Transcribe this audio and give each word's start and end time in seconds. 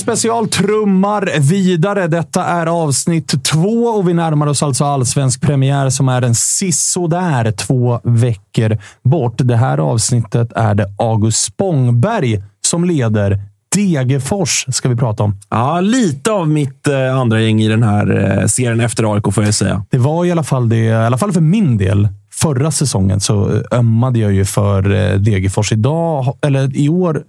special 0.00 0.48
trummar 0.48 1.40
vidare. 1.40 2.06
Detta 2.06 2.44
är 2.44 2.66
avsnitt 2.66 3.44
två 3.44 3.84
och 3.84 4.08
vi 4.08 4.14
närmar 4.14 4.46
oss 4.46 4.62
alltså 4.62 4.84
allsvensk 4.84 5.40
premiär 5.40 5.90
som 5.90 6.08
är 6.08 6.22
en 6.22 6.34
sisådär 6.34 7.52
två 7.52 8.00
veckor 8.04 8.78
bort. 9.02 9.34
Det 9.36 9.56
här 9.56 9.78
avsnittet 9.78 10.52
är 10.52 10.74
det 10.74 10.86
August 10.98 11.44
Spångberg 11.44 12.42
som 12.60 12.84
leder. 12.84 13.40
Degerfors 13.76 14.66
ska 14.68 14.88
vi 14.88 14.96
prata 14.96 15.22
om. 15.22 15.36
Ja, 15.48 15.80
lite 15.80 16.32
av 16.32 16.48
mitt 16.48 16.86
eh, 16.86 17.16
andra 17.16 17.40
gäng 17.40 17.60
i 17.60 17.68
den 17.68 17.82
här 17.82 18.38
eh, 18.40 18.46
serien 18.46 18.80
efter 18.80 19.14
AIK 19.14 19.34
får 19.34 19.44
jag 19.44 19.54
säga. 19.54 19.84
Det 19.90 19.98
var 19.98 20.24
i 20.24 20.32
alla 20.32 20.42
fall 20.42 20.68
det, 20.68 20.76
i 20.76 20.92
alla 20.92 21.18
fall 21.18 21.32
för 21.32 21.40
min 21.40 21.76
del. 21.76 22.08
Förra 22.32 22.70
säsongen 22.70 23.20
så 23.20 23.62
ömmade 23.72 24.18
jag 24.18 24.32
ju 24.32 24.44
för 24.44 24.94
eh, 24.94 25.18
Degerfors. 25.18 25.72
Idag, 25.72 26.36
eller 26.42 26.76
i 26.76 26.88
år, 26.88 27.22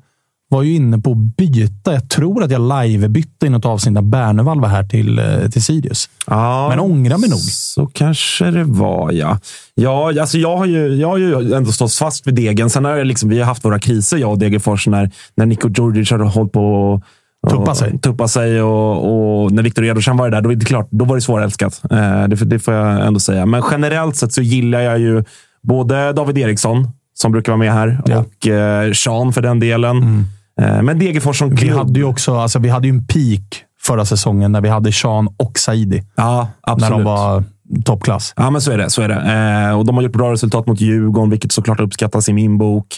var 0.51 0.63
ju 0.63 0.73
inne 0.75 0.99
på 0.99 1.11
att 1.11 1.17
byta. 1.17 1.93
Jag 1.93 2.09
tror 2.09 2.43
att 2.43 2.51
jag 2.51 2.61
live-bytte 2.61 3.45
i 3.45 3.49
något 3.49 3.65
avsnitt 3.65 3.93
när 3.93 4.01
Bernevall 4.01 4.61
var 4.61 4.67
här 4.67 4.83
till, 4.83 5.19
eh, 5.19 5.49
till 5.51 5.63
Sirius. 5.63 6.09
Ja, 6.27 6.69
Men 6.69 6.79
ångrar 6.79 7.17
mig 7.17 7.29
nog. 7.29 7.39
Så 7.39 7.85
kanske 7.87 8.51
det 8.51 8.63
var, 8.63 9.11
ja. 9.11 9.39
Ja, 9.75 10.21
alltså 10.21 10.37
jag 10.37 10.57
har 10.57 10.65
ju, 10.65 10.95
jag 10.95 11.07
har 11.07 11.17
ju 11.17 11.53
ändå 11.53 11.71
stått 11.71 11.93
fast 11.93 12.27
vid 12.27 12.35
Degen. 12.35 12.69
Sen 12.69 12.85
har 12.85 12.97
jag 12.97 13.07
liksom, 13.07 13.29
vi 13.29 13.39
har 13.39 13.45
haft 13.45 13.65
våra 13.65 13.79
kriser, 13.79 14.17
jag 14.17 14.31
och 14.31 14.37
Degerfors, 14.39 14.87
när, 14.87 15.11
när 15.35 15.45
Niko 15.45 15.69
Djurdjic 15.69 16.11
har 16.11 16.19
hållit 16.19 16.51
på 16.51 16.91
och, 16.93 17.03
Tuppa 17.49 17.75
sig. 17.75 17.99
Tuppa 17.99 18.27
sig 18.27 18.61
och, 18.61 19.43
och 19.43 19.51
när 19.51 19.63
Viktor 19.63 19.85
Edvardsson 19.85 20.17
var 20.17 20.29
där, 20.29 20.41
då, 20.41 20.51
är 20.51 20.55
det 20.55 20.65
klart, 20.65 20.87
då 20.91 21.05
var 21.05 21.15
det 21.15 21.21
svårälskat. 21.21 21.81
Eh, 21.91 22.23
det, 22.27 22.35
det 22.45 22.59
får 22.59 22.73
jag 22.73 23.07
ändå 23.07 23.19
säga. 23.19 23.45
Men 23.45 23.63
generellt 23.71 24.15
sett 24.15 24.33
så 24.33 24.41
gillar 24.41 24.79
jag 24.79 24.99
ju 24.99 25.23
både 25.63 26.13
David 26.13 26.37
Eriksson, 26.37 26.87
som 27.13 27.31
brukar 27.31 27.51
vara 27.51 27.59
med 27.59 27.73
här, 27.73 28.01
Ja. 28.05 28.17
och 28.17 28.47
eh, 28.47 28.91
Sean 28.93 29.33
för 29.33 29.41
den 29.41 29.59
delen. 29.59 29.97
Eh, 29.97 30.09
men 30.57 30.99
Degerfors 30.99 31.39
som 31.39 31.49
Vi 31.49 31.57
klubb. 31.57 31.77
hade 31.77 31.99
ju 31.99 32.05
också 32.05 32.35
alltså, 32.35 32.59
vi 32.59 32.69
hade 32.69 32.87
ju 32.87 32.93
en 32.93 33.07
peak 33.07 33.65
förra 33.81 34.05
säsongen 34.05 34.51
när 34.51 34.61
vi 34.61 34.69
hade 34.69 34.91
Sean 34.91 35.29
och 35.37 35.59
Saidi. 35.59 36.03
Ja, 36.15 36.47
absolut. 36.61 36.89
När 36.89 36.97
de 36.97 37.03
var 37.03 37.43
toppklass. 37.85 38.33
Ja, 38.35 38.49
men 38.49 38.61
så 38.61 38.71
är 38.71 38.77
det. 38.77 38.89
Så 38.89 39.01
är 39.01 39.07
det. 39.07 39.69
Eh, 39.69 39.79
och 39.79 39.85
de 39.85 39.95
har 39.95 40.03
gjort 40.03 40.11
bra 40.11 40.31
resultat 40.31 40.67
mot 40.67 40.81
Djurgården, 40.81 41.29
vilket 41.29 41.51
såklart 41.51 41.79
uppskattas 41.79 42.29
i 42.29 42.33
min 42.33 42.57
bok. 42.57 42.97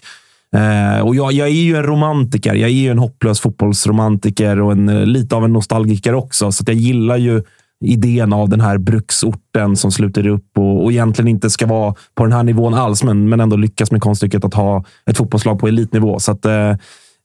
Eh, 0.55 1.01
och 1.01 1.15
jag, 1.15 1.31
jag 1.31 1.47
är 1.47 1.51
ju 1.51 1.75
en 1.75 1.83
romantiker. 1.83 2.53
Jag 2.53 2.69
är 2.69 2.73
ju 2.73 2.91
en 2.91 2.99
hopplös 2.99 3.39
fotbollsromantiker 3.39 4.61
och 4.61 4.71
en, 4.71 4.89
eh, 4.89 5.05
lite 5.05 5.35
av 5.35 5.45
en 5.45 5.53
nostalgiker 5.53 6.15
också. 6.15 6.51
Så 6.51 6.63
jag 6.67 6.75
gillar 6.75 7.17
ju 7.17 7.43
idén 7.85 8.33
av 8.33 8.49
den 8.49 8.61
här 8.61 8.77
bruksorten 8.77 9.75
som 9.75 9.91
sluter 9.91 10.27
upp 10.27 10.57
och, 10.57 10.83
och 10.83 10.91
egentligen 10.91 11.27
inte 11.27 11.49
ska 11.49 11.65
vara 11.65 11.95
på 12.15 12.23
den 12.23 12.33
här 12.33 12.43
nivån 12.43 12.73
alls, 12.73 13.03
men, 13.03 13.29
men 13.29 13.39
ändå 13.39 13.55
lyckas 13.55 13.91
med 13.91 14.01
konststycket 14.01 14.45
att 14.45 14.53
ha 14.53 14.83
ett 15.05 15.17
fotbollslag 15.17 15.59
på 15.59 15.67
elitnivå. 15.67 16.19
Så 16.19 16.31
att, 16.31 16.45
eh, 16.45 16.53
eh, 16.53 16.75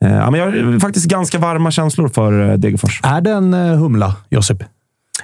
ja, 0.00 0.30
men 0.30 0.40
jag 0.40 0.46
har 0.46 0.80
faktiskt 0.80 1.06
ganska 1.06 1.38
varma 1.38 1.70
känslor 1.70 2.08
för 2.08 2.50
eh, 2.50 2.56
Degerfors. 2.56 3.00
Är 3.02 3.20
det 3.20 3.30
en 3.30 3.54
eh, 3.54 3.76
humla, 3.76 4.16
Josip? 4.30 4.64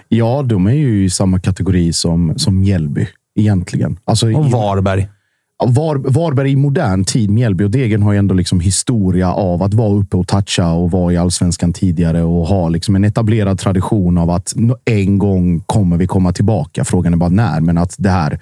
Ja, 0.09 0.43
de 0.43 0.67
är 0.67 0.73
ju 0.73 1.05
i 1.05 1.11
samma 1.11 1.41
kategori 1.41 1.93
som, 1.93 2.35
som 2.37 2.61
Mjällby 2.61 3.07
egentligen. 3.34 3.99
Alltså, 4.05 4.33
Och 4.33 4.51
Varberg? 4.51 5.09
Var, 5.67 5.97
Varberg 5.97 6.51
i 6.51 6.57
modern 6.57 7.05
tid, 7.05 7.31
Mjällby 7.31 7.65
och 7.65 7.71
Degen 7.71 8.03
har 8.03 8.13
ju 8.13 8.19
ändå 8.19 8.34
liksom 8.34 8.61
historia 8.61 9.33
av 9.33 9.63
att 9.63 9.75
vara 9.75 9.95
uppe 9.95 10.17
och 10.17 10.27
toucha 10.27 10.73
och 10.73 10.91
vara 10.91 11.13
i 11.13 11.17
allsvenskan 11.17 11.73
tidigare 11.73 12.23
och 12.23 12.47
ha 12.47 12.69
liksom 12.69 12.97
en 12.97 13.05
etablerad 13.05 13.59
tradition 13.59 14.19
av 14.19 14.31
att 14.31 14.55
en 14.84 15.19
gång 15.19 15.61
kommer 15.61 15.97
vi 15.97 16.07
komma 16.07 16.33
tillbaka. 16.33 16.84
Frågan 16.84 17.13
är 17.13 17.17
bara 17.17 17.31
när, 17.31 17.61
men 17.61 17.79
att 17.79 17.95
det 17.99 18.11
här 18.11 18.39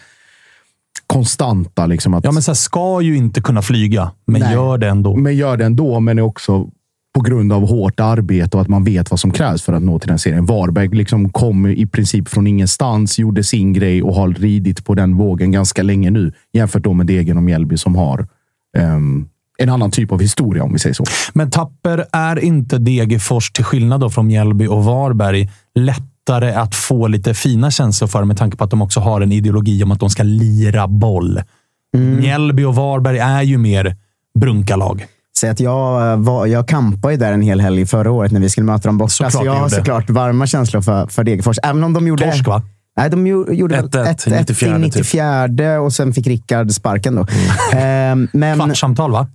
konstanta. 1.12 1.86
Liksom 1.86 2.14
att, 2.14 2.24
Ja, 2.24 2.32
men 2.32 2.42
så 2.42 2.50
här, 2.50 2.56
ska 2.56 3.00
ju 3.00 3.16
inte 3.16 3.40
kunna 3.40 3.62
flyga, 3.62 4.10
men 4.26 4.40
Nej. 4.40 4.52
gör 4.52 4.78
det 4.78 4.88
ändå. 4.88 5.16
men 5.16 5.36
gör 5.36 5.56
det 5.56 5.64
ändå, 5.64 6.00
men 6.00 6.18
är 6.18 6.22
också 6.22 6.68
på 7.14 7.20
grund 7.20 7.52
av 7.52 7.68
hårt 7.68 8.00
arbete 8.00 8.56
och 8.56 8.60
att 8.60 8.68
man 8.68 8.84
vet 8.84 9.10
vad 9.10 9.20
som 9.20 9.30
krävs 9.30 9.62
för 9.62 9.72
att 9.72 9.82
nå 9.82 9.98
till 9.98 10.08
den 10.08 10.18
serien. 10.18 10.46
Varberg 10.46 10.88
liksom 10.88 11.30
kom 11.30 11.66
i 11.66 11.86
princip 11.86 12.28
från 12.28 12.46
ingenstans, 12.46 13.18
gjorde 13.18 13.44
sin 13.44 13.72
grej 13.72 14.02
och 14.02 14.14
har 14.14 14.28
ridit 14.28 14.84
på 14.84 14.94
den 14.94 15.16
vågen 15.16 15.52
ganska 15.52 15.82
länge 15.82 16.10
nu. 16.10 16.32
Jämfört 16.52 16.82
då 16.82 16.92
med 16.92 17.06
Degen 17.06 17.36
och 17.36 17.42
Mjällby 17.42 17.76
som 17.76 17.96
har 17.96 18.26
ehm, 18.78 19.28
en 19.58 19.68
annan 19.68 19.90
typ 19.90 20.12
av 20.12 20.20
historia, 20.20 20.62
om 20.64 20.72
vi 20.72 20.78
säger 20.78 20.94
så. 20.94 21.04
Men 21.32 21.50
Tapper, 21.50 22.04
är 22.12 22.44
inte 22.44 22.78
Degerfors, 22.78 23.52
till 23.52 23.64
skillnad 23.64 24.12
från 24.14 24.26
Mjällby 24.26 24.66
och 24.66 24.84
Varberg, 24.84 25.50
lättare 26.28 26.52
att 26.54 26.74
få 26.74 27.06
lite 27.06 27.34
fina 27.34 27.70
känslor 27.70 28.08
för 28.08 28.24
med 28.24 28.36
tanke 28.36 28.56
på 28.56 28.64
att 28.64 28.70
de 28.70 28.82
också 28.82 29.00
har 29.00 29.20
en 29.20 29.32
ideologi 29.32 29.84
om 29.84 29.92
att 29.92 30.00
de 30.00 30.10
ska 30.10 30.22
lira 30.22 30.88
boll? 30.88 31.40
Mjällby 31.96 32.64
och 32.64 32.74
Varberg 32.74 33.18
är 33.18 33.42
ju 33.42 33.58
mer 33.58 33.96
brunkalag. 34.38 35.06
Säg 35.38 35.50
att 35.50 35.60
jag, 35.60 36.12
eh, 36.12 36.16
var, 36.16 36.46
jag 36.46 36.68
kampade 36.68 37.14
ju 37.14 37.18
där 37.20 37.32
en 37.32 37.42
hel 37.42 37.60
helg 37.60 37.86
förra 37.86 38.10
året 38.10 38.32
när 38.32 38.40
vi 38.40 38.48
skulle 38.50 38.64
möta 38.64 38.88
dem 38.88 38.98
borta. 38.98 39.10
Såklart 39.10 39.32
så 39.32 39.44
jag 39.44 39.52
har 39.54 39.68
såklart 39.68 40.10
varma 40.10 40.46
känslor 40.46 40.80
för, 40.80 41.06
för 41.06 41.24
Degerfors. 41.24 41.56
Även 41.62 41.84
om 41.84 41.92
de 41.92 42.06
gjorde... 42.06 42.24
Torsk, 42.24 42.46
va? 42.46 42.62
Nej, 42.96 43.10
de 43.10 43.26
gjo- 43.26 43.52
gjorde 43.52 43.74
väl 43.76 43.88
1-1 43.88 44.28
i 44.28 44.30
1-1 44.30 44.38
94 44.38 44.76
i 44.76 44.78
94 44.78 45.80
och 45.80 45.92
sen 45.92 46.12
fick 46.12 46.26
Rickard 46.26 46.70
sparken 46.72 47.14
då. 47.14 47.26
Ehm, 47.76 48.28
men, 48.32 48.58
Kvartssamtal, 48.58 49.10
va? 49.12 49.26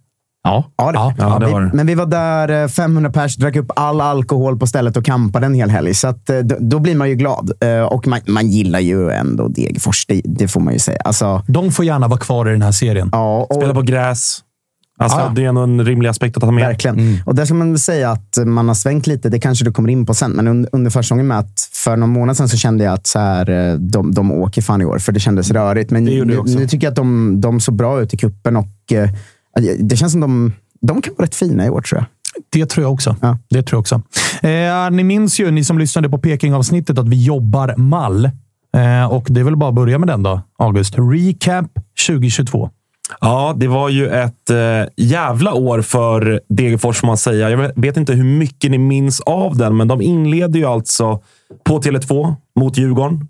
Ja. 0.44 0.72
Ja, 0.78 0.92
det, 0.92 1.24
Ja, 1.24 1.40
det 1.40 1.46
vi, 1.46 1.52
var 1.52 1.62
det. 1.62 1.72
Men 1.74 1.88
vi 1.88 1.96
var 1.96 2.06
där, 2.06 2.64
eh, 2.64 2.68
500 2.68 3.12
pers, 3.12 3.36
drack 3.36 3.56
upp 3.56 3.72
all 3.76 4.02
alkohol 4.02 4.60
på 4.60 4.68
stället 4.68 4.98
och 4.98 5.06
campade 5.06 5.46
en 5.46 5.54
hel 5.54 5.70
helg. 5.70 5.94
Så 5.94 6.08
att, 6.08 6.30
eh, 6.30 6.38
då, 6.40 6.56
då 6.60 6.80
blir 6.80 6.96
man 6.96 7.10
ju 7.10 7.16
glad. 7.16 7.52
Eh, 7.64 7.82
Och 7.82 8.08
man, 8.08 8.20
man 8.28 8.48
gillar 8.48 8.80
ju 8.80 9.10
ändå 9.12 9.48
Degerfors, 9.48 10.06
det, 10.08 10.22
det 10.26 10.48
får 10.48 10.62
man 10.62 10.74
ju 10.74 10.80
säga. 10.80 11.02
Alltså, 11.06 11.44
De 11.48 11.72
får 11.72 11.86
gärna 11.86 12.08
vara 12.08 12.20
kvar 12.20 12.50
i 12.50 12.52
den 12.52 12.62
här 12.62 12.72
serien. 12.72 13.10
ja, 13.12 13.48
och, 13.50 13.56
Spela 13.56 13.74
på 13.74 13.82
gräs. 13.82 14.40
Alltså, 15.00 15.18
Ja. 15.20 15.32
Det 15.36 15.44
är 15.44 15.50
ändå 15.50 15.62
en 15.62 15.86
rimlig 15.86 16.10
aspekt 16.10 16.38
att 16.38 16.42
ta 16.44 16.52
med. 16.52 16.68
Verkligen. 16.68 17.22
Och 17.26 17.36
där 17.36 17.46
ska 17.46 17.54
man 17.54 17.70
väl 17.72 17.80
säga 17.80 18.12
att 18.12 18.38
man 18.46 18.68
har 18.68 18.76
svängt 18.76 19.08
lite. 19.08 19.30
Det 19.30 19.40
kanske 19.40 19.66
du 19.66 19.72
kommer 19.72 19.90
in 19.90 20.06
på 20.06 20.14
sen. 20.14 20.32
Men 20.32 20.48
under, 20.48 20.70
under 20.74 20.92
försäsongen 20.92 21.28
med 21.28 21.40
att 21.40 21.70
för 21.74 21.98
någon 21.98 22.10
månad 22.10 22.38
sedan 22.38 22.50
så 22.50 22.58
kände 22.58 22.84
jag 22.84 22.94
att 22.94 23.08
så 23.08 23.20
här, 23.20 23.50
eh, 23.50 23.74
de, 23.74 24.12
de 24.12 24.32
åker 24.32 24.62
fan 24.62 24.82
i 24.82 24.86
år. 24.86 25.00
För 25.00 25.12
det 25.12 25.20
kändes 25.20 25.52
rörigt. 25.52 25.92
Men 25.92 26.06
Det 26.06 26.26
nu, 26.26 26.42
nu 26.46 26.68
tycker 26.68 26.88
jag 26.88 26.92
att 26.92 26.96
de, 26.96 27.42
de 27.42 27.60
såg 27.60 27.76
bra 27.76 28.02
ut 28.02 28.14
i 28.14 28.18
kuppen 28.18 28.56
och 28.58 28.94
eh, 28.94 29.10
det 29.80 29.98
känns 29.98 30.12
som 30.12 30.22
de, 30.22 30.54
de 30.82 31.02
kan 31.02 31.14
vara 31.18 31.26
rätt 31.26 31.36
fina 31.36 31.66
i 31.66 31.70
år 31.70 31.82
tror 31.82 32.00
jag. 32.00 32.06
Det 32.50 32.66
tror 32.66 32.84
jag 32.84 32.94
också. 32.94 33.16
Ja. 33.22 33.38
Det 33.50 33.64
tror 33.64 33.78
jag 33.78 33.80
också. 33.80 34.02
Eh, 34.48 34.92
ni 34.92 35.04
minns 35.04 35.40
ju, 35.40 35.52
ni 35.52 35.64
som 35.64 35.80
lyssnade 35.80 36.10
på 36.10 36.18
Peking-avsnittet, 36.18 36.98
att 36.98 37.08
vi 37.08 37.24
jobbar 37.24 37.76
mall. 37.78 38.26
Eh, 38.76 39.06
och 39.12 39.28
det 39.30 39.40
är 39.40 39.44
väl 39.44 39.56
bara 39.56 39.70
att 39.70 39.76
börja 39.76 39.98
med 39.98 40.08
den 40.08 40.24
då, 40.24 40.42
August. 40.58 40.96
Recap 40.98 41.66
2022. 42.08 42.70
Ja, 43.22 43.54
det 43.58 43.68
var 43.68 43.90
ju 43.90 44.08
ett 44.08 44.50
eh, 44.50 44.58
jävla 44.98 45.54
år 45.54 45.82
för 45.82 46.42
Degerfors, 46.50 46.98
får 46.98 47.08
man 47.08 47.18
säga. 47.18 47.50
Jag 47.50 47.72
vet 47.76 47.98
inte 47.98 48.14
hur 48.14 48.24
mycket 48.24 48.72
ni 48.72 48.78
minns 48.78 49.22
av 49.22 49.58
den, 49.58 49.78
men 49.78 49.88
de 49.88 50.02
inleder 50.02 50.60
ju 50.60 50.66
alltså 50.66 51.22
på 51.64 51.82
Tele2 51.82 52.36
mot 52.60 52.78
Djurgården. 52.78 53.28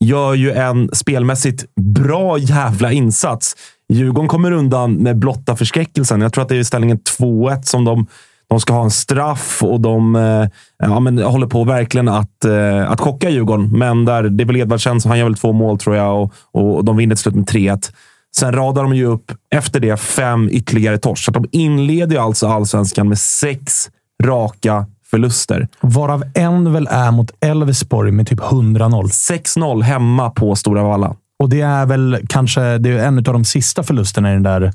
Gör 0.00 0.34
ju 0.34 0.52
en 0.52 0.90
spelmässigt 0.92 1.64
bra 1.76 2.38
jävla 2.38 2.92
insats. 2.92 3.56
Djurgården 3.88 4.28
kommer 4.28 4.52
undan 4.52 4.94
med 4.94 5.18
blotta 5.18 5.56
förskräckelsen. 5.56 6.20
Jag 6.20 6.32
tror 6.32 6.42
att 6.42 6.48
det 6.48 6.56
är 6.56 6.64
ställningen 6.64 6.98
2-1 7.18 7.62
som 7.62 7.84
de, 7.84 8.06
de 8.48 8.60
ska 8.60 8.72
ha 8.72 8.84
en 8.84 8.90
straff 8.90 9.62
och 9.62 9.80
de 9.80 10.16
eh, 10.16 10.48
ja, 10.78 11.00
men 11.00 11.18
håller 11.18 11.46
på 11.46 11.64
verkligen 11.64 12.08
att, 12.08 12.44
eh, 12.44 12.90
att 12.90 13.00
chocka 13.00 13.30
Djurgården. 13.30 13.78
Men 13.78 14.04
där, 14.04 14.22
det 14.22 14.44
är 14.44 14.46
väl 14.46 14.56
Edvardsen, 14.56 15.00
så 15.00 15.08
han 15.08 15.18
gör 15.18 15.24
väl 15.24 15.36
två 15.36 15.52
mål 15.52 15.78
tror 15.78 15.96
jag 15.96 16.22
och, 16.22 16.32
och 16.52 16.84
de 16.84 16.96
vinner 16.96 17.14
till 17.14 17.22
slut 17.22 17.34
med 17.34 17.46
3-1. 17.46 17.92
Sen 18.36 18.52
radar 18.52 18.82
de 18.82 18.94
ju 18.94 19.04
upp 19.04 19.32
efter 19.50 19.80
det 19.80 19.96
fem 19.96 20.48
ytterligare 20.52 20.98
torsk. 20.98 21.24
Så 21.24 21.30
de 21.30 21.44
inleder 21.52 22.18
alltså 22.18 22.48
allsvenskan 22.48 23.08
med 23.08 23.18
sex 23.18 23.90
raka 24.22 24.86
förluster. 25.10 25.68
Varav 25.80 26.24
en 26.34 26.72
väl 26.72 26.88
är 26.90 27.10
mot 27.10 27.30
Elfsborg 27.40 28.10
med 28.10 28.26
typ 28.26 28.40
100-0. 28.40 29.04
6-0 29.04 29.82
hemma 29.82 30.30
på 30.30 30.56
Stora 30.56 30.82
Valla. 30.82 31.16
Och 31.38 31.48
det 31.48 31.60
är 31.60 31.86
väl 31.86 32.18
kanske 32.28 32.78
det 32.78 32.90
är 32.90 32.98
en 33.06 33.18
av 33.18 33.22
de 33.22 33.44
sista 33.44 33.82
förlusterna 33.82 34.30
i 34.30 34.34
den 34.34 34.42
där 34.42 34.72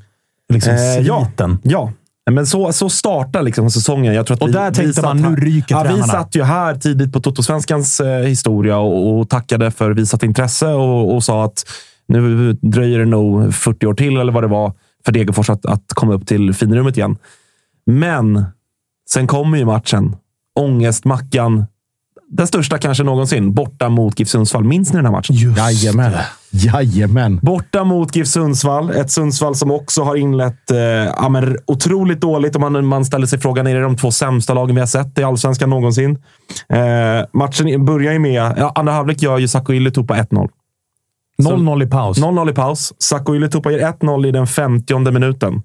liksom, 0.52 0.72
Eh, 0.74 0.98
ja. 0.98 1.24
sviten. 1.26 1.58
Ja, 1.62 1.92
men 2.30 2.46
så, 2.46 2.72
så 2.72 2.88
startar 2.88 3.42
liksom 3.42 3.70
säsongen. 3.70 4.14
Jag 4.14 4.26
tror 4.26 4.34
att 4.34 4.42
Och 4.42 4.48
vi, 4.48 4.52
där 4.52 4.70
tänkte 4.70 5.02
man, 5.02 5.16
nu 5.22 5.36
ryker 5.36 5.74
ja, 5.74 5.82
Vi 5.82 5.88
tränarna. 5.88 6.06
satt 6.06 6.34
ju 6.36 6.42
här 6.42 6.74
tidigt 6.74 7.12
på 7.12 7.20
Totosvenskans 7.20 8.00
eh, 8.00 8.26
historia 8.26 8.78
och, 8.78 9.18
och 9.18 9.28
tackade 9.28 9.70
för 9.70 9.90
visat 9.90 10.22
intresse 10.22 10.66
och, 10.66 11.14
och 11.14 11.24
sa 11.24 11.44
att 11.44 11.64
nu 12.08 12.52
dröjer 12.52 12.98
det 12.98 13.04
nog 13.04 13.54
40 13.54 13.86
år 13.86 13.94
till, 13.94 14.16
eller 14.16 14.32
vad 14.32 14.42
det 14.42 14.48
var, 14.48 14.72
för 15.04 15.12
Degerfors 15.12 15.50
att, 15.50 15.66
att 15.66 15.84
komma 15.94 16.14
upp 16.14 16.26
till 16.26 16.54
finrummet 16.54 16.96
igen. 16.96 17.16
Men 17.86 18.44
sen 19.10 19.26
kommer 19.26 19.58
ju 19.58 19.64
matchen. 19.64 20.16
Ångestmackan. 20.60 21.64
Den 22.32 22.46
största 22.46 22.78
kanske 22.78 23.04
någonsin. 23.04 23.54
Borta 23.54 23.88
mot 23.88 24.18
GIF 24.18 24.28
Sundsvall. 24.28 24.64
Minns 24.64 24.92
ni 24.92 24.96
den 24.96 25.04
här 25.04 25.12
matchen? 25.12 25.36
Just 25.36 25.58
Jajamän. 25.58 26.12
Jajamän. 26.50 27.38
Borta 27.42 27.84
mot 27.84 28.16
GIF 28.16 28.28
Sundsvall. 28.28 28.90
Ett 28.90 29.10
Sundsvall 29.10 29.54
som 29.54 29.70
också 29.70 30.02
har 30.02 30.16
inlett 30.16 30.70
eh, 30.70 30.78
ja, 30.78 31.28
men, 31.28 31.56
otroligt 31.66 32.20
dåligt. 32.20 32.54
Och 32.54 32.60
man, 32.60 32.86
man 32.86 33.04
ställer 33.04 33.26
sig 33.26 33.40
frågan, 33.40 33.66
är 33.66 33.74
det 33.74 33.80
de 33.80 33.96
två 33.96 34.10
sämsta 34.10 34.54
lagen 34.54 34.74
vi 34.74 34.80
har 34.80 34.86
sett 34.86 35.18
i 35.18 35.22
Allsvenskan 35.22 35.70
någonsin? 35.70 36.18
Eh, 36.68 36.78
matchen 37.32 37.84
börjar 37.84 38.12
ju 38.12 38.18
med... 38.18 38.54
Ja, 38.56 38.72
andra 38.74 38.92
halvlek 38.92 39.22
gör 39.22 39.38
ju 39.38 39.48
Saco 39.48 39.72
Ylätupa 39.72 40.14
1-0. 40.14 40.48
0-0 41.42 41.82
i 41.82 41.86
paus. 41.86 42.18
0-0 42.18 42.50
i 42.50 42.54
paus. 42.54 42.94
Saco 42.98 43.34
Ylätupa 43.34 43.70
gör 43.70 43.78
1-0 43.78 44.26
i 44.26 44.30
den 44.30 44.46
50 44.46 45.10
minuten. 45.10 45.62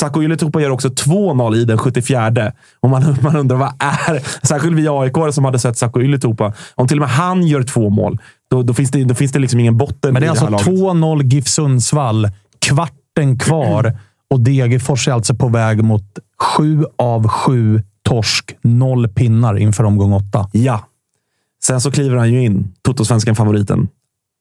Saco 0.00 0.22
Ylätupa 0.22 0.60
gör 0.60 0.70
också 0.70 0.88
2-0 0.88 1.56
i 1.56 1.64
den 1.64 1.78
74. 1.78 2.52
Och 2.80 2.90
man, 2.90 3.16
man 3.22 3.36
undrar, 3.36 3.56
vad 3.56 3.72
är... 3.78 4.46
Särskilt 4.46 4.76
vi 4.76 4.88
aik 4.88 5.34
som 5.34 5.44
hade 5.44 5.58
sett 5.58 5.78
Saco 5.78 6.00
Ylätupa. 6.00 6.52
Om 6.74 6.88
till 6.88 6.96
och 6.96 7.00
med 7.00 7.10
han 7.10 7.46
gör 7.46 7.62
två 7.62 7.90
mål, 7.90 8.18
då, 8.50 8.62
då, 8.62 8.74
finns, 8.74 8.90
det, 8.90 9.04
då 9.04 9.14
finns 9.14 9.32
det 9.32 9.38
liksom 9.38 9.60
ingen 9.60 9.76
botten 9.76 10.12
Men 10.12 10.22
det 10.22 10.26
är 10.26 10.30
alltså 10.30 10.44
här 10.44 10.50
laget. 10.50 10.66
2-0 10.66 11.22
GIF 11.22 11.48
Sundsvall, 11.48 12.28
kvarten 12.58 13.38
kvar 13.38 13.98
och 14.30 14.40
Degerfors 14.40 15.08
är 15.08 15.12
alltså 15.12 15.34
på 15.34 15.48
väg 15.48 15.84
mot 15.84 16.18
sju 16.42 16.84
av 16.98 17.28
sju 17.28 17.82
torsk, 18.02 18.56
noll 18.62 19.08
pinnar 19.08 19.58
inför 19.58 19.84
omgång 19.84 20.12
åtta. 20.12 20.48
Ja. 20.52 20.80
Sen 21.62 21.80
så 21.80 21.90
kliver 21.90 22.16
han 22.16 22.32
ju 22.32 22.42
in, 22.44 22.72
Totosvenskan 22.82 23.36
favoriten 23.36 23.88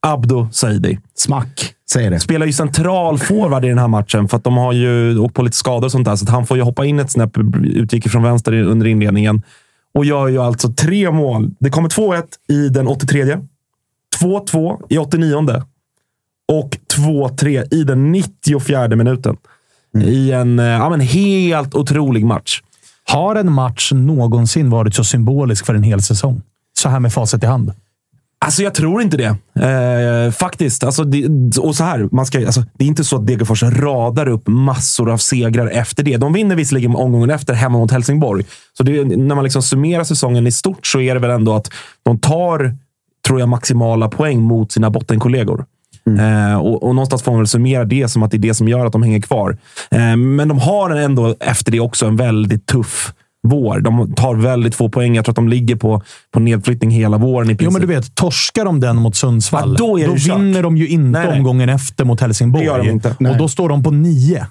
Abdo 0.07 0.47
Saidi. 0.51 0.99
Smack, 1.15 1.73
säger 1.91 2.11
det. 2.11 2.19
Spelar 2.19 2.45
ju 2.45 2.53
central 2.53 3.19
forward 3.19 3.65
i 3.65 3.67
den 3.67 3.77
här 3.77 3.87
matchen 3.87 4.27
för 4.27 4.37
att 4.37 4.43
de 4.43 4.57
har 4.57 4.73
ju 4.73 5.19
åkt 5.19 5.35
på 5.35 5.41
lite 5.41 5.57
skador 5.57 5.85
och 5.85 5.91
sånt 5.91 6.05
där. 6.05 6.15
Så 6.15 6.25
att 6.25 6.29
han 6.29 6.45
får 6.45 6.57
ju 6.57 6.63
hoppa 6.63 6.85
in 6.85 6.99
ett 6.99 7.11
snäpp, 7.11 7.37
utgick 7.63 8.09
från 8.09 8.23
vänster 8.23 8.53
under 8.53 8.87
inledningen. 8.87 9.41
Och 9.93 10.05
gör 10.05 10.27
ju 10.27 10.37
alltså 10.37 10.73
tre 10.73 11.11
mål. 11.11 11.51
Det 11.59 11.69
kommer 11.69 11.89
2-1 11.89 12.23
i 12.49 12.69
den 12.69 12.87
83. 12.87 13.37
2-2 14.21 14.81
i 14.89 14.97
89. 14.97 15.63
Och 16.47 16.77
2-3 16.95 17.73
i 17.73 17.83
den 17.83 18.11
94 18.11 18.87
minuten. 18.87 19.37
I 20.03 20.31
en 20.31 20.59
eh, 20.59 20.65
ja, 20.65 20.89
men 20.89 20.99
helt 20.99 21.75
otrolig 21.75 22.25
match. 22.25 22.61
Har 23.03 23.35
en 23.35 23.51
match 23.51 23.91
någonsin 23.91 24.69
varit 24.69 24.95
så 24.95 25.03
symbolisk 25.03 25.65
för 25.65 25.75
en 25.75 25.83
hel 25.83 26.01
säsong? 26.01 26.41
Så 26.79 26.89
här 26.89 26.99
med 26.99 27.13
facit 27.13 27.43
i 27.43 27.45
hand. 27.45 27.73
Alltså 28.45 28.63
jag 28.63 28.73
tror 28.73 29.01
inte 29.01 29.17
det. 29.17 29.35
Eh, 29.65 30.31
faktiskt. 30.31 30.83
Alltså, 30.83 31.03
det, 31.03 31.57
och 31.57 31.75
så 31.75 31.83
här, 31.83 32.09
man 32.11 32.25
ska, 32.25 32.45
alltså, 32.45 32.63
det 32.73 32.83
är 32.83 32.87
inte 32.87 33.03
så 33.03 33.15
att 33.15 33.27
Degerfors 33.27 33.63
radar 33.63 34.27
upp 34.27 34.47
massor 34.47 35.11
av 35.11 35.17
segrar 35.17 35.67
efter 35.67 36.03
det. 36.03 36.17
De 36.17 36.33
vinner 36.33 36.55
visserligen 36.55 36.95
omgången 36.95 37.29
efter 37.29 37.53
hemma 37.53 37.77
mot 37.77 37.91
Helsingborg. 37.91 38.45
Så 38.77 38.83
det, 38.83 39.03
när 39.03 39.35
man 39.35 39.43
liksom 39.43 39.61
summerar 39.61 40.03
säsongen 40.03 40.47
i 40.47 40.51
stort 40.51 40.87
så 40.87 41.01
är 41.01 41.13
det 41.13 41.19
väl 41.19 41.31
ändå 41.31 41.53
att 41.53 41.71
de 42.03 42.19
tar, 42.19 42.75
tror 43.27 43.39
jag, 43.39 43.49
maximala 43.49 44.09
poäng 44.09 44.41
mot 44.41 44.71
sina 44.71 44.89
bottenkollegor. 44.89 45.65
Eh, 46.19 46.59
och, 46.59 46.83
och 46.83 46.95
någonstans 46.95 47.23
får 47.23 47.31
man 47.31 47.39
väl 47.39 47.47
summera 47.47 47.85
det 47.85 48.07
som 48.07 48.23
att 48.23 48.31
det 48.31 48.37
är 48.37 48.39
det 48.39 48.53
som 48.53 48.67
gör 48.67 48.85
att 48.85 48.91
de 48.91 49.03
hänger 49.03 49.21
kvar. 49.21 49.57
Eh, 49.91 50.15
men 50.15 50.47
de 50.47 50.59
har 50.59 50.89
ändå 50.89 51.35
efter 51.39 51.71
det 51.71 51.79
också 51.79 52.05
en 52.05 52.15
väldigt 52.15 52.65
tuff 52.65 53.13
vår. 53.49 53.79
De 53.79 54.13
tar 54.13 54.35
väldigt 54.35 54.75
få 54.75 54.89
poäng. 54.89 55.15
Jag 55.15 55.25
tror 55.25 55.31
att 55.31 55.35
de 55.35 55.49
ligger 55.49 55.75
på, 55.75 56.01
på 56.31 56.39
nedflyttning 56.39 56.91
hela 56.91 57.17
våren 57.17 57.49
i 57.49 57.57
Jo, 57.59 57.71
men 57.71 57.81
du 57.81 57.87
vet, 57.87 58.15
torskar 58.15 58.65
de 58.65 58.79
den 58.79 58.95
mot 58.95 59.15
Sundsvall, 59.15 59.75
Ja, 59.79 59.85
då 60.07 60.17
kört. 60.17 60.37
vinner 60.37 60.63
de 60.63 60.77
ju 60.77 60.87
inte 60.87 61.19
Nej, 61.19 61.27
nej. 61.27 61.37
omgången 61.37 61.69
efter 61.69 62.05
mot 62.05 62.21
Helsingborg. 62.21 62.63
Det 62.63 62.67
gör 62.67 62.77
de 62.83 62.89
inte. 62.89 63.15
Och 63.19 63.37
då 63.37 63.47
står 63.47 63.69
de 63.69 63.83
på 63.83 63.91
nio 63.91 64.47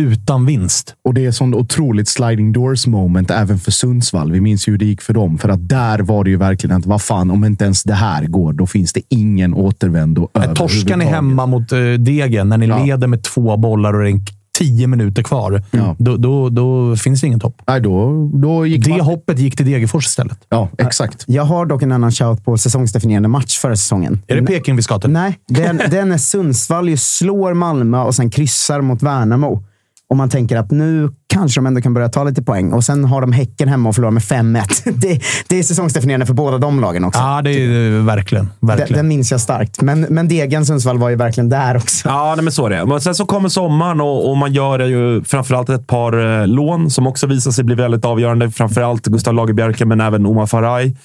utan 0.00 0.46
vinst. 0.46 0.94
Och 1.04 1.14
det 1.14 1.26
är 1.26 1.30
sånt 1.32 1.54
otroligt 1.54 2.08
sliding 2.08 2.52
doors 2.52 2.86
moment 2.86 3.30
även 3.30 3.58
för 3.58 3.70
Sundsvall. 3.70 4.32
Vi 4.32 4.40
minns 4.40 4.68
ju 4.68 4.72
hur 4.72 4.78
det 4.78 4.84
gick 4.84 5.02
för 5.02 5.12
dem. 5.14 5.38
För 5.38 5.48
att 5.48 5.68
där 5.68 5.98
var 5.98 6.24
det 6.24 6.30
ju 6.30 6.36
verkligen 6.36 6.76
att 6.76 6.86
vad 6.86 7.02
fan, 7.02 7.30
om 7.30 7.44
inte 7.44 7.64
ens 7.64 7.82
det 7.82 7.94
här 7.94 8.24
går, 8.26 8.52
då 8.52 8.66
finns 8.66 8.92
det 8.92 9.00
ingen 9.08 9.54
återvändo 9.54 10.28
Torskar 10.54 10.96
ni 10.96 11.04
hemma 11.04 11.46
mot 11.46 11.72
uh, 11.72 11.94
Degen 11.94 12.48
när 12.48 12.58
ni 12.58 12.66
Ja. 12.66 12.84
leder 12.84 13.06
med 13.06 13.22
två 13.22 13.56
bollar 13.56 13.94
och 13.94 14.00
det 14.02 14.08
är 14.10 14.12
en 14.12 14.24
tio 14.60 14.86
minuter 14.86 15.22
kvar, 15.22 15.62
Ja. 15.70 15.96
då, 15.98 16.16
då, 16.16 16.48
då 16.48 16.96
finns 16.96 17.20
det 17.20 17.26
inget 17.26 17.42
hopp. 17.42 17.62
Nej, 17.66 17.80
då, 17.80 18.30
då 18.34 18.66
gick 18.66 18.84
Det 18.84 18.90
man... 18.90 19.00
hoppet 19.00 19.38
gick 19.38 19.56
till 19.56 19.66
Degerfors 19.66 20.06
istället. 20.06 20.38
Ja, 20.48 20.68
exakt. 20.78 21.24
Jag 21.26 21.42
har 21.44 21.66
dock 21.66 21.82
en 21.82 21.92
annan 21.92 22.12
shout 22.12 22.44
på 22.44 22.58
säsongsdefinierande 22.58 23.28
match 23.28 23.58
förra 23.58 23.76
säsongen. 23.76 24.22
Är 24.26 24.36
det 24.36 24.46
Peking 24.46 24.76
vi 24.76 24.82
ska 24.82 24.98
till? 24.98 25.10
Nej, 25.10 25.38
den, 25.48 25.80
den 25.90 26.12
är 26.12 26.18
Sundsvall 26.18 26.88
ju 26.88 26.96
slår 26.96 27.54
Malmö 27.54 27.98
och 28.02 28.14
sen 28.14 28.30
kryssar 28.30 28.80
mot 28.80 29.02
Värnamo. 29.02 29.62
Och 30.10 30.16
man 30.16 30.28
tänker 30.28 30.56
att 30.56 30.70
nu 30.70 31.10
kanske 31.26 31.60
de 31.60 31.66
ändå 31.66 31.80
kan 31.80 31.94
börja 31.94 32.08
ta 32.08 32.24
lite 32.24 32.42
poäng. 32.42 32.72
Och 32.72 32.84
sen 32.84 33.04
har 33.04 33.20
de 33.20 33.32
Häcken 33.32 33.68
hemma 33.68 33.88
och 33.88 33.94
förlorar 33.94 34.10
med 34.10 34.22
5-1. 34.22 34.62
Det, 35.00 35.20
det 35.48 35.58
är 35.58 35.62
säsongsdefinierande 35.62 36.26
för 36.26 36.34
båda 36.34 36.58
de 36.58 36.80
lagen 36.80 37.04
också. 37.04 37.20
Ja, 37.20 37.42
det 37.42 37.50
är 37.50 37.98
eh, 37.98 38.04
verkligen. 38.04 38.44
den, 38.60 38.68
verkligen. 38.68 38.92
den 38.92 39.08
minns 39.08 39.30
jag 39.30 39.40
starkt. 39.40 39.82
Men, 39.82 40.00
men 40.00 40.28
Degen 40.28 40.66
Sundsvall 40.66 40.98
var 40.98 41.08
ju 41.08 41.16
verkligen 41.16 41.48
där 41.48 41.76
också. 41.76 42.08
Ja, 42.08 42.34
nej, 42.36 42.44
men 42.44 42.52
så 42.52 42.66
är 42.66 42.70
det. 42.70 42.86
Men 42.86 43.00
sen 43.00 43.14
så 43.14 43.26
kommer 43.26 43.48
sommaren 43.48 44.00
och, 44.00 44.30
och 44.30 44.36
man 44.36 44.52
gör 44.52 44.78
ju 44.78 45.24
framförallt 45.24 45.68
ett 45.68 45.86
par 45.86 46.40
eh, 46.40 46.46
lån 46.46 46.90
som 46.90 47.06
också 47.06 47.26
visar 47.26 47.50
sig 47.50 47.64
bli 47.64 47.74
väldigt 47.74 48.04
avgörande. 48.04 48.50
Framförallt 48.50 49.06
Gustav 49.06 49.34
Lagerbjerke, 49.34 49.84
men 49.84 50.00
även 50.00 50.26
Omar 50.26 50.46
Faraj. 50.46 50.96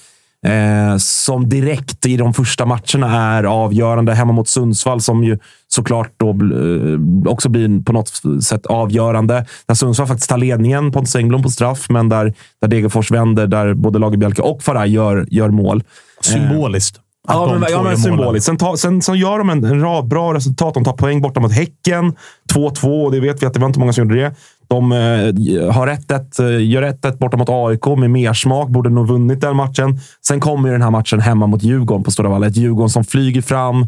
Eh, 0.46 0.96
som 0.98 1.48
direkt 1.48 2.06
i 2.06 2.16
de 2.16 2.34
första 2.34 2.66
matcherna 2.66 3.36
är 3.36 3.44
avgörande. 3.44 4.14
Hemma 4.14 4.32
mot 4.32 4.48
Sundsvall 4.48 5.00
som 5.00 5.24
ju 5.24 5.38
såklart 5.68 6.12
då 6.16 6.30
eh, 6.30 7.32
också 7.32 7.48
blir 7.48 7.84
på 7.84 7.92
något 7.92 8.12
sätt 8.44 8.66
avgörande. 8.66 9.46
Där 9.66 9.74
Sundsvall 9.74 10.06
faktiskt 10.06 10.30
tar 10.30 10.38
ledningen, 10.38 10.92
Pontus 10.92 11.16
Engblom 11.16 11.42
på 11.42 11.50
straff, 11.50 11.86
men 11.88 12.08
där, 12.08 12.34
där 12.60 12.68
Degerfors 12.68 13.10
vänder, 13.10 13.46
där 13.46 13.74
både 13.74 13.98
Lagerbjerke 13.98 14.42
och 14.42 14.62
Faraj 14.62 14.92
gör, 14.92 15.26
gör 15.30 15.50
mål. 15.50 15.84
Symboliskt. 16.20 16.96
att 16.96 17.02
Ja, 17.28 17.58
men, 17.58 17.68
ja, 17.70 17.82
men 17.82 17.98
symboliskt. 17.98 18.46
Sen, 18.46 18.56
ta, 18.56 18.76
sen 18.76 19.02
så 19.02 19.14
gör 19.14 19.38
de 19.38 19.50
en, 19.50 19.64
en 19.64 19.80
rad 19.80 20.08
bra 20.08 20.34
resultat. 20.34 20.74
De 20.74 20.84
tar 20.84 20.92
poäng 20.92 21.20
borta 21.20 21.40
mot 21.40 21.52
Häcken. 21.52 22.16
2-2, 22.54 23.04
och 23.04 23.12
det 23.12 23.20
vet 23.20 23.42
vi 23.42 23.46
att 23.46 23.54
det 23.54 23.60
var 23.60 23.66
inte 23.66 23.78
många 23.78 23.92
som 23.92 24.04
gjorde 24.04 24.20
det. 24.20 24.34
De 24.68 24.92
eh, 24.92 25.72
har 25.72 25.86
1-1, 25.86 26.40
eh, 26.40 26.70
gör 26.70 26.82
1-1 26.82 27.18
borta 27.18 27.36
mot 27.36 27.48
AIK 27.48 27.86
med 27.98 28.10
mersmak. 28.10 28.68
Borde 28.68 28.90
nog 28.90 29.08
vunnit 29.08 29.40
den 29.40 29.56
matchen. 29.56 30.00
Sen 30.26 30.40
kommer 30.40 30.68
ju 30.68 30.72
den 30.72 30.82
här 30.82 30.90
matchen 30.90 31.20
hemma 31.20 31.46
mot 31.46 31.62
Djurgården 31.62 32.04
på 32.04 32.10
Stora 32.10 32.28
Valla. 32.28 32.46
Ett 32.46 32.56
Djurgården 32.56 32.90
som 32.90 33.04
flyger 33.04 33.42
fram, 33.42 33.82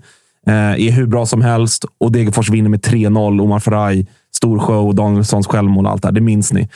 eh, 0.46 0.52
är 0.54 0.90
hur 0.90 1.06
bra 1.06 1.26
som 1.26 1.42
helst 1.42 1.84
och 2.00 2.12
Degerfors 2.12 2.50
vinner 2.50 2.70
med 2.70 2.82
3-0. 2.82 3.40
Omar 3.40 3.58
Faraj, 3.58 4.06
stor 4.36 4.58
show, 4.58 4.94
Danielssons 4.94 5.46
självmål 5.46 5.86
och 5.86 5.92
allt 5.92 6.02
det 6.02 6.08
här. 6.08 6.12
Det 6.12 6.20
minns 6.20 6.52
ni. 6.52 6.68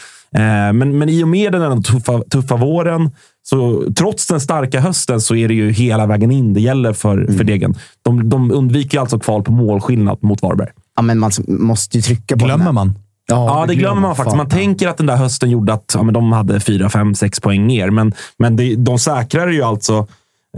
Men, 0.75 0.99
men 0.99 1.09
i 1.09 1.25
och 1.25 1.29
med 1.29 1.53
den 1.53 1.63
här 1.63 1.83
tuffa, 1.83 2.23
tuffa 2.31 2.57
våren, 2.57 3.11
så 3.43 3.85
trots 3.97 4.27
den 4.27 4.41
starka 4.41 4.81
hösten, 4.81 5.21
så 5.21 5.35
är 5.35 5.49
det 5.49 5.55
ju 5.55 5.71
hela 5.71 6.07
vägen 6.07 6.31
in 6.31 6.55
det 6.55 6.61
gäller 6.61 6.93
för, 6.93 7.27
för 7.37 7.45
Degen. 7.45 7.75
De, 8.03 8.29
de 8.29 8.51
undviker 8.51 9.01
alltså 9.01 9.19
kval 9.19 9.43
på 9.43 9.53
målskillnad 9.53 10.19
mot 10.23 10.43
Varberg. 10.43 10.69
Ja, 10.97 11.03
men 11.03 11.19
man 11.19 11.31
måste 11.47 11.97
ju 11.97 12.03
trycka 12.03 12.37
på 12.37 12.45
Glömmer 12.45 12.65
den. 12.65 12.75
man? 12.75 12.95
Ja, 13.27 13.65
det 13.69 13.75
glömmer 13.75 14.01
man 14.01 14.17
faktiskt. 14.17 14.37
Man 14.37 14.49
tänker 14.49 14.89
att 14.89 14.97
den 14.97 15.07
där 15.07 15.17
hösten 15.17 15.51
gjorde 15.51 15.73
att 15.73 15.93
ja, 15.95 16.03
men 16.03 16.15
de 16.15 16.33
hade 16.33 16.61
4, 16.61 16.91
5, 16.91 17.15
6 17.15 17.41
poäng 17.41 17.67
mer. 17.67 17.91
Men, 17.91 18.13
men 18.39 18.57
det, 18.57 18.77
de 18.77 18.99
säkrar 18.99 19.49
ju 19.49 19.63
alltså... 19.63 20.07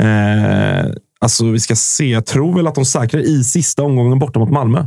Eh, 0.00 0.87
alltså, 1.21 1.44
vi 1.44 1.61
ska 1.61 1.76
se. 1.76 2.06
Jag 2.06 2.26
tror 2.26 2.54
väl 2.54 2.66
att 2.66 2.75
de 2.75 2.85
säkrar 2.85 3.21
i 3.21 3.44
sista 3.44 3.83
omgången 3.83 4.18
borta 4.18 4.38
mot 4.38 4.50
Malmö. 4.50 4.87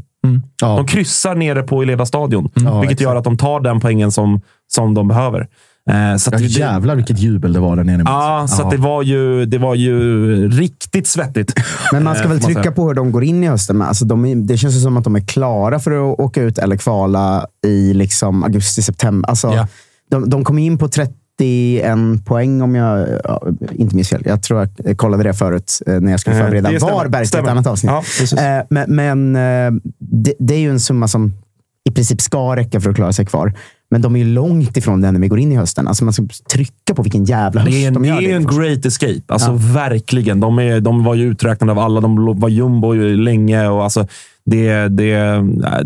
Ja. 0.61 0.67
De 0.67 0.85
kryssar 0.87 1.35
nere 1.35 1.63
på 1.63 1.81
Eleda 1.83 2.05
stadion, 2.05 2.51
Ja, 2.53 2.79
vilket 2.79 3.01
gör 3.01 3.09
exakt. 3.09 3.17
att 3.17 3.23
de 3.23 3.37
tar 3.37 3.59
den 3.59 3.79
poängen 3.79 4.11
som, 4.11 4.41
som 4.67 4.93
de 4.93 5.07
behöver. 5.07 5.47
Eh, 5.89 6.15
så 6.17 6.29
att 6.29 6.41
Ja, 6.41 6.47
det- 6.47 6.59
jävlar 6.59 6.95
vilket 6.95 7.19
jubel 7.19 7.53
det 7.53 7.59
var 7.59 7.75
där 7.75 7.83
nere. 7.83 8.01
Ja, 8.05 8.45
så 8.49 8.61
att 8.63 8.71
det, 8.71 8.77
var 8.77 9.03
ju, 9.03 9.45
det 9.45 9.57
var 9.57 9.75
ju 9.75 10.49
riktigt 10.49 11.07
svettigt. 11.07 11.53
Men 11.93 12.03
man 12.03 12.15
ska 12.15 12.23
Eh, 12.23 12.29
väl 12.29 12.39
man 12.41 12.53
trycka 12.53 12.71
på 12.71 12.87
hur 12.87 12.93
de 12.93 13.11
går 13.11 13.23
in 13.23 13.43
i 13.43 13.47
hösten. 13.47 13.77
Med. 13.77 13.87
Alltså 13.87 14.05
de 14.05 14.47
det 14.47 14.57
känns 14.57 14.75
ju 14.75 14.79
som 14.79 14.97
att 14.97 15.03
de 15.03 15.15
är 15.15 15.19
klara 15.27 15.79
för 15.79 15.91
att 15.91 16.19
åka 16.19 16.41
ut 16.41 16.57
eller 16.57 16.75
kvala 16.75 17.45
i 17.67 17.93
liksom 17.93 18.43
augusti, 18.43 18.81
september. 18.81 19.29
Alltså, 19.29 19.47
Ja. 19.53 19.67
de, 20.11 20.29
de 20.29 20.43
kom 20.43 20.57
in 20.57 20.77
på 20.77 20.87
31 20.87 22.25
poäng 22.25 22.61
om 22.61 22.75
jag 22.75 23.07
ja, 23.23 23.47
inte 23.71 23.95
minns 23.95 24.09
fel. 24.09 24.21
Jag 24.25 24.43
tror 24.43 24.67
jag 24.83 24.97
kollade 24.97 25.23
det 25.23 25.33
förut 25.33 25.81
eh, 25.87 25.93
när 25.99 26.11
jag 26.11 26.19
skulle 26.19 26.35
Eh, 26.35 26.41
förbereda 26.43 26.71
det 26.71 26.79
stämmer. 26.79 26.93
Varberg 26.93 27.25
till 27.27 27.39
ett 27.39 27.47
annat 27.47 27.67
avsnitt. 27.67 27.91
Ja, 27.91 28.01
precis. 28.19 28.33
Eh, 28.39 28.63
men 28.69 28.95
men 28.95 29.35
eh, 29.35 29.71
det, 29.99 30.33
det 30.39 30.55
är 30.55 30.59
ju 30.59 30.69
en 30.69 30.79
summa 30.79 31.07
som 31.07 31.33
i 31.89 31.91
princip 31.91 32.21
ska 32.21 32.55
räcka 32.55 32.81
för 32.81 32.89
att 32.89 32.95
klara 32.95 33.13
sig 33.13 33.25
kvar. 33.25 33.53
Men 33.91 34.01
de 34.01 34.15
är 34.15 34.19
ju 34.19 34.25
långt 34.25 34.77
ifrån 34.77 35.01
det 35.01 35.11
när 35.11 35.19
vi 35.19 35.27
går 35.27 35.39
in 35.39 35.51
i 35.51 35.55
hösten. 35.55 35.87
Alltså 35.87 36.03
man 36.03 36.13
ska 36.13 36.23
trycka 36.53 36.93
på 36.95 37.01
vilken 37.03 37.23
jävla 37.25 37.61
höst 37.61 37.71
Det 37.73 37.83
är, 37.83 37.87
en, 37.87 37.93
de 37.93 38.03
det 38.03 38.09
gör. 38.09 38.17
är 38.17 38.21
ju 38.21 38.31
en 38.35 38.45
great 38.47 38.85
escape. 38.85 39.21
Alltså 39.27 39.51
Ja. 39.51 39.57
verkligen. 39.73 40.39
De, 40.39 40.59
är, 40.59 40.79
de 40.79 41.03
var 41.03 41.15
ju 41.15 41.23
uträknade 41.23 41.71
av 41.71 41.79
alla. 41.79 42.01
De 42.01 42.39
var 42.39 42.49
jumbo 42.49 42.95
ju 42.95 43.17
länge. 43.17 43.67
Och 43.67 43.83
alltså, 43.83 44.07
det, 44.45 44.87
det, 44.87 45.43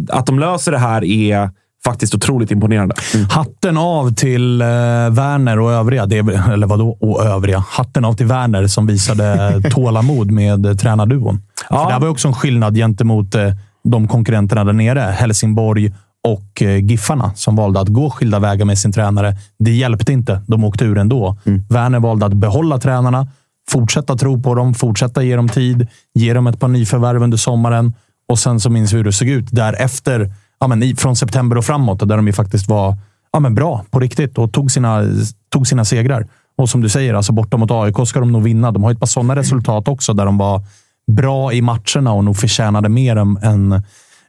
att 0.09 0.25
de 0.25 0.39
löser 0.39 0.71
det 0.71 0.77
här 0.77 1.03
är 1.03 1.49
faktiskt 1.85 2.15
otroligt 2.15 2.51
imponerande. 2.51 2.95
Hatten 3.29 3.77
av 3.77 4.13
till 4.13 4.61
eh, 4.61 4.67
Werner 5.09 5.59
och 5.59 5.71
övriga. 5.71 6.05
Det, 6.05 6.17
är- 6.17 6.53
eller 6.53 6.67
vadå 6.67 6.97
och 7.01 7.23
övriga? 7.25 7.63
Hatten 7.69 8.05
av 8.05 8.13
till 8.13 8.25
Werner 8.25 8.67
som 8.67 8.87
visade 8.87 9.61
tålamod 9.71 10.31
med 10.31 10.65
eh, 10.65 10.73
tränarduon. 10.73 11.41
Ja. 11.69 11.77
För 11.77 11.85
det 11.85 11.93
här 11.93 11.99
var 11.99 12.07
ju 12.07 12.11
också 12.11 12.27
en 12.27 12.33
skillnad 12.33 12.75
gentemot 12.75 13.35
eh, 13.35 13.51
de 13.83 14.07
konkurrenterna 14.07 14.63
där 14.63 14.73
nere. 14.73 14.99
Helsingborg 14.99 15.93
och 16.23 16.61
eh, 16.61 16.77
Giffarna 16.77 17.31
som 17.35 17.55
valde 17.55 17.79
att 17.79 17.87
gå 17.87 18.09
skilda 18.09 18.39
vägar 18.39 18.65
med 18.65 18.79
sin 18.79 18.91
tränare. 18.91 19.35
Det 19.59 19.71
hjälpte 19.71 20.13
inte. 20.13 20.41
De 20.47 20.63
åkte 20.63 20.85
ur 20.85 20.97
ändå. 20.97 21.37
Werner 21.69 21.99
valde 21.99 22.25
att 22.25 22.33
behålla 22.33 22.77
tränarna, 22.77 23.27
fortsätta 23.69 24.15
tro 24.15 24.41
på 24.41 24.55
dem, 24.55 24.73
fortsätta 24.73 25.23
ge 25.23 25.35
dem 25.35 25.49
tid, 25.49 25.87
ge 26.13 26.33
dem 26.33 26.47
ett 26.47 26.59
par 26.59 26.67
nyförvärv 26.67 27.23
under 27.23 27.37
sommaren 27.37 27.93
och 28.29 28.39
sen 28.39 28.59
så 28.59 28.69
minns 28.69 28.93
vi 28.93 28.97
hur 28.97 29.03
det 29.03 29.13
såg 29.13 29.27
ut 29.27 29.47
därefter. 29.51 30.33
Ja, 30.59 30.67
men 30.67 30.95
från 30.95 31.15
september 31.15 31.57
och 31.57 31.65
framåt, 31.65 31.99
där 31.99 32.17
de 32.17 32.27
ju 32.27 32.33
faktiskt 32.33 32.67
var 32.67 32.97
ja, 33.31 33.39
men 33.39 33.55
bra 33.55 33.85
på 33.89 33.99
riktigt 33.99 34.37
och 34.37 34.51
tog 34.51 34.71
sina, 34.71 35.03
tog 35.49 35.67
sina 35.67 35.85
segrar. 35.85 36.27
Och 36.57 36.69
som 36.69 36.81
du 36.81 36.89
säger, 36.89 37.13
alltså 37.13 37.33
borta 37.33 37.57
mot 37.57 37.71
AIK 37.71 38.07
ska 38.07 38.19
de 38.19 38.31
nog 38.31 38.43
vinna. 38.43 38.71
De 38.71 38.83
har 38.83 38.91
ett 38.91 38.99
par 38.99 39.07
sådana 39.07 39.35
resultat 39.35 39.87
också, 39.87 40.13
där 40.13 40.25
de 40.25 40.37
var 40.37 40.61
bra 41.11 41.53
i 41.53 41.61
matcherna 41.61 42.13
och 42.13 42.23
nog 42.23 42.37
förtjänade 42.37 42.89
mer 42.89 43.15
än, 43.15 43.37
än, 43.37 43.83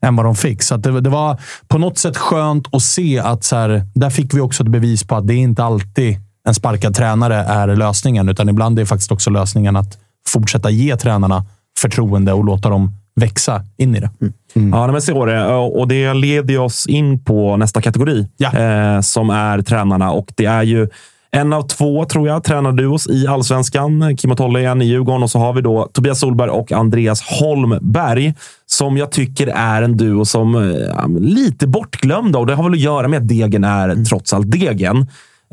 än 0.07 0.17
vad 0.17 0.27
de 0.27 0.35
fick. 0.35 0.63
Så 0.63 0.75
att 0.75 0.83
det, 0.83 1.01
det 1.01 1.11
var 1.11 1.41
på 1.69 1.79
något 1.79 1.99
sätt 1.99 2.17
skönt 2.17 2.75
att 2.75 2.83
se 2.83 3.19
att 3.19 3.45
så 3.45 3.57
här, 3.57 3.87
där 3.95 4.11
fick 4.11 4.35
vi 4.35 4.41
också 4.41 4.63
ett 4.63 4.69
bevis 4.69 5.05
på 5.05 5.17
att 5.17 5.27
det 5.27 5.35
inte 5.35 5.65
alltid 5.65 6.17
en 6.49 6.55
sparkad 6.55 6.95
tränare 6.95 7.37
är 7.37 7.77
lösningen, 7.77 8.29
utan 8.29 8.49
ibland 8.49 8.79
är 8.79 8.85
faktiskt 8.85 9.13
också 9.13 9.31
lösningen 9.31 9.77
att 9.77 9.99
fortsätta 10.29 10.71
ge 10.71 10.97
tränarna 10.97 11.45
förtroende 11.79 12.33
och 12.33 12.45
låta 12.45 12.69
dem 12.69 12.91
växa 13.17 13.63
in 13.77 13.97
i 13.97 14.01
det. 14.01 14.11
Ja, 14.53 14.61
nej, 14.63 14.93
men 14.93 15.03
så 15.03 15.23
är 15.23 15.27
det. 15.27 15.47
Och 15.55 15.89
det 15.89 16.15
leder 16.15 16.59
oss 16.59 16.87
in 16.87 17.25
på 17.25 17.57
nästa 17.57 17.81
kategori, 17.83 18.29
Ja. 18.37 18.59
eh, 18.59 19.01
som 19.01 19.31
är 19.31 19.63
tränarna. 19.63 20.11
Och 20.13 20.33
det 20.37 20.45
är 20.45 20.63
ju 20.63 20.89
en 21.37 21.53
av 21.53 21.63
två, 21.63 22.05
tror 22.05 22.29
jag, 22.29 22.45
tränarduos 22.45 23.07
i 23.07 23.27
allsvenskan. 23.27 24.17
Kim 24.17 24.31
och 24.31 24.61
igen 24.61 24.83
i 24.83 24.85
Djurgården 24.85 25.23
och 25.23 25.31
så 25.31 25.39
har 25.39 25.53
vi 25.53 25.61
då 25.61 25.89
Tobias 25.93 26.21
Solberg 26.21 26.51
och 26.51 26.73
Andreas 26.73 27.23
Holmberg, 27.23 28.35
som 28.67 28.97
jag 28.97 29.13
tycker 29.13 29.47
är 29.47 29.83
en 29.83 29.97
duo 29.97 30.25
som 30.25 30.55
eh, 30.55 31.09
lite 31.21 31.67
bortglömda. 31.67 32.39
Och 32.39 32.47
det 32.47 32.55
har 32.55 32.65
väl 32.65 32.73
att 32.73 32.79
göra 32.79 33.09
med 33.09 33.21
att 33.23 33.29
Degen 33.29 33.65
är 33.65 34.05
trots 34.05 34.33
allt 34.33 34.51
Degen. 34.51 34.97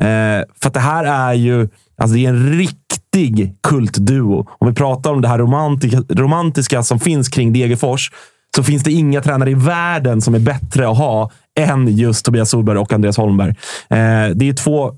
Eh, 0.02 0.44
för 0.62 0.74
det 0.74 0.80
här 0.80 1.04
är 1.04 1.34
ju 1.34 1.70
alltså 1.98 2.16
det 2.16 2.26
är 2.26 2.30
en 2.30 2.58
riktig 2.58 3.56
kultduo. 3.64 4.48
Om 4.60 4.68
vi 4.68 4.74
pratar 4.74 5.12
om 5.12 5.22
det 5.22 5.28
här 5.28 5.38
romantiska, 5.38 6.04
romantiska 6.10 6.84
som 6.84 7.00
finns 7.00 7.30
kring 7.30 7.54
Degerfors, 7.54 8.12
så 8.56 8.64
finns 8.64 8.84
det 8.84 8.92
inga 8.92 9.22
tränare 9.22 9.52
i 9.52 9.54
världen 9.54 10.22
som 10.22 10.36
är 10.36 10.40
bättre 10.40 10.90
att 10.90 10.98
ha 10.98 11.32
än 11.60 11.88
just 11.88 12.26
Tobias 12.26 12.50
Solberg 12.50 12.78
och 12.78 12.94
Andreas 12.94 13.18
Holmberg. 13.18 13.50
Eh, 13.90 14.36
det 14.36 14.50
är 14.50 14.54
två 14.54 14.94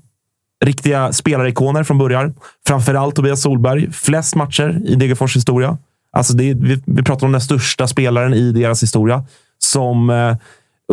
riktiga 0.62 1.12
spelarikoner 1.12 1.84
från 1.84 1.98
början. 1.98 2.34
Framförallt 2.66 3.14
Tobias 3.16 3.42
Solberg. 3.42 3.92
Flest 3.92 4.34
matcher 4.34 4.80
i 4.84 4.94
Degerfors 4.94 5.36
historia. 5.36 5.78
Alltså 6.12 6.32
det 6.32 6.50
är, 6.50 6.54
vi, 6.54 6.82
vi 6.86 7.02
pratar 7.02 7.26
om 7.26 7.32
den 7.32 7.40
största 7.40 7.86
spelaren 7.86 8.34
i 8.34 8.52
deras 8.52 8.82
historia. 8.82 9.24
Som 9.58 10.10
eh, 10.10 10.36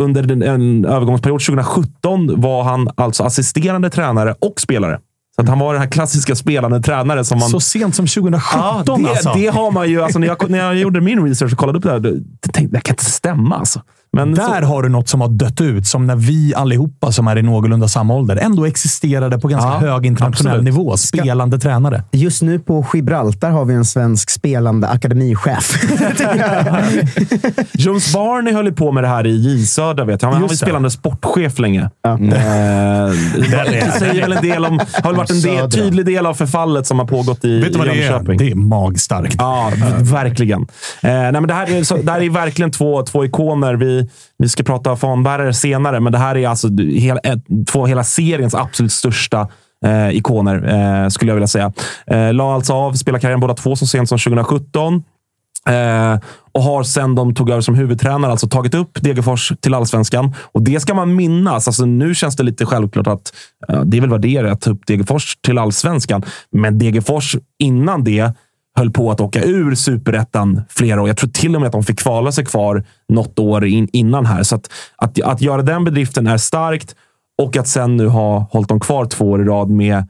under 0.00 0.22
den, 0.22 0.42
en 0.42 0.84
övergångsperiod 0.84 1.40
2017 1.40 2.40
var 2.40 2.62
han 2.62 2.88
alltså 2.94 3.24
assisterande 3.24 3.90
tränare 3.90 4.34
och 4.38 4.60
spelare. 4.60 5.00
Så 5.36 5.42
att 5.42 5.48
han 5.48 5.58
var 5.58 5.72
den 5.72 5.82
här 5.82 5.90
klassiska 5.90 6.34
spelande 6.34 6.82
tränare 6.82 7.24
som 7.24 7.38
man... 7.38 7.48
Så 7.48 7.60
sent 7.60 7.94
som 7.94 8.06
2017 8.06 8.60
Ja, 8.60 8.82
det, 8.84 9.10
alltså. 9.10 9.32
det 9.34 9.46
har 9.46 9.70
man 9.70 9.90
ju. 9.90 10.02
Alltså, 10.02 10.18
när, 10.18 10.26
jag, 10.26 10.50
när 10.50 10.58
jag 10.58 10.76
gjorde 10.76 11.00
min 11.00 11.26
research 11.28 11.52
och 11.52 11.58
kollade 11.58 11.78
upp 11.78 11.84
det 11.84 11.90
här, 11.90 11.98
då 11.98 12.10
tänkte 12.40 12.60
jag 12.62 12.72
det 12.72 12.80
kan 12.80 12.92
inte 12.92 13.04
stämma. 13.04 13.56
Alltså. 13.56 13.82
Men 14.12 14.34
Där 14.34 14.60
så, 14.60 14.66
har 14.66 14.82
du 14.82 14.88
något 14.88 15.08
som 15.08 15.20
har 15.20 15.28
dött 15.28 15.60
ut, 15.60 15.86
som 15.86 16.06
när 16.06 16.16
vi 16.16 16.54
allihopa 16.54 17.12
som 17.12 17.28
är 17.28 17.38
i 17.38 17.42
någorlunda 17.42 17.88
samma 17.88 18.14
ålder 18.14 18.36
ändå 18.36 18.64
existerade 18.66 19.38
på 19.38 19.48
ganska 19.48 19.70
Ja, 19.70 19.78
hög 19.78 20.06
internationell 20.06 20.52
absolut. 20.52 20.64
nivå. 20.74 20.96
Spelande 20.96 21.58
tränare. 21.58 22.04
Just 22.12 22.42
nu 22.42 22.58
på 22.58 22.86
Gibraltar 22.94 23.50
har 23.50 23.64
vi 23.64 23.74
en 23.74 23.84
svensk 23.84 24.30
spelande 24.30 24.88
akademichef. 24.88 25.82
Jones 27.72 28.12
Barney 28.14 28.54
höll 28.54 28.66
ju 28.66 28.72
på 28.72 28.92
med 28.92 29.04
det 29.04 29.08
här 29.08 29.26
i 29.26 29.36
J 29.36 29.66
Södra. 29.66 30.04
Vet 30.04 30.22
jag. 30.22 30.28
Han, 30.28 30.34
han 30.34 30.42
var 30.42 30.50
ju 30.50 30.56
spelande 30.56 30.90
sportchef 30.90 31.58
länge. 31.58 31.90
Ja. 32.02 32.10
Eh, 32.12 32.18
det 33.70 33.94
säger 33.98 34.20
väl 34.20 34.32
en 34.32 34.42
del 34.42 34.64
om, 34.64 34.78
har 34.92 35.10
väl 35.10 35.16
varit 35.16 35.30
en 35.30 35.40
del, 35.40 35.70
tydlig 35.70 36.06
del 36.06 36.26
av 36.26 36.34
förfallet 36.34 36.86
som 36.86 36.98
har 36.98 37.06
pågått 37.06 37.44
i, 37.44 37.60
Vet 37.60 37.72
du 37.72 37.78
vad 37.78 37.88
i 37.88 37.90
det 37.90 37.96
är? 38.04 38.10
Jönköping. 38.10 38.38
Det 38.38 38.50
är 38.50 38.54
magstarkt. 38.54 39.34
Ja, 39.38 39.72
verkligen. 39.98 40.60
Eh, 40.60 41.10
nej, 41.10 41.32
men 41.32 41.46
det, 41.46 41.54
här 41.54 41.70
är, 41.70 41.84
så, 41.84 41.96
det 41.96 42.12
här 42.12 42.20
är 42.20 42.30
verkligen 42.30 42.70
två, 42.70 43.02
två 43.02 43.24
ikoner. 43.24 43.74
Vi, 43.74 43.99
vi 44.38 44.48
ska 44.48 44.62
prata 44.62 44.96
fanbärare 44.96 45.54
senare, 45.54 46.00
men 46.00 46.12
det 46.12 46.18
här 46.18 46.36
är 46.36 46.48
alltså 46.48 46.68
hela, 46.78 47.20
ett, 47.20 47.44
två 47.68 47.86
hela 47.86 48.04
seriens 48.04 48.54
absolut 48.54 48.92
största 48.92 49.48
eh, 49.84 50.10
ikoner, 50.10 50.54
eh, 50.54 51.08
skulle 51.08 51.30
jag 51.30 51.36
vilja 51.36 51.48
säga. 51.48 51.72
Eh, 52.06 52.32
la 52.32 52.54
alltså 52.54 52.72
av 52.72 52.92
spelarkarriären 52.92 53.40
båda 53.40 53.54
två 53.54 53.76
så 53.76 53.86
sent 53.86 54.08
som 54.08 54.18
2017. 54.18 55.02
Eh, 55.68 56.18
och 56.52 56.62
har 56.62 56.82
sen 56.82 57.14
de 57.14 57.34
tog 57.34 57.50
över 57.50 57.60
som 57.60 57.74
huvudtränare 57.74 58.30
alltså 58.30 58.48
tagit 58.48 58.74
upp 58.74 59.02
Degerfors 59.02 59.52
till 59.60 59.74
allsvenskan. 59.74 60.34
Och 60.52 60.62
det 60.62 60.80
ska 60.80 60.94
man 60.94 61.16
minnas. 61.16 61.68
Alltså, 61.68 61.84
nu 61.84 62.14
känns 62.14 62.36
det 62.36 62.42
lite 62.42 62.66
självklart 62.66 63.06
att 63.06 63.32
eh, 63.68 63.80
det 63.80 63.96
är 63.96 64.00
väl 64.00 64.10
vad 64.10 64.20
det 64.20 64.36
är 64.36 64.44
att 64.44 64.60
ta 64.60 64.70
upp 64.70 64.86
Degerfors 64.86 65.36
till 65.36 65.58
allsvenskan. 65.58 66.22
Men 66.52 66.78
Degerfors 66.78 67.36
innan 67.58 68.04
det 68.04 68.32
höll 68.76 68.90
på 68.90 69.10
att 69.10 69.20
åka 69.20 69.42
ur 69.42 69.74
superettan 69.74 70.62
flera 70.68 71.02
år. 71.02 71.08
Jag 71.08 71.16
tror 71.16 71.30
till 71.30 71.54
och 71.54 71.60
med 71.60 71.66
att 71.66 71.72
de 71.72 71.84
fick 71.84 71.98
kvala 71.98 72.32
sig 72.32 72.44
kvar 72.44 72.84
något 73.08 73.38
år 73.38 73.66
in, 73.66 73.88
innan 73.92 74.26
här. 74.26 74.42
Så 74.42 74.54
att, 74.54 74.70
att, 74.96 75.22
att 75.22 75.40
göra 75.40 75.62
den 75.62 75.84
bedriften 75.84 76.26
är 76.26 76.36
starkt 76.36 76.94
och 77.42 77.56
att 77.56 77.68
sen 77.68 77.96
nu 77.96 78.06
ha 78.06 78.48
hållit 78.50 78.68
dem 78.68 78.80
kvar 78.80 79.06
två 79.06 79.30
år 79.30 79.42
i 79.42 79.44
rad 79.44 79.70
med 79.70 80.08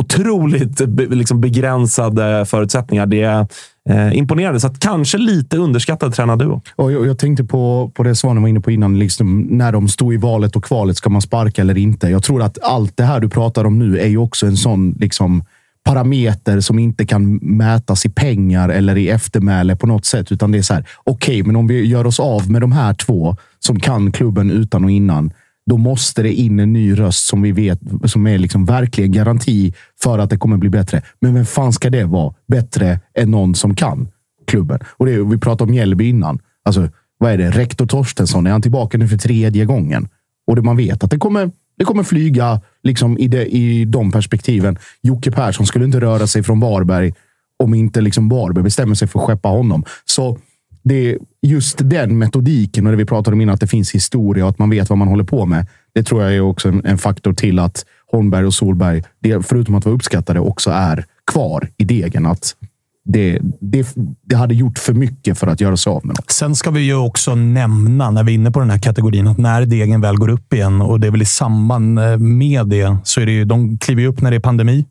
otroligt 0.00 0.88
be, 0.88 1.06
liksom 1.06 1.40
begränsade 1.40 2.46
förutsättningar. 2.46 3.06
Det 3.06 3.22
är 3.22 3.46
eh, 3.88 4.16
imponerande. 4.16 4.60
Så 4.60 4.66
att 4.66 4.78
kanske 4.78 5.18
lite 5.18 5.56
underskattad 5.56 6.14
tränarduo. 6.14 6.62
Och 6.76 6.92
jag, 6.92 7.06
jag 7.06 7.18
tänkte 7.18 7.44
på, 7.44 7.92
på 7.94 8.02
det 8.02 8.14
Svanen 8.14 8.42
var 8.42 8.48
inne 8.48 8.60
på 8.60 8.70
innan, 8.70 8.98
liksom, 8.98 9.40
när 9.40 9.72
de 9.72 9.88
stod 9.88 10.14
i 10.14 10.16
valet 10.16 10.56
och 10.56 10.64
kvalet. 10.64 10.96
Ska 10.96 11.10
man 11.10 11.22
sparka 11.22 11.60
eller 11.60 11.78
inte? 11.78 12.08
Jag 12.08 12.22
tror 12.22 12.42
att 12.42 12.58
allt 12.62 12.96
det 12.96 13.04
här 13.04 13.20
du 13.20 13.28
pratar 13.28 13.64
om 13.64 13.78
nu 13.78 13.98
är 13.98 14.08
ju 14.08 14.18
också 14.18 14.46
en 14.46 14.56
sån 14.56 14.96
liksom, 15.00 15.44
parameter 15.84 16.60
som 16.60 16.78
inte 16.78 17.06
kan 17.06 17.34
mätas 17.36 18.06
i 18.06 18.08
pengar 18.08 18.68
eller 18.68 18.98
i 18.98 19.08
eftermäle 19.08 19.76
på 19.76 19.86
något 19.86 20.04
sätt. 20.04 20.32
Utan 20.32 20.52
det 20.52 20.58
är 20.58 20.62
så 20.62 20.74
här, 20.74 20.86
okej, 21.04 21.42
men 21.42 21.56
om 21.56 21.66
vi 21.66 21.86
gör 21.86 22.06
oss 22.06 22.20
av 22.20 22.50
med 22.50 22.60
de 22.60 22.72
här 22.72 22.94
två 22.94 23.36
som 23.58 23.80
kan 23.80 24.12
klubben 24.12 24.50
utan 24.50 24.84
och 24.84 24.90
innan. 24.90 25.32
då 25.66 25.76
måste 25.76 26.22
det 26.22 26.32
in 26.32 26.60
en 26.60 26.72
ny 26.72 26.98
röst 26.98 27.26
som 27.26 27.42
vi 27.42 27.52
vet 27.52 27.80
som 28.04 28.26
är 28.26 28.38
liksom 28.38 28.64
verkligen 28.64 29.12
garanti 29.12 29.74
för 30.02 30.18
att 30.18 30.30
det 30.30 30.36
kommer 30.36 30.56
bli 30.56 30.70
bättre. 30.70 31.02
Men 31.20 31.34
vem 31.34 31.46
fan 31.46 31.72
ska 31.72 31.90
det 31.90 32.04
vara 32.04 32.34
bättre 32.48 33.00
än 33.14 33.30
någon 33.30 33.54
som 33.54 33.74
kan 33.74 34.08
klubben? 34.46 34.80
Och 34.86 35.06
det, 35.06 35.24
vi 35.24 35.38
pratade 35.38 35.64
om 35.64 35.70
Mjällby 35.70 36.08
innan. 36.08 36.38
Alltså, 36.64 36.88
vad 37.18 37.32
är 37.32 37.38
det? 37.38 37.50
Rektor 37.50 37.86
Torstensson, 37.86 38.46
är 38.46 38.50
han 38.50 38.62
tillbaka 38.62 38.98
nu 38.98 39.08
för 39.08 39.18
tredje 39.18 39.64
gången? 39.64 40.08
Och 40.46 40.56
det, 40.56 40.62
man 40.62 40.76
vet 40.76 41.04
att 41.04 41.10
det 41.10 41.18
kommer, 41.18 41.50
det 41.82 41.86
kommer 41.86 42.02
flyga 42.02 42.60
liksom 42.82 43.18
i, 43.18 43.28
det, 43.28 43.46
i 43.46 43.84
de 43.84 44.12
perspektiven. 44.12 44.78
Jocke 45.00 45.30
Persson 45.30 45.66
skulle 45.66 45.84
inte 45.84 46.00
röra 46.00 46.26
sig 46.26 46.42
från 46.42 46.60
Varberg 46.60 47.12
om 47.58 47.74
inte 47.74 48.00
liksom 48.00 48.28
Varberg 48.28 48.64
bestämmer 48.64 48.94
sig 48.94 49.08
för 49.08 49.18
att 49.18 49.26
skeppa 49.26 49.48
honom. 49.48 49.84
Så 50.04 50.38
det 50.82 50.94
är 50.94 51.18
just 51.42 51.78
den 51.78 52.18
metodiken 52.18 52.86
och 52.86 52.92
det 52.92 52.96
vi 52.96 53.04
pratade 53.04 53.34
om 53.34 53.40
innan, 53.40 53.54
att 53.54 53.60
det 53.60 53.66
finns 53.66 53.94
historia 53.94 54.44
och 54.44 54.50
att 54.50 54.58
man 54.58 54.70
vet 54.70 54.88
vad 54.88 54.98
man 54.98 55.08
håller 55.08 55.24
på 55.24 55.46
med. 55.46 55.66
Det 55.94 56.02
tror 56.02 56.22
jag 56.22 56.34
är 56.34 56.40
också 56.40 56.68
en, 56.68 56.86
en 56.86 56.98
faktor 56.98 57.32
till 57.32 57.58
att 57.58 57.84
Holmberg 58.12 58.46
och 58.46 58.54
Solberg, 58.54 59.02
det, 59.20 59.46
förutom 59.46 59.74
att 59.74 59.84
vara 59.84 59.94
uppskattade, 59.94 60.40
också 60.40 60.70
är 60.70 61.04
kvar 61.32 61.68
i 61.76 61.84
degen. 61.84 62.26
Att 62.26 62.56
det, 63.04 63.38
det, 63.60 63.94
det 64.22 64.36
hade 64.36 64.54
gjort 64.54 64.78
för 64.78 64.92
mycket 64.92 65.38
för 65.38 65.46
att 65.46 65.60
göra 65.60 65.76
sig 65.76 65.90
av 65.90 66.06
med 66.06 66.16
något. 66.16 66.30
Sen 66.30 66.54
ska 66.54 66.70
vi 66.70 66.80
ju 66.80 66.94
också 66.94 67.34
nämna, 67.34 68.10
när 68.10 68.24
vi 68.24 68.32
är 68.32 68.34
inne 68.34 68.50
på 68.50 68.60
den 68.60 68.70
här 68.70 68.78
kategorin, 68.78 69.28
att 69.28 69.38
när 69.38 69.66
degen 69.66 70.00
väl 70.00 70.16
går 70.16 70.30
upp 70.30 70.52
igen, 70.52 70.82
och 70.82 71.00
det 71.00 71.06
är 71.06 71.10
väl 71.10 71.22
i 71.22 71.26
samband 71.26 71.98
eh, 71.98 72.18
med 72.18 72.66
det, 72.66 72.96
så 73.04 73.20
är 73.20 73.26
det 73.26 73.32
ju, 73.32 73.44
de 73.44 73.78
kliver 73.78 74.02
ju 74.02 74.08
upp 74.08 74.20
när 74.20 74.30
det 74.30 74.36
är 74.36 74.40
pandemi. 74.40 74.84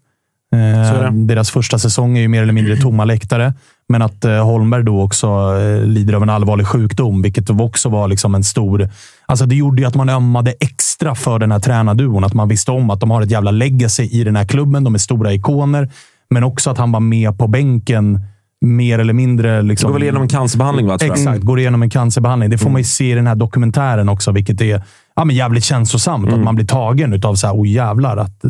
Eh, 0.56 1.12
deras 1.12 1.52
första 1.52 1.80
säsong 1.80 2.18
är 2.18 2.22
ju 2.22 2.28
mer 2.28 2.44
eller 2.44 2.54
mindre 2.54 2.78
tomma 2.78 3.06
läktare. 3.06 3.54
Men 3.90 4.02
att 4.02 4.26
eh, 4.26 4.46
Holmberg 4.46 4.84
då 4.84 5.02
också 5.02 5.28
eh, 5.28 5.86
lider 5.86 6.14
av 6.14 6.24
en 6.24 6.30
allvarlig 6.30 6.68
sjukdom, 6.68 7.22
vilket 7.22 7.50
också 7.50 7.90
var 7.90 8.08
liksom 8.08 8.36
en 8.36 8.44
stor... 8.44 8.90
Alltså 9.26 9.46
det 9.46 9.56
gjorde 9.56 9.82
ju 9.82 9.88
att 9.88 9.96
man 9.96 10.10
ömmade 10.10 10.54
extra 10.60 11.16
för 11.16 11.40
den 11.40 11.52
här 11.52 11.60
tränarduon. 11.60 12.24
Att 12.24 12.34
man 12.34 12.48
visste 12.48 12.72
om 12.72 12.90
att 12.90 13.00
de 13.00 13.12
har 13.12 13.22
ett 13.22 13.32
jävla 13.32 13.52
legacy 13.52 14.04
i 14.04 14.24
den 14.24 14.36
här 14.36 14.46
klubben. 14.46 14.84
De 14.84 14.94
är 14.94 15.00
stora 15.00 15.34
ikoner, 15.34 15.90
men 16.32 16.44
också 16.44 16.70
att 16.70 16.78
han 16.78 16.92
var 16.92 17.00
med 17.00 17.38
på 17.38 17.48
bänken 17.48 18.20
mer 18.66 19.00
eller 19.00 19.14
mindre... 19.14 19.62
Liksom, 19.62 19.88
Går 19.88 19.94
väl 19.94 20.04
igenom 20.04 20.22
en 20.22 20.28
cancerbehandling, 20.28 20.88
va? 20.88 20.98
Exakt, 21.02 21.42
går 21.42 21.60
igenom 21.60 21.84
en 21.84 21.90
cancerbehandling. 21.90 22.50
Det 22.50 22.58
får 22.58 22.70
man 22.70 22.82
ju 22.82 22.86
se 22.86 23.12
i 23.12 23.16
den 23.16 23.28
här 23.28 23.36
dokumentären 23.36 24.10
också, 24.10 24.32
vilket 24.32 24.62
är 24.62 24.84
ja, 25.16 25.26
men 25.26 25.36
jävligt 25.36 25.64
känslosamt. 25.64 26.34
Att 26.34 26.40
man 26.40 26.56
blir 26.56 26.66
tagen 26.66 27.22
av 27.26 27.36
så 27.36 27.48
här, 27.48 27.54
oh 27.54 27.68
jävlar, 27.68 28.18
att 28.18 28.42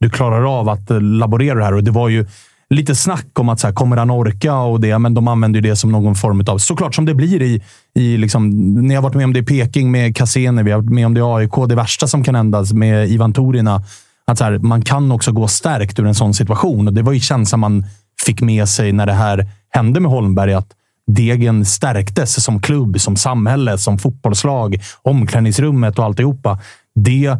du 0.00 0.10
klarar 0.10 0.60
av 0.60 0.68
att 0.68 0.90
eh, 0.90 1.00
laborera 1.00 1.58
det 1.58 1.64
här. 1.64 1.74
Och 1.74 1.84
det 1.84 1.90
var 1.90 2.08
ju 2.08 2.26
lite 2.70 2.94
snack 2.94 3.38
om 3.38 3.48
att 3.48 3.60
så 3.60 3.66
här, 3.66 3.74
kommer 3.74 3.96
han 3.96 4.10
orka 4.10 4.54
och 4.54 4.80
det, 4.80 4.98
men 4.98 5.14
de 5.14 5.28
använder 5.28 5.60
ju 5.60 5.68
det 5.68 5.76
som 5.76 5.92
någon 5.92 6.14
form 6.14 6.44
av... 6.46 6.58
Såklart 6.58 6.94
som 6.94 7.04
det 7.04 7.14
blir 7.14 7.42
i... 7.42 7.62
i 7.94 8.16
liksom, 8.16 8.50
ni 8.74 8.94
har 8.94 9.02
varit 9.02 9.14
med 9.14 9.24
om 9.24 9.32
det 9.32 9.38
i 9.38 9.42
Peking 9.42 9.90
med 9.90 10.16
Cassini, 10.16 10.62
vi 10.62 10.70
har 10.70 10.78
varit 10.78 10.92
med 10.92 11.06
om 11.06 11.14
det 11.14 11.20
i 11.20 11.22
AIK. 11.22 11.68
Det 11.68 11.74
värsta 11.74 12.06
som 12.06 12.24
kan 12.24 12.34
hända 12.34 12.64
med 12.74 13.08
Ivan 13.08 13.32
Torina, 13.32 13.82
att 14.24 14.38
så 14.38 14.44
här, 14.44 14.58
man 14.58 14.82
kan 14.82 15.12
också 15.12 15.32
gå 15.32 15.48
stärkt 15.48 15.98
ur 15.98 16.06
en 16.06 16.14
sån 16.14 16.34
situation. 16.34 16.88
Och 16.88 16.94
Det 16.94 17.02
var 17.02 17.12
ju 17.12 17.20
känslan 17.20 17.60
man 17.60 17.84
fick 18.26 18.40
med 18.40 18.68
sig 18.68 18.92
när 18.92 19.06
det 19.06 19.12
här 19.12 19.48
hände 19.70 20.00
med 20.00 20.10
Holmberg. 20.10 20.54
Att 20.54 20.68
Degen 21.06 21.64
stärktes 21.64 22.44
som 22.44 22.60
klubb, 22.60 23.00
som 23.00 23.16
samhälle, 23.16 23.78
som 23.78 23.98
fotbollslag, 23.98 24.82
omklädningsrummet 25.02 25.98
och 25.98 26.04
alltihopa. 26.04 26.58
Det, 26.94 27.36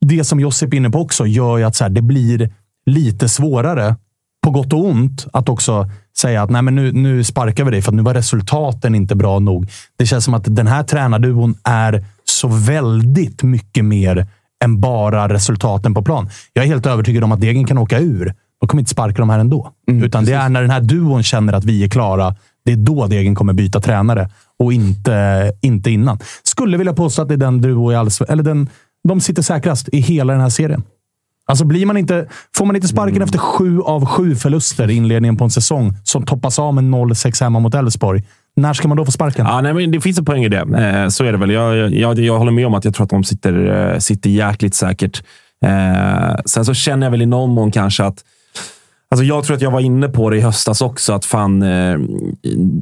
det 0.00 0.24
som 0.24 0.40
Josip 0.40 0.72
är 0.72 0.76
inne 0.76 0.90
på 0.90 1.00
också 1.00 1.26
gör 1.26 1.58
ju 1.58 1.64
att 1.64 1.76
så 1.76 1.84
här, 1.84 1.90
det 1.90 2.02
blir 2.02 2.50
lite 2.86 3.28
svårare, 3.28 3.96
på 4.44 4.50
gott 4.50 4.72
och 4.72 4.84
ont, 4.84 5.26
att 5.32 5.48
också 5.48 5.90
säga 6.16 6.42
att 6.42 6.50
Nej, 6.50 6.62
men 6.62 6.74
nu, 6.74 6.92
nu 6.92 7.24
sparkar 7.24 7.64
vi 7.64 7.70
dig 7.70 7.82
för 7.82 7.90
att 7.90 7.94
nu 7.94 8.02
var 8.02 8.14
resultaten 8.14 8.94
inte 8.94 9.14
bra 9.14 9.38
nog. 9.38 9.70
Det 9.96 10.06
känns 10.06 10.24
som 10.24 10.34
att 10.34 10.56
den 10.56 10.66
här 10.66 10.82
tränarduon 10.82 11.54
är 11.64 12.04
så 12.24 12.48
väldigt 12.48 13.42
mycket 13.42 13.84
mer 13.84 14.26
än 14.64 14.80
bara 14.80 15.28
resultaten 15.28 15.94
på 15.94 16.02
plan. 16.02 16.30
Jag 16.52 16.64
är 16.64 16.68
helt 16.68 16.86
övertygad 16.86 17.24
om 17.24 17.32
att 17.32 17.40
Degen 17.40 17.64
kan 17.64 17.78
åka 17.78 17.98
ur. 17.98 18.34
De 18.60 18.68
kommer 18.68 18.80
inte 18.80 18.90
sparka 18.90 19.18
de 19.18 19.30
här 19.30 19.38
ändå. 19.38 19.72
Utan 19.86 20.24
det 20.24 20.32
är 20.32 20.48
när 20.48 20.60
den 20.60 20.70
här 20.70 20.80
duon 20.80 21.22
känner 21.22 21.52
att 21.52 21.64
vi 21.64 21.84
är 21.84 21.88
klara. 21.88 22.34
Det 22.64 22.72
är 22.72 22.76
då 22.76 23.06
Degen 23.06 23.34
kommer 23.34 23.52
byta 23.52 23.80
tränare 23.80 24.30
och 24.58 24.72
inte, 24.72 25.52
inte 25.60 25.90
innan. 25.90 26.18
Skulle 26.42 26.76
vilja 26.76 26.92
påstå 26.92 27.22
att 27.22 27.28
det 27.28 27.34
är 27.34 27.38
den 27.38 27.60
duo 27.60 27.92
i 27.92 27.94
allsvenskan, 27.94 28.32
eller 28.32 28.42
den, 28.42 28.68
de 29.08 29.20
sitter 29.20 29.42
säkrast 29.42 29.88
i 29.92 30.00
hela 30.00 30.32
den 30.32 30.42
här 30.42 30.48
serien. 30.48 30.82
Alltså 31.46 31.64
blir 31.64 31.86
man 31.86 31.96
inte, 31.96 32.28
får 32.56 32.66
man 32.66 32.76
inte 32.76 32.88
sparken 32.88 33.22
efter 33.22 33.38
sju 33.38 33.80
av 33.80 34.06
sju 34.06 34.36
förluster 34.36 34.90
i 34.90 34.94
inledningen 34.94 35.36
på 35.36 35.44
en 35.44 35.50
säsong 35.50 35.96
som 36.04 36.26
toppas 36.26 36.58
av 36.58 36.74
med 36.74 36.84
0-6 36.84 37.42
hemma 37.42 37.58
mot 37.58 37.74
Elfsborg. 37.74 38.24
När 38.56 38.72
ska 38.72 38.88
man 38.88 38.96
då 38.96 39.04
få 39.04 39.12
sparken? 39.12 39.46
Ja, 39.46 39.60
nej, 39.60 39.74
men 39.74 39.90
det 39.90 40.00
finns 40.00 40.18
en 40.18 40.24
poäng 40.24 40.44
i 40.44 40.48
det. 40.48 40.58
Eh, 40.58 41.08
så 41.08 41.24
är 41.24 41.32
det 41.32 41.38
väl. 41.38 41.50
Jag, 41.50 41.94
jag, 41.94 42.18
jag 42.18 42.38
håller 42.38 42.52
med 42.52 42.66
om 42.66 42.74
att 42.74 42.84
jag 42.84 42.94
tror 42.94 43.04
att 43.04 43.10
de 43.10 43.24
sitter, 43.24 43.92
eh, 43.92 43.98
sitter 43.98 44.30
jäkligt 44.30 44.74
säkert. 44.74 45.22
Eh, 45.64 46.36
sen 46.44 46.64
så 46.64 46.74
känner 46.74 47.06
jag 47.06 47.10
väl 47.10 47.22
i 47.22 47.26
någon 47.26 47.50
mån 47.50 47.70
kanske 47.70 48.04
att 48.04 48.24
Alltså 49.10 49.24
jag 49.24 49.44
tror 49.44 49.56
att 49.56 49.62
jag 49.62 49.70
var 49.70 49.80
inne 49.80 50.08
på 50.08 50.30
det 50.30 50.36
i 50.36 50.40
höstas 50.40 50.80
också. 50.80 51.12
Att 51.12 51.24
fan, 51.24 51.62
eh, 51.62 51.98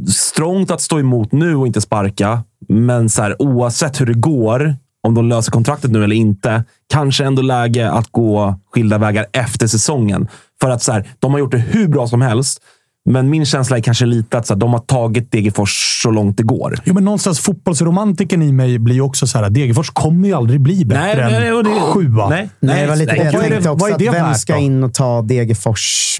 strångt 0.08 0.70
att 0.70 0.80
stå 0.80 0.98
emot 0.98 1.32
nu 1.32 1.56
och 1.56 1.66
inte 1.66 1.80
sparka. 1.80 2.42
Men 2.68 3.08
så 3.08 3.22
här, 3.22 3.42
oavsett 3.42 4.00
hur 4.00 4.06
det 4.06 4.14
går, 4.14 4.76
om 5.02 5.14
de 5.14 5.28
löser 5.28 5.52
kontraktet 5.52 5.90
nu 5.90 6.04
eller 6.04 6.16
inte, 6.16 6.64
kanske 6.92 7.24
ändå 7.24 7.42
läge 7.42 7.90
att 7.90 8.12
gå 8.12 8.58
skilda 8.72 8.98
vägar 8.98 9.26
efter 9.32 9.66
säsongen. 9.66 10.28
För 10.60 10.70
att 10.70 10.82
så 10.82 10.92
här, 10.92 11.08
de 11.18 11.32
har 11.32 11.38
gjort 11.38 11.52
det 11.52 11.58
hur 11.58 11.88
bra 11.88 12.06
som 12.06 12.22
helst. 12.22 12.62
Men 13.04 13.30
min 13.30 13.46
känsla 13.46 13.76
är 13.76 13.80
kanske 13.80 14.06
lite 14.06 14.38
att 14.38 14.46
så 14.46 14.54
här, 14.54 14.60
de 14.60 14.72
har 14.72 14.80
tagit 14.80 15.32
Degerfors 15.32 16.00
så 16.02 16.10
långt 16.10 16.36
det 16.36 16.42
går. 16.42 16.74
Jo, 16.84 16.94
men 16.94 17.04
någonstans 17.04 17.40
fotbollsromantiken 17.40 18.42
i 18.42 18.52
mig 18.52 18.78
blir 18.78 18.94
ju 18.94 19.00
också 19.00 19.26
så 19.26 19.38
här 19.38 19.44
att 19.44 19.54
Degerfors 19.54 19.90
kommer 19.90 20.28
ju 20.28 20.34
aldrig 20.34 20.60
bli 20.60 20.84
bättre 20.84 21.28
Nej, 21.28 21.40
nej, 21.40 21.48
än 21.48 21.54
och 21.56 21.64
det- 21.64 21.70
sjua. 21.80 22.28
Nej, 22.28 22.48
Nej, 22.60 22.80
det 22.82 22.88
var 22.88 22.96
lite 22.96 23.12
nej, 23.12 23.18
det 23.20 23.24
jag 23.24 23.32
vad 23.32 23.40
är 23.44 23.48
det- 23.48 23.54
tänkte 23.54 23.70
också. 23.70 23.84
vad 23.84 23.92
är 23.94 23.98
det 23.98 24.08
att 24.08 24.14
vem 24.14 24.34
ska 24.34 24.52
då? 24.54 24.60
in 24.60 24.84
och 24.84 24.94
ta 24.94 25.22
Degerfors 25.22 26.16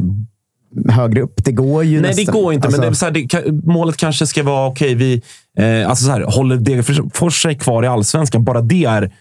högre 0.88 1.21
upp? 1.23 1.45
Det 1.45 1.53
går 1.53 1.85
ju 1.85 2.01
Nej, 2.01 2.11
nästan. 2.11 2.25
det 2.27 2.33
går 2.33 2.53
inte. 2.53 2.66
Alltså, 2.68 2.81
men 2.81 2.90
det 2.90 2.97
så 2.97 3.05
här, 3.05 3.12
det, 3.12 3.53
målet 3.66 3.97
kanske 3.97 4.27
ska 4.27 4.42
vara, 4.42 4.66
okej, 4.68 4.95
vi 4.95 5.23
eh, 5.59 5.88
alltså 5.88 6.05
så 6.05 6.11
här, 6.11 6.21
håller 6.21 6.57
Degerfors 6.57 7.42
sig 7.42 7.59
kvar 7.59 7.83
i 7.83 7.87
allsvenskan. 7.87 8.45
Bara 8.45 8.61
det 8.61 8.85
är, 8.85 9.12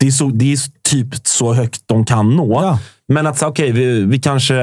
det 0.00 0.06
är, 0.06 0.10
så, 0.10 0.28
det 0.28 0.52
är 0.52 0.58
typ 0.90 1.06
så 1.26 1.52
högt 1.54 1.82
de 1.86 2.04
kan 2.04 2.36
nå. 2.36 2.62
Ja. 2.62 2.78
Men 3.08 3.26
att 3.26 3.42
okej, 3.42 3.72
vi, 3.72 4.04
vi 4.04 4.18
kanske 4.18 4.54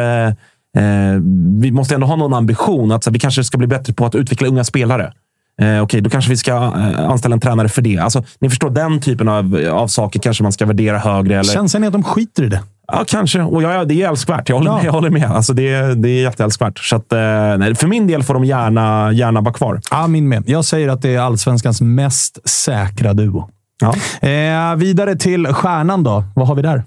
eh, 0.78 1.22
vi 1.62 1.72
måste 1.72 1.96
ändå 1.96 2.08
ha 2.08 2.16
någon 2.16 2.34
ambition. 2.34 2.92
Att 2.92 3.04
så 3.04 3.10
här, 3.10 3.14
vi 3.14 3.20
kanske 3.20 3.44
ska 3.44 3.58
bli 3.58 3.68
bättre 3.68 3.94
på 3.94 4.06
att 4.06 4.16
utveckla 4.16 4.48
unga 4.48 4.64
spelare. 4.64 5.14
Eh, 5.62 5.82
okej, 5.82 6.02
då 6.02 6.10
kanske 6.10 6.30
vi 6.30 6.38
ska 6.38 6.52
eh, 6.56 7.10
anställa 7.10 7.34
en 7.34 7.40
tränare 7.40 7.70
för 7.70 7.82
det. 7.82 7.98
Alltså, 7.98 8.24
ni 8.40 8.50
förstår, 8.50 8.70
den 8.70 9.02
typen 9.02 9.28
av, 9.28 9.62
av 9.72 9.88
saker 9.88 10.20
kanske 10.20 10.44
man 10.44 10.52
ska 10.52 10.66
värdera 10.66 10.98
högre. 10.98 11.34
Eller, 11.34 11.54
Känslan 11.54 11.84
är 11.84 11.88
att 11.88 11.94
de 11.94 12.04
skiter 12.04 12.44
i 12.44 12.50
det. 12.50 12.62
Ja, 12.92 13.04
kanske. 13.08 13.42
Och 13.42 13.64
ja, 13.64 13.86
det 13.86 14.02
är 14.04 14.10
älskvärt. 14.10 14.50
Jag 14.50 14.56
håller 14.56 14.70
Ja. 14.72 14.76
med. 14.78 14.86
Jag 14.86 14.92
håller 14.92 15.10
med. 15.10 15.32
Alltså, 15.32 15.54
det, 15.54 15.74
är, 15.74 15.96
det 15.96 16.10
är 16.10 16.22
jätteälskvärt. 16.22 16.80
Så 16.80 16.96
att, 16.96 17.14
eh, 17.14 17.20
nej, 17.58 17.76
för 17.76 17.88
min 17.88 18.08
del 18.08 18.24
får 18.24 18.34
de 18.34 18.46
gärna, 18.46 19.12
gärna 19.12 19.42
vara 19.42 19.54
kvar. 19.54 19.82
Ja, 19.92 20.08
min 20.08 20.30
med. 20.30 20.44
Jag 20.48 20.66
säger 20.66 20.90
att 20.90 21.02
det 21.02 21.16
är 21.16 21.20
allsvenskans 21.20 21.82
mest 21.82 22.50
säkra 22.50 23.14
duo. 23.14 23.50
Ja. 23.82 23.94
Eh, 24.30 24.76
vidare 24.76 25.16
till 25.16 25.48
stjärnan 25.48 26.04
då. 26.04 26.24
Vad 26.36 26.48
har 26.48 26.56
vi 26.56 26.62
där? 26.62 26.84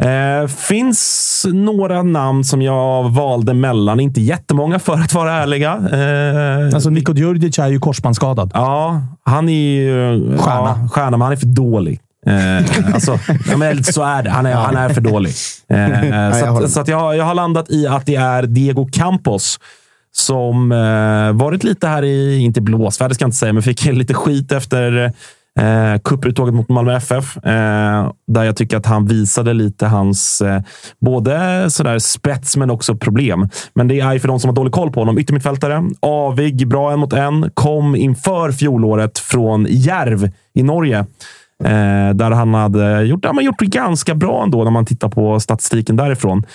Eh, 0.00 0.46
finns 0.46 1.46
några 1.52 2.02
namn 2.02 2.44
som 2.44 2.62
jag 2.62 3.10
valde 3.10 3.54
mellan. 3.54 4.00
Inte 4.00 4.20
jättemånga 4.20 4.78
för 4.78 4.94
att 4.94 5.14
vara 5.14 5.32
ärliga. 5.32 5.72
Eh, 5.72 6.74
Alltså, 6.74 6.90
Niko 6.90 7.14
Djurdjic 7.14 7.58
är 7.58 7.68
ju 7.68 7.78
korsbandsskadad. 7.78 8.50
Ja, 8.54 9.02
han 9.24 9.48
är 9.48 9.52
ju... 9.52 10.20
Stjärna. 10.38 10.78
Ja, 10.82 10.88
stjärna, 10.92 11.10
men 11.10 11.20
han 11.20 11.32
är 11.32 11.36
för 11.36 11.46
dålig. 11.46 12.00
Eh, 12.26 12.94
alltså, 12.94 13.18
ja, 13.50 13.56
men 13.56 13.84
så 13.84 14.02
är 14.02 14.22
det. 14.22 14.30
Han 14.30 14.46
är, 14.46 14.54
han 14.54 14.76
är 14.76 14.88
för 14.88 15.00
dålig. 15.00 15.32
Eh, 15.68 16.32
så 16.40 16.46
att, 16.64 16.70
så 16.70 16.80
att 16.80 16.88
jag, 16.88 17.16
jag 17.16 17.24
har 17.24 17.34
landat 17.34 17.70
i 17.70 17.86
att 17.86 18.06
det 18.06 18.16
är 18.16 18.42
Diego 18.42 18.88
Campos 18.92 19.58
som 20.12 20.72
eh, 20.72 21.32
varit 21.32 21.64
lite 21.64 21.86
här 21.88 22.02
i, 22.04 22.38
inte 22.38 22.60
blåsväder 22.60 23.14
ska 23.14 23.22
jag 23.22 23.28
inte 23.28 23.36
säga, 23.36 23.52
men 23.52 23.62
fick 23.62 23.84
lite 23.84 24.14
skit 24.14 24.52
efter 24.52 25.12
eh, 25.58 26.00
cuputtåget 26.04 26.54
mot 26.54 26.68
Malmö 26.68 26.96
FF. 26.96 27.36
Eh, 27.36 28.12
där 28.26 28.44
jag 28.44 28.56
tycker 28.56 28.76
att 28.76 28.86
han 28.86 29.06
visade 29.06 29.52
lite 29.52 29.86
hans 29.86 30.40
eh, 30.40 30.62
både 31.00 31.66
sådär 31.70 31.98
spets 31.98 32.56
men 32.56 32.70
också 32.70 32.96
problem. 32.96 33.48
Men 33.74 33.88
det 33.88 34.00
är 34.00 34.18
för 34.18 34.28
de 34.28 34.40
som 34.40 34.48
har 34.48 34.54
dålig 34.54 34.72
koll 34.72 34.92
på 34.92 35.00
honom. 35.00 35.18
Yttermittfältare, 35.18 35.84
avig, 36.00 36.68
bra 36.68 36.92
en 36.92 36.98
mot 36.98 37.12
en. 37.12 37.50
Kom 37.54 37.96
inför 37.96 38.52
fjolåret 38.52 39.18
från 39.18 39.66
Järv 39.68 40.30
i 40.54 40.62
Norge. 40.62 40.98
Eh, 41.64 42.14
där 42.14 42.30
han 42.30 42.54
hade 42.54 43.02
gjort, 43.02 43.24
ja, 43.24 43.42
gjort 43.42 43.58
det 43.58 43.66
ganska 43.66 44.14
bra 44.14 44.42
ändå 44.42 44.64
när 44.64 44.70
man 44.70 44.86
tittar 44.86 45.08
på 45.08 45.40
statistiken 45.40 45.96
därifrån. 45.96 46.46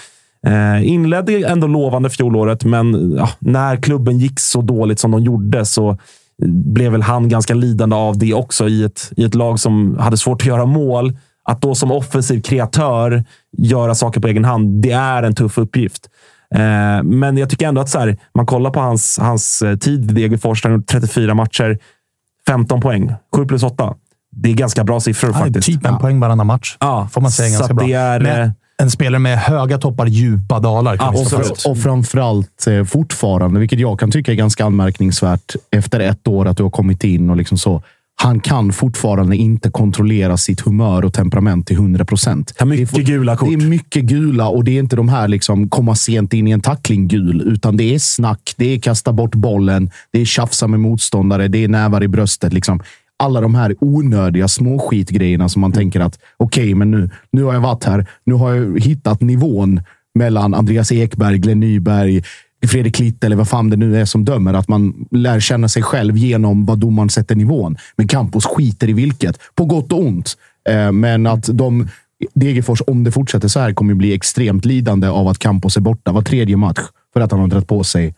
Eh, 0.47 0.87
inledde 0.87 1.47
ändå 1.47 1.67
lovande 1.67 2.09
fjolåret, 2.09 2.63
men 2.63 3.15
ja, 3.17 3.29
när 3.39 3.77
klubben 3.77 4.17
gick 4.17 4.39
så 4.39 4.61
dåligt 4.61 4.99
som 4.99 5.11
de 5.11 5.23
gjorde 5.23 5.65
så 5.65 5.97
blev 6.43 6.91
väl 6.91 7.01
han 7.01 7.29
ganska 7.29 7.53
lidande 7.53 7.95
av 7.95 8.17
det 8.17 8.33
också 8.33 8.67
i 8.69 8.83
ett, 8.83 9.11
i 9.17 9.23
ett 9.23 9.35
lag 9.35 9.59
som 9.59 9.97
hade 9.99 10.17
svårt 10.17 10.41
att 10.41 10.47
göra 10.47 10.65
mål. 10.65 11.17
Att 11.43 11.61
då 11.61 11.75
som 11.75 11.91
offensiv 11.91 12.41
kreatör 12.41 13.23
göra 13.57 13.95
saker 13.95 14.21
på 14.21 14.27
egen 14.27 14.45
hand, 14.45 14.81
det 14.81 14.91
är 14.91 15.23
en 15.23 15.35
tuff 15.35 15.57
uppgift. 15.57 16.09
Eh, 16.55 17.03
men 17.03 17.37
jag 17.37 17.49
tycker 17.49 17.67
ändå 17.67 17.81
att 17.81 17.89
så 17.89 17.99
här, 17.99 18.17
man 18.35 18.45
kollar 18.45 18.71
på 18.71 18.79
hans, 18.79 19.19
hans 19.21 19.61
eh, 19.61 19.75
tid 19.77 20.11
i 20.11 20.13
Degerfors, 20.13 20.63
han 20.63 20.71
har 20.71 20.79
gjort 20.79 20.87
34 20.87 21.33
matcher, 21.33 21.79
15 22.47 22.81
poäng, 22.81 23.13
7 23.35 23.45
plus 23.45 23.63
8. 23.63 23.93
det 24.31 24.49
är 24.49 24.53
ganska 24.53 24.83
bra 24.83 24.99
siffror 24.99 25.31
Ja, 25.33 25.39
faktiskt. 25.39 25.65
typ 25.67 25.85
en 25.85 25.97
poäng 25.97 26.19
varannan 26.19 26.47
match. 26.47 26.77
Ja, 26.79 27.07
Får 27.11 27.21
man 27.21 27.31
säga 27.31 27.49
så 27.49 27.57
ganska 27.59 27.73
bra. 27.73 27.87
det 27.87 27.93
är, 27.93 28.41
eh, 28.43 28.49
en 28.77 28.91
spelare 28.91 29.19
med 29.19 29.37
höga 29.37 29.77
toppar, 29.77 30.05
djupa 30.05 30.59
dalar. 30.59 30.97
Kan 30.97 31.07
Absolut. 31.07 31.65
Och 31.65 31.77
framförallt 31.77 32.67
eh, 32.67 32.83
fortfarande, 32.83 33.59
vilket 33.59 33.79
jag 33.79 33.99
kan 33.99 34.11
tycka 34.11 34.31
är 34.31 34.35
ganska 34.35 34.65
anmärkningsvärt 34.65 35.55
efter 35.71 35.99
ett 35.99 36.27
år 36.27 36.47
att 36.47 36.57
du 36.57 36.63
har 36.63 36.69
kommit 36.69 37.03
in 37.03 37.29
och 37.29 37.37
liksom 37.37 37.57
så. 37.57 37.83
Han 38.17 38.39
kan 38.39 38.73
fortfarande 38.73 39.35
inte 39.35 39.69
kontrollera 39.69 40.37
sitt 40.37 40.61
humör 40.61 41.05
och 41.05 41.13
temperament 41.13 41.67
till 41.67 41.75
100 41.75 42.05
procent. 42.05 42.53
mycket 42.65 43.05
gula 43.05 43.37
kort. 43.37 43.49
Det 43.49 43.53
är 43.53 43.69
mycket 43.69 44.03
gula 44.03 44.47
och 44.47 44.63
det 44.63 44.71
är 44.71 44.79
inte 44.79 44.95
de 44.95 45.09
här 45.09 45.27
liksom 45.27 45.69
komma 45.69 45.95
sent 45.95 46.33
in 46.33 46.47
i 46.47 46.51
en 46.51 46.61
tackling 46.61 47.07
gul, 47.07 47.41
utan 47.41 47.77
det 47.77 47.95
är 47.95 47.99
snack, 47.99 48.53
det 48.57 48.65
är 48.65 48.79
kasta 48.79 49.13
bort 49.13 49.35
bollen, 49.35 49.89
det 50.11 50.19
är 50.21 50.25
tjafsa 50.25 50.67
med 50.67 50.79
motståndare, 50.79 51.47
det 51.47 51.63
är 51.63 51.67
nävar 51.67 52.03
i 52.03 52.07
bröstet. 52.07 52.53
Liksom. 52.53 52.79
Alla 53.17 53.41
de 53.41 53.55
här 53.55 53.75
onödiga 53.79 54.47
småskitgrejerna 54.47 55.49
som 55.49 55.61
man 55.61 55.71
tänker 55.71 55.99
att 55.99 56.19
okej, 56.37 56.75
men 56.75 56.91
nu, 56.91 57.09
nu 57.31 57.43
har 57.43 57.53
jag 57.53 57.61
varit 57.61 57.83
här. 57.83 58.05
Nu 58.23 58.33
har 58.33 58.53
jag 58.53 58.79
hittat 58.79 59.21
nivån 59.21 59.81
mellan 60.15 60.53
Andreas 60.53 60.91
Ekberg, 60.91 61.37
Glenn 61.37 61.59
Nyberg, 61.59 62.23
Fredrik 62.67 62.99
Litt 62.99 63.23
eller 63.23 63.35
vad 63.35 63.49
fan 63.49 63.69
det 63.69 63.77
nu 63.77 63.97
är 63.97 64.05
som 64.05 64.25
dömer. 64.25 64.53
Att 64.53 64.67
man 64.67 65.07
lär 65.11 65.39
känna 65.39 65.69
sig 65.69 65.83
själv 65.83 66.17
genom 66.17 66.65
vad 66.65 66.79
domaren 66.79 67.09
sätter 67.09 67.35
nivån. 67.35 67.77
Men 67.95 68.07
Campos 68.07 68.45
skiter 68.45 68.89
i 68.89 68.93
vilket, 68.93 69.39
på 69.55 69.65
gott 69.65 69.91
och 69.91 69.99
ont. 69.99 70.37
Eh, 70.69 70.91
Men 70.91 71.27
att 71.27 71.49
de 71.53 71.87
Degerfors, 72.33 72.81
om 72.87 73.03
det 73.03 73.11
fortsätter 73.11 73.47
så 73.47 73.59
här, 73.59 73.73
kommer 73.73 73.93
bli 73.93 74.13
extremt 74.13 74.65
lidande 74.65 75.07
av 75.07 75.27
att 75.27 75.39
Campos 75.39 75.77
är 75.77 75.81
borta 75.81 76.11
var 76.11 76.21
tredje 76.21 76.57
match 76.57 76.79
för 77.13 77.21
att 77.21 77.31
han 77.31 77.39
har 77.39 77.47
dragit 77.47 77.67
på 77.67 77.83
sig 77.83 78.15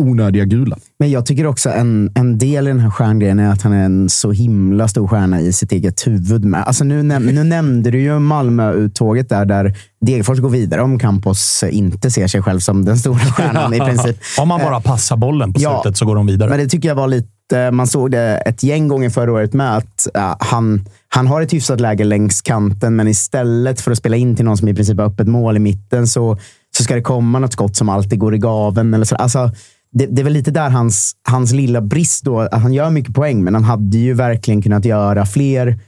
onödiga 0.00 0.44
gula. 0.44 0.76
Men 0.98 1.10
jag 1.10 1.26
tycker 1.26 1.46
också 1.46 1.70
en, 1.70 2.12
en 2.14 2.38
del 2.38 2.66
i 2.66 2.70
den 2.70 2.80
här 2.80 2.90
stjärngrejen 2.90 3.38
är 3.38 3.52
att 3.52 3.62
han 3.62 3.72
är 3.72 3.84
en 3.84 4.08
så 4.08 4.32
himla 4.32 4.88
stor 4.88 5.08
stjärna 5.08 5.40
i 5.40 5.52
sitt 5.52 5.72
eget 5.72 6.06
huvud. 6.06 6.44
Med. 6.44 6.62
Alltså 6.64 6.84
nu, 6.84 7.02
näm 7.02 7.26
nu 7.26 7.44
nämnde 7.44 7.90
du 7.90 8.00
ju 8.00 8.18
Malmö-uttåget 8.18 9.28
där, 9.28 9.44
där 9.44 9.76
Degerfors 10.00 10.38
går 10.38 10.50
vidare 10.50 10.82
om 10.82 10.98
Campos 10.98 11.64
inte 11.70 12.10
ser 12.10 12.26
sig 12.26 12.42
själv 12.42 12.60
som 12.60 12.84
den 12.84 12.98
stora 12.98 13.18
stjärnan 13.18 13.74
i 13.74 13.78
princip. 13.78 14.16
Om 14.40 14.48
man 14.48 14.60
bara 14.60 14.80
passar 14.80 15.16
bollen 15.16 15.52
på 15.52 15.60
Ja. 15.60 15.80
slutet 15.82 15.98
så 15.98 16.06
går 16.06 16.14
de 16.16 16.26
vidare. 16.26 16.50
Men 16.50 16.58
det 16.58 16.66
tycker 16.68 16.88
jag 16.88 16.96
var 16.96 17.06
lite, 17.08 17.70
man 17.72 17.86
såg 17.86 18.10
det 18.10 18.42
ett 18.46 18.62
gäng 18.62 18.88
gånger 18.88 19.10
förra 19.10 19.32
året 19.32 19.52
med 19.52 19.76
att 19.76 20.06
ja, 20.14 20.36
han, 20.40 20.84
han 21.08 21.26
har 21.26 21.42
ett 21.42 21.52
hyfsat 21.52 21.80
läge 21.80 22.04
längs 22.04 22.42
kanten, 22.42 22.96
men 22.96 23.08
istället 23.08 23.80
för 23.80 23.90
att 23.92 23.98
spela 23.98 24.16
in 24.16 24.36
till 24.36 24.44
någon 24.44 24.56
som 24.56 24.68
i 24.68 24.74
princip 24.74 24.98
har 24.98 25.06
öppet 25.06 25.28
mål 25.28 25.56
i 25.56 25.60
mitten 25.60 26.06
så, 26.06 26.38
så 26.76 26.82
ska 26.84 26.94
det 26.94 27.02
komma 27.02 27.38
något 27.38 27.52
skott 27.52 27.76
som 27.76 27.88
alltid 27.88 28.18
går 28.18 28.34
i 28.34 28.38
gaven. 28.38 28.94
Eller 28.94 29.04
så. 29.04 29.16
Alltså, 29.16 29.50
det, 29.92 30.06
det 30.06 30.22
är 30.22 30.24
väl 30.24 30.32
lite 30.32 30.50
där 30.50 30.70
hans, 30.70 31.12
hans 31.28 31.52
lilla 31.52 31.80
brist 31.80 32.24
då. 32.24 32.40
Att 32.40 32.62
han 32.62 32.72
gör 32.72 32.90
mycket 32.90 33.14
poäng, 33.14 33.44
men 33.44 33.54
han 33.54 33.64
hade 33.64 33.98
ju 33.98 34.14
verkligen 34.14 34.62
kunnat 34.62 34.84
göra 34.84 35.26
fler. 35.26 35.78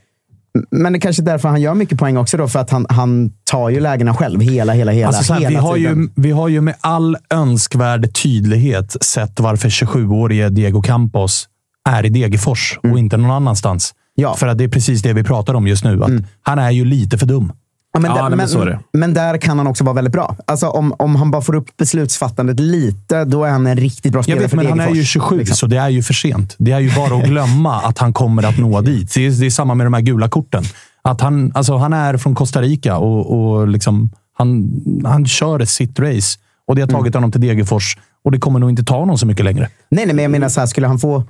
Men 0.71 0.93
det 0.93 0.99
är 0.99 1.01
kanske 1.01 1.23
är 1.23 1.25
därför 1.25 1.49
han 1.49 1.61
gör 1.61 1.75
mycket 1.75 1.99
poäng 1.99 2.17
också, 2.17 2.37
då, 2.37 2.49
för 2.49 2.59
att 2.59 2.71
han, 2.71 2.87
han 2.89 3.31
tar 3.51 3.69
ju 3.69 3.81
lägena 3.81 4.15
själv 4.15 4.41
hela, 4.41 4.73
hela, 4.73 4.93
hela, 4.93 5.09
Alltså 5.09 5.35
hela 5.35 5.49
vi, 5.49 5.55
har 5.55 5.77
tiden. 5.77 5.99
ju, 6.01 6.23
vi 6.23 6.31
har 6.31 6.49
ju 6.49 6.61
med 6.61 6.75
all 6.81 7.17
önskvärd 7.35 8.15
tydlighet 8.23 8.97
sett 9.01 9.41
varför 9.41 9.69
27-årige 9.69 10.49
Diego 10.49 10.83
Campos 10.83 11.49
är 11.89 12.07
i 12.07 12.09
Degerfors 12.09 12.79
och 12.83 12.99
inte 12.99 13.17
någon 13.17 13.31
annanstans. 13.31 13.95
Ja. 14.15 14.35
För 14.35 14.47
att 14.47 14.59
det 14.59 14.65
är 14.65 14.69
precis 14.69 15.03
det 15.03 15.13
vi 15.13 15.25
pratar 15.25 15.55
om 15.55 15.67
just 15.67 15.85
nu. 15.85 16.03
Att 16.03 16.11
Han 16.43 16.59
är 16.59 16.71
ju 16.71 16.85
lite 16.85 17.19
för 17.19 17.27
dum. 17.27 17.53
Ja, 17.93 18.01
men, 18.01 18.11
Ja, 18.11 18.23
där, 18.23 18.37
men 18.37 18.49
men, 18.59 18.79
men 18.93 19.15
där 19.15 19.39
kan 19.39 19.59
han 19.59 19.67
också 19.67 19.85
vara 19.85 19.95
väldigt 19.95 20.13
bra. 20.13 20.37
Alltså, 20.47 20.67
om, 20.67 20.95
om 20.99 21.17
han 21.17 21.31
bara 21.31 21.43
får 21.43 21.55
upp 21.55 21.77
beslutsfattandet 21.77 22.61
lite, 22.61 23.25
då 23.25 23.45
är 23.45 23.51
han 23.51 23.67
en 23.67 23.77
riktigt 23.77 24.13
bra 24.13 24.23
spelare 24.23 24.43
vet, 24.43 24.51
för 24.51 24.57
men 24.57 24.67
han 24.67 24.81
är 24.81 24.85
ju 24.85 24.93
Degerfors, 24.93 25.09
27, 25.09 25.39
liksom. 25.39 25.57
så 25.57 25.67
det 25.67 25.77
är 25.77 25.89
ju 25.89 26.03
för 26.03 26.15
sent. 26.15 26.55
Det 26.59 26.73
är 26.73 26.81
ju 26.81 26.95
bara 26.95 27.15
att 27.15 27.25
glömma 27.25 27.81
att 27.81 27.99
han 27.99 28.13
kommer 28.13 28.43
att 28.43 28.59
nå 28.59 28.81
dit. 28.81 29.15
Det 29.15 29.27
är, 29.27 29.31
det 29.31 29.47
är 29.47 29.51
samma 29.51 29.75
med 29.75 29.87
de 29.87 29.95
här 29.95 30.01
gula 30.01 30.29
korten. 30.29 30.65
Att 31.03 31.21
han, 31.21 31.53
alltså, 31.55 31.77
han 31.77 31.93
är 31.93 32.17
från 32.17 32.35
Costa 32.35 32.63
Rica 32.63 32.97
och, 32.97 33.57
och 33.57 33.69
liksom, 33.69 34.11
han, 34.39 34.71
han 35.05 35.27
kör 35.27 35.65
sitt 35.65 35.99
race. 35.99 36.39
Och 36.67 36.77
det 36.77 36.83
har 36.83 36.89
tagit 36.89 37.15
honom 37.15 37.33
till 37.33 37.41
Degerfors 37.41 37.99
och 38.25 38.33
det 38.33 38.39
kommer 38.39 38.59
nog 38.59 38.71
inte 38.71 38.85
ta 38.85 38.99
honom 38.99 39.19
så 39.19 39.27
mycket 39.27 39.45
längre. 39.45 39.69
Nej, 39.89 40.07
nej, 40.07 40.15
men 40.15 40.23
jag 40.23 40.31
menar 40.31 40.49
så 40.49 40.61
här, 40.61 40.67
skulle 40.67 40.87
han 40.87 40.99
få 40.99 41.25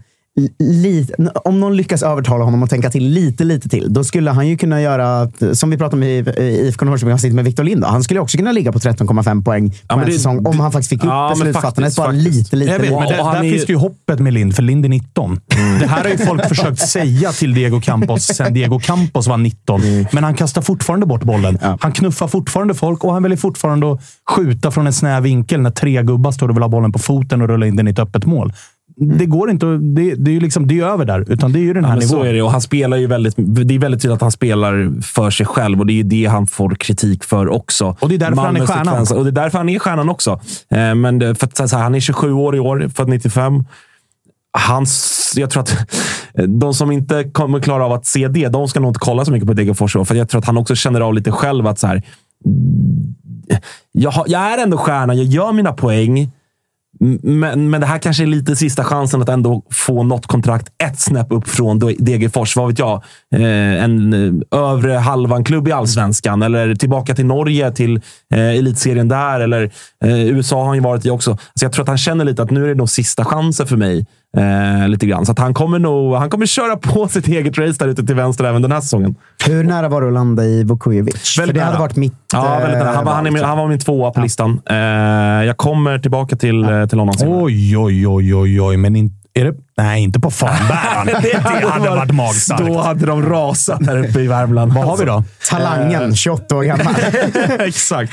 lite, 0.59 1.15
om 1.45 1.61
någon 1.61 1.77
lyckas 1.77 2.03
övertala 2.03 2.45
honom 2.45 2.63
att 2.63 2.71
tänka 2.71 2.91
till 2.91 3.09
lite, 3.09 3.45
lite 3.45 3.69
till, 3.69 3.93
då 3.93 4.05
skulle 4.05 4.31
han 4.31 4.49
ju 4.49 4.57
kunna 4.57 4.81
göra, 4.81 5.31
som 5.53 5.71
vi 5.71 5.77
pratade 5.77 5.97
om 5.97 6.03
i, 6.03 6.25
IFK 6.39 6.85
Norrköping, 6.85 7.11
han 7.11 7.19
sitter 7.19 7.35
med 7.35 7.45
Victor 7.45 7.65
Lind. 7.65 7.85
Han 7.85 8.03
skulle 8.03 8.21
också 8.21 8.39
kunna 8.39 8.53
ligga 8.53 8.73
på 8.73 8.79
13,5 8.79 9.45
poäng 9.45 9.71
på 9.71 9.77
Ja, 9.89 10.01
en 10.01 10.07
det- 10.07 10.13
säsong, 10.13 10.47
om 10.47 10.61
han 10.61 10.73
faktiskt 10.73 10.89
fick 10.89 10.99
upp 11.01 11.05
Ja, 11.11 11.31
beslutsfattandet 11.35 11.97
bara 11.97 12.07
faktiskt. 12.07 12.37
lite, 12.37 12.57
lite. 12.57 12.73
Jag 12.73 12.79
vet, 12.79 12.91
men 12.91 13.09
där, 13.09 13.23
han 13.23 13.35
där 13.35 13.45
är 13.45 13.51
finns 13.51 13.67
det 13.67 13.73
ju 13.73 13.79
hoppet 13.79 14.19
med 14.21 14.33
Lind, 14.33 14.57
för 14.57 14.63
Lind 14.63 14.85
är 14.85 14.89
19. 14.89 15.41
Det 15.81 15.87
här 15.87 16.03
har 16.03 16.11
ju 16.11 16.19
folk 16.19 16.49
försökt 16.49 16.79
säga 16.89 17.33
till 17.33 17.55
Diego 17.55 17.81
Campos 17.81 18.23
sen 18.27 18.55
Diego 18.55 18.79
Campos 18.79 19.27
var 19.27 19.37
19. 19.37 19.81
Men 20.13 20.25
han 20.25 20.35
kastar 20.35 20.63
fortfarande 20.63 21.07
bort 21.07 21.23
bollen. 21.25 21.59
Han 21.81 21.93
knuffar 21.93 22.29
fortfarande 22.29 22.75
folk 22.75 23.05
och 23.05 23.13
han 23.13 23.23
väljer 23.23 23.39
fortfarande 23.39 23.93
att 23.93 24.01
skjuta 24.31 24.71
från 24.71 24.87
en 24.87 24.93
snäv 24.93 25.23
vinkel 25.23 25.61
när 25.61 25.71
tre 25.71 26.03
gubbar 26.03 26.33
står 26.33 26.49
och 26.49 26.57
vill 26.57 26.63
ha 26.63 26.69
bollen 26.69 26.93
på 26.93 26.99
foten 26.99 27.43
och 27.43 27.49
rulla 27.49 27.67
in 27.67 27.77
den 27.77 27.89
i 27.89 27.91
ett 27.91 27.99
öppet 27.99 28.25
mål. 28.27 28.53
Det 29.03 29.27
går 29.27 29.51
inte. 29.51 29.75
att- 29.75 29.95
Det, 29.97 30.15
det 30.15 30.31
är 30.31 30.33
ju 30.33 30.41
liksom, 30.41 30.67
det 30.67 30.81
är 30.81 30.85
över 30.85 31.05
där, 31.05 31.25
utan 31.33 31.53
det 31.53 31.59
är 31.59 31.63
ju 31.63 31.73
den 31.75 31.85
här 31.85 31.93
Ja, 31.93 31.97
men 31.99 32.09
så 32.09 32.15
nivån. 32.15 32.29
är 32.29 32.33
det. 32.33 32.43
Och 32.43 32.51
han 32.51 32.61
spelar 32.61 32.97
ju 32.97 33.07
väldigt, 33.07 33.35
det 33.37 33.75
är 33.75 33.79
väldigt 33.79 34.03
tydligt 34.03 34.15
att 34.15 34.21
han 34.23 34.31
spelar 34.33 35.03
för 35.03 35.31
sig 35.31 35.47
själv 35.47 35.81
och 35.81 35.87
det 35.87 35.93
är 35.93 35.95
ju 35.95 36.03
det 36.03 36.27
han 36.27 36.47
får 36.47 36.75
kritik 36.75 37.25
för 37.25 37.49
också. 37.49 37.97
Och 38.01 38.09
det 38.09 38.15
är 38.15 38.19
därför 38.19 38.43
han 38.43 38.57
är 38.57 38.67
stjärnan. 38.67 38.85
frekvenser. 38.85 39.19
Och 39.19 39.25
det 39.25 39.31
är 39.31 39.43
därför 39.43 39.59
han 39.59 39.69
är 39.69 39.79
stjärnan 39.79 40.09
också. 40.09 40.41
Eh, 40.71 40.95
Men 40.95 41.19
det, 41.19 41.35
för 41.35 41.47
att, 41.47 41.73
här, 41.73 41.83
han 41.83 41.95
är 41.95 42.01
27 42.01 42.33
år 42.33 42.57
i 42.57 42.61
år, 42.61 42.89
född 42.95 43.09
95. 43.09 43.65
Hans, 44.59 45.33
jag 45.37 45.51
tror 45.51 45.63
att 45.63 45.77
de 46.61 46.75
som 46.75 46.91
inte 46.91 47.25
kommer 47.25 47.61
klara 47.61 47.85
av 47.85 47.93
att 47.93 48.07
se 48.07 48.29
det, 48.29 48.49
de 48.49 48.69
ska 48.69 48.81
nog 48.81 48.91
inte 48.91 48.99
kolla 49.01 49.25
så 49.25 49.33
mycket 49.33 49.47
på 49.49 49.53
Degerfors. 49.55 49.93
För 49.93 50.15
jag 50.15 50.29
tror 50.29 50.39
att 50.39 50.45
han 50.47 50.57
också 50.59 50.75
känner 50.75 51.01
av 51.01 51.15
lite 51.15 51.31
själv 51.33 51.67
att 51.67 51.79
så 51.79 51.87
här, 51.87 52.03
jag, 53.93 54.11
har, 54.11 54.25
jag 54.29 54.41
är 54.43 54.59
ändå 54.63 54.77
stjärna, 54.79 55.15
jag 55.15 55.27
gör 55.27 55.53
mina 55.53 55.73
poäng. 55.73 56.31
Men, 57.23 57.71
men 57.71 57.81
det 57.81 57.87
här 57.87 57.99
kanske 57.99 58.25
är 58.25 58.27
lite 58.27 58.57
sista 58.57 58.85
chansen 58.85 59.23
att 59.23 59.29
ändå 59.29 59.63
få 59.71 60.03
något 60.03 60.27
kontrakt 60.27 60.69
ett 60.85 61.01
snäpp 61.01 61.33
upp 61.33 61.49
från 61.49 61.79
Degerfors. 61.79 62.57
Vad 62.57 62.69
vet 62.69 62.79
jag? 62.79 63.03
Eh, 63.35 63.85
en 63.85 64.13
eh, 64.13 64.61
övre 64.61 64.93
halvan-klubb 64.93 65.69
i 65.69 65.73
allsvenskan 65.73 66.43
eller 66.43 66.75
tillbaka 66.75 67.15
till 67.15 67.27
Norge, 67.27 67.73
till 67.73 67.97
eh, 68.35 68.49
elitserien 68.49 69.09
där. 69.09 69.41
Eller 69.41 69.71
USA 70.05 70.57
har 70.57 70.67
han 70.67 70.75
ju 70.75 70.83
varit 70.83 71.07
i 71.07 71.11
också. 71.11 71.39
Så 71.55 71.65
jag 71.65 71.73
tror 71.73 71.83
att 71.83 71.89
han 71.89 71.99
känner 71.99 72.25
lite 72.25 72.43
att 72.43 72.51
nu 72.51 72.65
är 72.65 72.69
det 72.69 72.75
nog 72.75 72.91
sista 72.91 73.25
chansen 73.25 73.67
för 73.67 73.77
mig. 73.77 74.07
Eh, 74.37 74.89
lite 74.89 75.07
grann. 75.07 75.27
Så 75.27 75.33
att 75.33 75.39
han 75.39 75.55
kommer 75.55 75.79
nog 75.79 76.15
han 76.15 76.31
kommer 76.31 76.47
köra 76.47 76.77
på 76.77 77.09
sitt 77.11 77.29
eget 77.29 77.59
race 77.59 77.77
där 77.79 77.89
ute 77.89 78.07
till 78.07 78.15
vänster 78.15 78.45
även 78.45 78.63
den 78.63 78.73
här 78.73 78.81
säsongen. 78.81 79.15
Hur 79.47 79.65
nära 79.65 79.89
var 79.89 80.01
det 80.01 80.07
att 80.07 80.13
landa 80.13 80.45
i 80.45 80.65
Vukovic? 80.65 81.35
För 81.37 81.53
det 81.53 81.61
hade 81.61 81.79
varit 81.79 81.97
mitt 81.97 82.15
Ja, 82.33 82.59
väldigt 82.59 82.79
nära. 82.79 82.93
Han, 82.93 83.05
var, 83.05 83.13
han, 83.13 83.27
är 83.27 83.31
min, 83.31 83.45
han 83.45 83.59
var 83.59 83.69
min 83.69 83.79
tvåa 83.79 84.11
på 84.11 84.21
listan. 84.21 84.61
Eh, 84.71 84.77
jag 85.47 85.57
kommer 85.57 85.99
tillbaka 85.99 86.37
till, 86.37 86.65
eh, 86.65 86.87
till 86.87 86.99
honom 86.99 87.15
senare. 87.15 87.43
Oj, 87.43 87.79
oj, 87.79 88.09
oj, 88.09 88.35
oj, 88.35 88.61
oj. 88.61 88.77
Men 88.77 88.97
in, 88.97 89.11
är 89.35 89.45
det... 89.45 89.55
Nej, 89.77 90.03
inte 90.03 90.21
på 90.21 90.31
fanbäraren. 90.31 91.07
det 91.23 91.69
hade 91.69 91.91
varit 91.91 92.15
magstarkt. 92.15 92.67
Då 92.67 92.81
hade 92.81 93.07
de 93.07 93.23
rasat 93.23 93.87
här 93.87 94.09
uppe 94.09 94.21
i 94.21 94.27
Värmland. 94.27 94.73
Vad 94.73 94.85
har 94.85 94.97
vi 94.97 95.05
då? 95.05 95.25
Talangen, 95.51 96.17
28 96.17 96.57
år 96.57 96.63
gammal. 96.63 96.95
Exakt. 97.59 98.13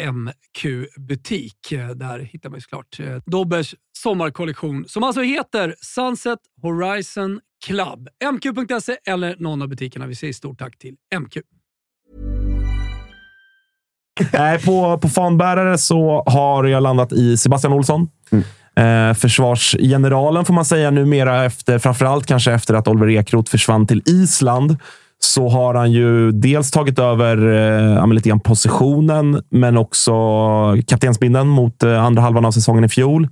MQ-butik. 0.00 1.72
Eh, 1.72 1.88
Där 1.88 2.18
hittar 2.18 2.50
man 2.50 2.56
ju 2.56 2.60
såklart 2.60 3.00
eh, 3.00 3.16
Dobbers 3.26 3.74
sommarkollektion 3.98 4.84
som 4.88 5.02
alltså 5.02 5.22
heter 5.22 5.74
Sunset 5.80 6.38
Horizon 6.62 7.40
Club. 7.66 8.08
MQ.se 8.32 8.96
eller 9.06 9.36
någon 9.38 9.62
av 9.62 9.68
butikerna. 9.68 10.06
Vi 10.06 10.14
säger 10.14 10.32
stort 10.32 10.58
tack 10.58 10.78
till 10.78 10.94
MQ. 11.20 11.36
Nej, 14.32 14.62
på, 14.62 14.98
på 14.98 15.08
fanbärare 15.08 15.78
så 15.78 16.22
har 16.26 16.64
jag 16.64 16.82
landat 16.82 17.12
i 17.12 17.36
Sebastian 17.36 17.72
Olsson. 17.72 18.08
Eh, 18.76 19.14
försvarsgeneralen 19.14 20.44
får 20.44 20.54
man 20.54 20.64
säga 20.64 20.90
numera, 20.90 21.44
efter, 21.44 21.78
framförallt 21.78 22.26
kanske 22.26 22.52
efter 22.52 22.74
att 22.74 22.88
Oliver 22.88 23.10
Ekroth 23.10 23.50
försvann 23.50 23.86
till 23.86 24.02
Island. 24.06 24.76
Så 25.18 25.48
har 25.48 25.74
han 25.74 25.92
ju 25.92 26.32
dels 26.32 26.70
tagit 26.70 26.98
över 26.98 27.36
eh, 27.96 28.06
lite 28.06 28.28
grann 28.28 28.40
positionen, 28.40 29.42
men 29.50 29.76
också 29.76 30.12
kaptensbindeln 30.86 31.48
mot 31.48 31.82
eh, 31.82 32.04
andra 32.04 32.22
halvan 32.22 32.44
av 32.44 32.50
säsongen 32.50 32.84
i 32.84 32.88
fjol. 32.88 33.28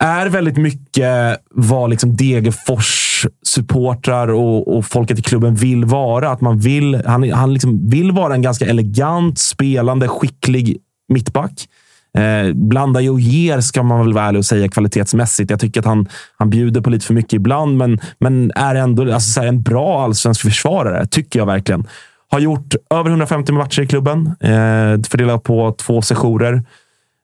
Är 0.00 0.26
väldigt 0.26 0.56
mycket 0.56 1.40
vad 1.50 1.90
liksom 1.90 2.16
Degerfors 2.16 3.26
supportrar 3.42 4.28
och, 4.28 4.76
och 4.76 4.86
folket 4.86 5.18
i 5.18 5.22
klubben 5.22 5.54
vill 5.54 5.84
vara. 5.84 6.30
Att 6.30 6.40
man 6.40 6.58
vill, 6.58 7.02
han 7.06 7.30
han 7.30 7.52
liksom 7.52 7.90
vill 7.90 8.12
vara 8.12 8.34
en 8.34 8.42
ganska 8.42 8.66
elegant, 8.66 9.38
spelande, 9.38 10.08
skicklig 10.08 10.78
mittback. 11.08 11.68
Eh, 12.18 12.52
blandar 12.54 13.00
ju 13.00 13.10
och 13.10 13.20
ger, 13.20 13.60
ska 13.60 13.82
man 13.82 14.00
väl 14.00 14.12
vara 14.12 14.24
ärlig 14.24 14.38
och 14.38 14.44
säga, 14.44 14.68
kvalitetsmässigt. 14.68 15.50
Jag 15.50 15.60
tycker 15.60 15.80
att 15.80 15.86
han, 15.86 16.08
han 16.36 16.50
bjuder 16.50 16.80
på 16.80 16.90
lite 16.90 17.06
för 17.06 17.14
mycket 17.14 17.32
ibland, 17.32 17.76
men, 17.76 18.00
men 18.18 18.52
är 18.54 18.74
ändå 18.74 19.02
alltså, 19.02 19.30
så 19.30 19.40
här, 19.40 19.48
en 19.48 19.62
bra 19.62 20.04
allsvensk 20.04 20.40
försvarare, 20.40 21.06
tycker 21.06 21.38
jag 21.38 21.46
verkligen. 21.46 21.86
Har 22.30 22.38
gjort 22.38 22.74
över 22.90 23.10
150 23.10 23.52
matcher 23.52 23.82
i 23.82 23.86
klubben, 23.86 24.26
eh, 24.40 25.08
fördelat 25.10 25.42
på 25.42 25.72
två 25.78 26.02
sessioner. 26.02 26.52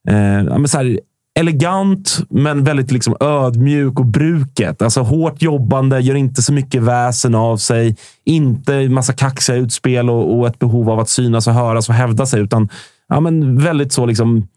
Eh, 0.08 0.58
men 0.58 0.68
så 0.68 0.78
här, 0.78 0.98
elegant, 1.38 2.18
men 2.30 2.64
väldigt 2.64 2.90
liksom 2.90 3.16
ödmjuk 3.20 4.00
och 4.00 4.06
bruket. 4.06 4.82
Alltså 4.82 5.00
hårt 5.00 5.42
jobbande, 5.42 6.00
gör 6.00 6.14
inte 6.14 6.42
så 6.42 6.52
mycket 6.52 6.82
väsen 6.82 7.34
av 7.34 7.56
sig. 7.56 7.96
Inte 8.24 8.88
massa 8.88 9.12
kaxiga 9.12 9.56
utspel 9.56 10.10
och, 10.10 10.38
och 10.38 10.46
ett 10.46 10.58
behov 10.58 10.90
av 10.90 11.00
att 11.00 11.08
synas 11.08 11.46
och 11.46 11.54
höras 11.54 11.88
och 11.88 11.94
hävda 11.94 12.26
sig, 12.26 12.40
utan 12.40 12.68
ja, 13.08 13.20
men 13.20 13.58
väldigt 13.58 13.92
så 13.92 14.06
liksom 14.06 14.48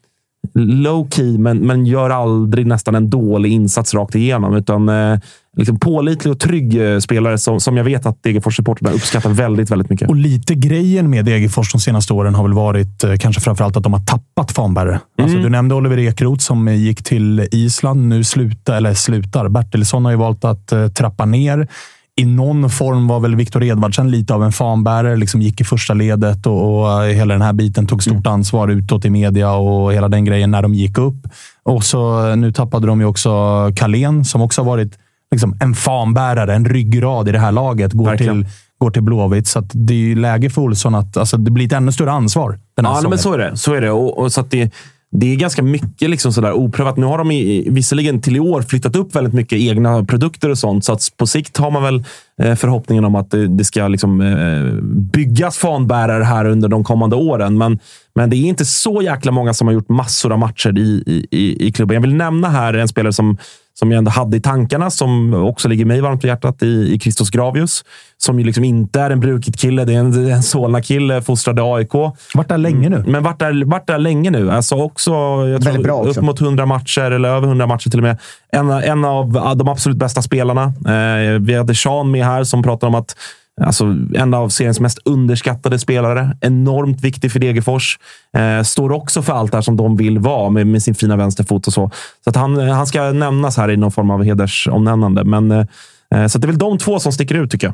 low 0.54 1.08
key, 1.10 1.38
men, 1.38 1.58
men 1.58 1.86
gör 1.86 2.10
aldrig 2.10 2.68
nästan 2.68 2.96
en 2.96 3.10
dålig 3.10 3.52
insats 3.52 3.94
rakt 3.94 4.16
igenom. 4.16 4.56
Utan 4.56 4.90
eh, 4.90 5.20
liksom 5.58 5.80
pålitlig 5.80 6.32
och 6.34 6.40
trygg 6.40 6.82
eh, 6.94 7.00
spelare 7.00 7.38
som, 7.38 7.60
som 7.60 7.78
jag 7.78 7.84
vet 7.84 8.06
att 8.06 8.24
Degerfors-supportrarna 8.24 8.92
uppskattar 8.96 9.30
väldigt, 9.30 9.72
väldigt 9.72 9.90
mycket. 9.90 10.10
Och 10.10 10.16
lite 10.16 10.56
grejen 10.56 11.10
med 11.10 11.26
Degerfors 11.26 11.72
de 11.72 11.80
senaste 11.80 12.14
åren 12.14 12.36
har 12.36 12.44
väl 12.44 12.54
varit 12.54 13.04
eh, 13.04 13.14
kanske 13.16 13.42
framförallt 13.42 13.78
att 13.78 13.84
de 13.84 13.94
har 13.94 14.06
tappat 14.06 14.52
fanbärare. 14.52 15.00
Alltså, 15.18 15.34
Mm. 15.38 15.44
du 15.44 15.50
nämnde 15.50 15.76
Oliver 15.76 15.98
Ekroth 16.00 16.42
som 16.44 16.68
gick 16.68 17.04
till 17.04 17.48
Island. 17.52 18.08
Nu 18.08 18.24
slutar, 18.24 18.76
eller 18.78 18.94
slutar. 18.94 19.50
Bertilsson 19.50 20.06
har 20.06 20.12
ju 20.12 20.18
valt 20.18 20.46
att 20.46 20.72
eh, 20.72 20.88
trappa 20.88 21.26
ner. 21.26 21.68
I 22.20 22.26
någon 22.26 22.70
form 22.70 23.08
var 23.08 23.20
väl 23.20 23.36
Viktor 23.36 23.64
Edvardsen 23.64 24.12
lite 24.12 24.34
av 24.34 24.44
en 24.44 24.52
fanbärare. 24.52 25.16
Liksom 25.16 25.42
gick 25.42 25.62
i 25.62 25.64
första 25.64 25.94
ledet 25.94 26.46
och, 26.46 26.80
och 26.80 27.04
eh, 27.04 27.14
hela 27.14 27.34
den 27.34 27.42
här 27.42 27.54
biten 27.54 27.88
tog 27.88 28.04
stort 28.04 28.28
ansvar 28.28 28.68
utåt 28.68 29.06
i 29.06 29.10
media 29.10 29.54
och 29.54 29.94
hela 29.94 30.10
den 30.10 30.26
grejen 30.26 30.52
när 30.52 30.62
de 30.62 30.74
gick 30.74 30.98
upp. 30.98 31.28
Och 31.64 31.84
så 31.84 32.30
eh, 32.30 32.36
nu 32.36 32.52
tappade 32.52 32.88
de 32.88 33.00
ju 33.00 33.06
också 33.06 33.32
Kalén 33.76 34.26
som 34.26 34.42
också 34.42 34.62
har 34.62 34.66
varit 34.66 34.98
liksom, 35.32 35.58
en 35.62 35.74
fanbärare, 35.74 36.56
en 36.56 36.66
ryggrad 36.66 37.30
i 37.30 37.32
det 37.32 37.40
här 37.40 37.52
laget. 37.52 37.94
Går 37.94 38.06
Verkligen. 38.06 38.44
till 38.44 38.52
går 38.78 38.92
till 38.92 39.04
Blåvitt. 39.04 39.48
Så 39.48 39.60
det 39.72 40.12
är 40.12 40.16
läge 40.16 40.50
för 40.50 40.62
Olsson 40.62 40.96
att 40.96 41.18
alltså, 41.18 41.38
det 41.38 41.52
blir 41.52 41.66
ett 41.66 41.74
ännu 41.74 41.92
större 41.92 42.12
ansvar 42.12 42.60
den 42.76 42.86
här 42.86 43.02
Ja, 43.04 43.10
men 43.10 43.18
så 43.18 43.34
är 43.34 43.38
det. 43.38 43.58
Så 43.58 43.74
är 43.74 43.82
det. 43.82 43.92
Och, 43.92 44.18
och 44.18 44.32
så 44.32 44.42
att 44.42 44.52
det, 44.52 44.72
det 45.12 45.34
är 45.34 45.36
ganska 45.36 45.64
mycket 45.64 46.10
liksom 46.10 46.34
sådär 46.34 46.54
oprövat. 46.54 46.98
Nu 46.98 47.06
har 47.06 47.18
de 47.18 47.32
i, 47.32 47.70
visserligen 47.70 48.22
till 48.22 48.36
i 48.36 48.40
år 48.40 48.62
flyttat 48.62 48.96
upp 48.96 49.16
väldigt 49.16 49.34
mycket 49.34 49.60
egna 49.60 50.06
produkter 50.06 50.50
och 50.50 50.58
sånt. 50.58 50.86
Så 50.86 50.94
att 50.94 51.02
på 51.18 51.28
sikt 51.28 51.58
har 51.58 51.72
man 51.72 51.84
väl 51.84 52.04
eh, 52.42 52.56
förhoppningen 52.56 53.06
om 53.06 53.16
att 53.16 53.32
det, 53.32 53.48
det 53.48 53.64
ska 53.64 53.88
liksom, 53.88 54.22
eh, 54.22 54.84
byggas 55.14 55.58
fanbärare 55.58 56.24
här 56.24 56.46
under 56.46 56.68
de 56.68 56.84
kommande 56.84 57.16
åren. 57.16 57.58
Men, 57.58 57.80
men 58.16 58.30
det 58.30 58.36
är 58.36 58.46
inte 58.46 58.66
så 58.66 59.02
jäkla 59.02 59.32
många 59.32 59.54
som 59.54 59.68
har 59.68 59.74
gjort 59.74 59.90
massor 59.90 60.32
av 60.32 60.40
matcher 60.40 60.78
i, 60.78 61.04
i, 61.32 61.68
i 61.68 61.72
klubben. 61.72 61.96
Jag 61.96 62.02
vill 62.02 62.16
nämna 62.16 62.50
här 62.50 62.74
en 62.74 62.88
spelare 62.88 63.14
som, 63.14 63.38
som 63.80 63.92
jag 63.92 63.98
ändå 63.98 64.12
hade 64.12 64.38
i 64.38 64.42
tankarna, 64.42 64.90
som 64.90 65.34
också 65.34 65.68
ligger 65.68 65.86
mig 65.86 66.02
varmt 66.02 66.22
på 66.22 66.28
hjärtat 66.28 66.64
i, 66.64 66.94
i 66.94 67.00
Christos 67.00 67.30
Gravius. 67.30 67.84
Som 68.18 68.40
ju 68.40 68.46
liksom 68.46 68.64
inte 68.64 69.02
är 69.02 69.10
en 69.10 69.20
brukigt 69.20 69.60
kille. 69.60 69.86
Det 69.86 69.94
är 69.94 70.00
en, 70.00 70.32
en 70.32 70.44
Solna-kille, 70.44 71.22
fostrad 71.22 71.60
i 71.60 71.62
AIK. 71.62 71.94
Vart 72.34 72.50
där 72.50 72.58
länge 72.58 72.90
nu. 72.90 73.04
Men 73.08 73.24
vart 73.24 73.40
där, 73.40 73.66
vart 73.66 73.88
där 73.88 73.98
länge 73.98 74.32
nu. 74.32 74.52
Alltså 74.52 74.76
också, 74.76 75.12
jag 75.48 75.62
tror, 75.62 75.84
bra 75.84 75.94
också. 75.94 76.20
upp 76.20 76.26
mot 76.26 76.42
100 76.42 76.66
matcher, 76.66 77.12
eller 77.12 77.30
över 77.30 77.48
100 77.48 77.68
matcher 77.68 77.90
till 77.90 78.00
och 78.00 78.04
med. 78.04 78.18
En, 78.52 78.70
en 78.70 79.06
av 79.06 79.56
de 79.56 79.68
absolut 79.68 79.98
bästa 79.98 80.22
spelarna. 80.22 80.64
Eh, 80.64 81.40
vi 81.40 81.56
hade 81.56 81.76
Sean 81.76 82.12
med 82.12 82.26
här 82.26 82.44
som 82.44 82.64
pratade 82.64 82.88
om 82.88 82.96
att 82.96 83.16
Alltså, 83.62 83.96
en 84.16 84.34
av 84.34 84.50
seriens 84.50 84.80
mest 84.80 85.00
underskattade 85.06 85.80
spelare. 85.80 86.38
Enormt 86.42 87.02
viktig 87.02 87.32
för 87.32 87.40
Degerfors. 87.40 88.00
Eh, 88.38 88.64
står 88.64 88.92
också 88.92 89.22
för 89.22 89.34
allt 89.34 89.52
det 89.52 89.58
här 89.58 89.62
som 89.62 89.78
de 89.78 89.98
vill 89.98 90.20
vara 90.20 90.50
med, 90.50 90.68
med 90.68 90.84
sin 90.84 90.96
fina 90.96 91.16
vänsterfot 91.16 91.68
och 91.68 91.74
så. 91.74 91.92
Så 92.24 92.30
att 92.30 92.36
han, 92.36 92.58
han 92.58 92.88
ska 92.88 93.12
nämnas 93.12 93.58
här 93.58 93.72
i 93.72 93.78
någon 93.78 93.92
form 93.92 94.10
av 94.10 94.24
hedersomnämnande. 94.24 95.24
Men, 95.24 95.52
eh, 95.52 95.66
så 96.12 96.38
att 96.38 96.42
det 96.42 96.46
är 96.46 96.48
väl 96.48 96.58
de 96.58 96.78
två 96.78 97.00
som 97.00 97.12
sticker 97.12 97.36
ut, 97.36 97.52
tycker 97.52 97.68
jag. 97.68 97.74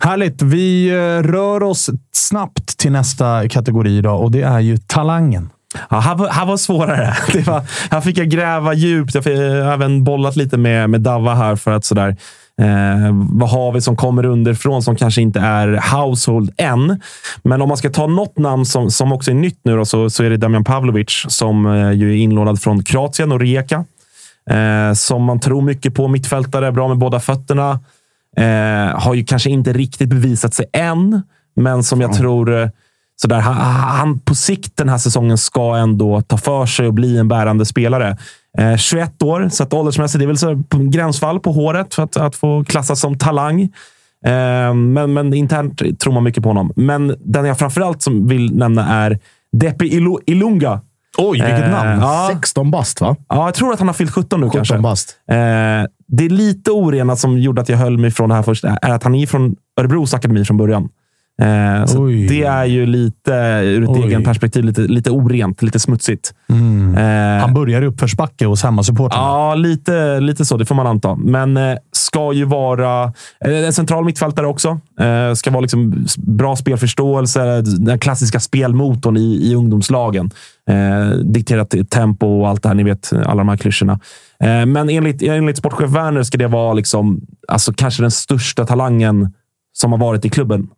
Härligt. 0.00 0.42
Vi 0.42 0.88
eh, 0.88 1.22
rör 1.22 1.62
oss 1.62 1.90
snabbt 2.12 2.78
till 2.78 2.92
nästa 2.92 3.48
kategori 3.48 3.98
idag 3.98 4.22
och 4.22 4.30
det 4.30 4.42
är 4.42 4.60
ju 4.60 4.76
talangen. 4.76 5.50
Ja, 5.90 6.00
här, 6.00 6.14
var, 6.14 6.28
här 6.28 6.46
var 6.46 6.56
svårare. 6.56 7.16
Det 7.32 7.46
var, 7.46 7.62
här 7.90 8.00
fick 8.00 8.18
jag 8.18 8.28
gräva 8.28 8.74
djupt. 8.74 9.14
Jag 9.14 9.22
har 9.22 9.72
även 9.72 10.04
bollat 10.04 10.36
lite 10.36 10.56
med, 10.56 10.90
med 10.90 11.00
Dava 11.00 11.34
här 11.34 11.56
för 11.56 11.70
att 11.70 11.84
sådär. 11.84 12.16
Eh, 12.60 13.12
vad 13.30 13.50
har 13.50 13.72
vi 13.72 13.80
som 13.80 13.96
kommer 13.96 14.24
underifrån 14.24 14.82
som 14.82 14.96
kanske 14.96 15.22
inte 15.22 15.40
är 15.40 15.96
household 15.96 16.50
än? 16.56 17.00
Men 17.42 17.62
om 17.62 17.68
man 17.68 17.76
ska 17.76 17.90
ta 17.90 18.06
något 18.06 18.38
namn 18.38 18.66
som, 18.66 18.90
som 18.90 19.12
också 19.12 19.30
är 19.30 19.34
nytt 19.34 19.60
nu 19.62 19.76
då, 19.76 19.84
så, 19.84 20.10
så 20.10 20.24
är 20.24 20.30
det 20.30 20.36
Damian 20.36 20.64
Pavlovic 20.64 21.24
som 21.28 21.66
eh, 21.66 21.92
ju 21.92 22.10
är 22.10 22.16
inlånad 22.16 22.62
från 22.62 22.84
Kroatien 22.84 23.32
och 23.32 23.40
Rijeka. 23.40 23.84
Eh, 24.50 24.92
som 24.94 25.22
man 25.22 25.40
tror 25.40 25.62
mycket 25.62 25.94
på. 25.94 26.08
Mittfältare, 26.08 26.72
bra 26.72 26.88
med 26.88 26.98
båda 26.98 27.20
fötterna. 27.20 27.80
Eh, 28.36 29.00
har 29.00 29.14
ju 29.14 29.24
kanske 29.24 29.50
inte 29.50 29.72
riktigt 29.72 30.08
bevisat 30.08 30.54
sig 30.54 30.66
än, 30.72 31.22
men 31.56 31.82
som 31.82 32.00
jag 32.00 32.12
tror 32.12 32.70
eh, 33.14 33.20
sådär, 33.22 33.40
han, 33.40 33.54
han 33.98 34.18
på 34.18 34.34
sikt 34.34 34.76
den 34.76 34.88
här 34.88 34.98
säsongen 34.98 35.38
ska 35.38 35.76
ändå 35.76 36.20
ta 36.22 36.36
för 36.38 36.66
sig 36.66 36.86
och 36.86 36.94
bli 36.94 37.18
en 37.18 37.28
bärande 37.28 37.64
spelare. 37.66 38.16
Eh, 38.58 38.76
21 38.76 39.22
år, 39.22 39.48
så 39.48 39.62
att 39.62 39.72
åldersmässigt 39.72 40.18
det 40.18 40.24
är 40.24 40.26
väl 40.26 40.38
så 40.38 40.62
på 40.68 40.78
gränsfall 40.78 41.40
på 41.40 41.52
håret 41.52 41.94
för 41.94 42.02
att, 42.02 42.16
att 42.16 42.36
få 42.36 42.64
klassas 42.64 43.00
som 43.00 43.18
talang. 43.18 43.60
Eh, 44.26 44.74
men, 44.74 45.12
men 45.12 45.34
internt 45.34 45.82
tror 46.00 46.12
man 46.12 46.22
mycket 46.24 46.42
på 46.42 46.48
honom. 46.48 46.72
Men 46.76 47.16
den 47.24 47.44
jag 47.44 47.58
framförallt 47.58 48.02
som 48.02 48.26
vill 48.28 48.56
nämna 48.56 49.04
är 49.04 49.18
Depi 49.52 49.90
Ilu- 50.00 50.20
Ilunga. 50.26 50.80
Oj, 51.18 51.40
vilket 51.40 51.64
Eh, 51.64 51.70
namn! 51.70 52.00
Ja, 52.00 52.28
16 52.32 52.70
bast, 52.70 53.00
va? 53.00 53.16
ja, 53.28 53.44
jag 53.44 53.54
tror 53.54 53.72
att 53.72 53.78
han 53.78 53.88
har 53.88 53.94
fyllt 53.94 54.10
17 54.10 54.40
nu 54.40 54.46
17 54.46 54.58
kanske. 54.58 54.78
bast. 54.78 55.16
Eh, 55.30 55.34
det 56.08 56.24
är 56.24 56.28
lite 56.28 56.70
orenat 56.70 57.18
som 57.18 57.38
gjorde 57.38 57.60
att 57.62 57.68
jag 57.68 57.76
höll 57.78 57.98
mig 57.98 58.10
från 58.10 58.28
det 58.28 58.34
här 58.34 58.42
först, 58.42 58.64
är 58.64 58.90
att 58.90 59.02
han 59.02 59.14
är 59.14 59.26
från 59.26 59.56
Örebros 59.80 60.14
akademi 60.14 60.44
från 60.44 60.56
början. 60.56 60.88
Eh, 61.42 61.86
så 61.86 62.06
det 62.06 62.42
är 62.42 62.64
ju 62.64 62.86
lite, 62.86 63.32
ur 63.64 63.82
ett 63.82 63.88
Oj. 63.88 64.02
egen 64.02 64.24
perspektiv, 64.24 64.64
lite, 64.64 64.80
lite 64.80 65.10
orent, 65.10 65.62
lite 65.62 65.78
smutsigt. 65.80 66.34
Mm. 66.48 66.94
Eh, 66.94 67.40
Han 67.40 67.54
börjar 67.54 67.82
i 67.82 67.86
uppförsbacke 67.86 68.46
hos 68.46 68.62
hemmasupportrarna. 68.62 69.24
Ja, 69.24 69.54
lite, 69.54 70.20
lite 70.20 70.44
så. 70.44 70.56
Det 70.56 70.64
får 70.64 70.74
man 70.74 70.86
anta. 70.86 71.14
Men 71.14 71.56
eh, 71.56 71.76
ska 71.92 72.32
ju 72.32 72.44
vara 72.44 73.04
eh, 73.44 73.64
en 73.66 73.72
central 73.72 74.04
mittfältare 74.04 74.46
också. 74.46 74.80
Eh, 75.00 75.34
ska 75.34 75.50
vara 75.50 75.60
liksom 75.60 76.06
bra 76.16 76.56
spelförståelse. 76.56 77.62
Den 77.62 77.98
klassiska 77.98 78.40
spelmotorn 78.40 79.16
i, 79.16 79.50
i 79.50 79.54
ungdomslagen. 79.54 80.30
Eh, 80.70 81.18
dikterat 81.18 81.74
tempo 81.90 82.26
och 82.26 82.48
allt 82.48 82.62
det 82.62 82.68
här. 82.68 82.76
Ni 82.76 82.82
vet, 82.82 83.12
alla 83.12 83.38
de 83.38 83.48
här 83.48 83.56
klyschorna. 83.56 84.00
Men 84.66 84.90
enligt, 84.90 85.22
enligt 85.22 85.58
sportchef 85.58 85.90
Werner 85.90 86.22
ska 86.22 86.38
det 86.38 86.46
vara 86.46 86.72
liksom, 86.72 87.20
alltså 87.48 87.72
kanske 87.72 88.02
den 88.02 88.10
största 88.10 88.66
talangen 88.66 89.32
som 89.72 89.92
har 89.92 89.98
varit 89.98 90.24
i 90.24 90.28
klubben. 90.28 90.68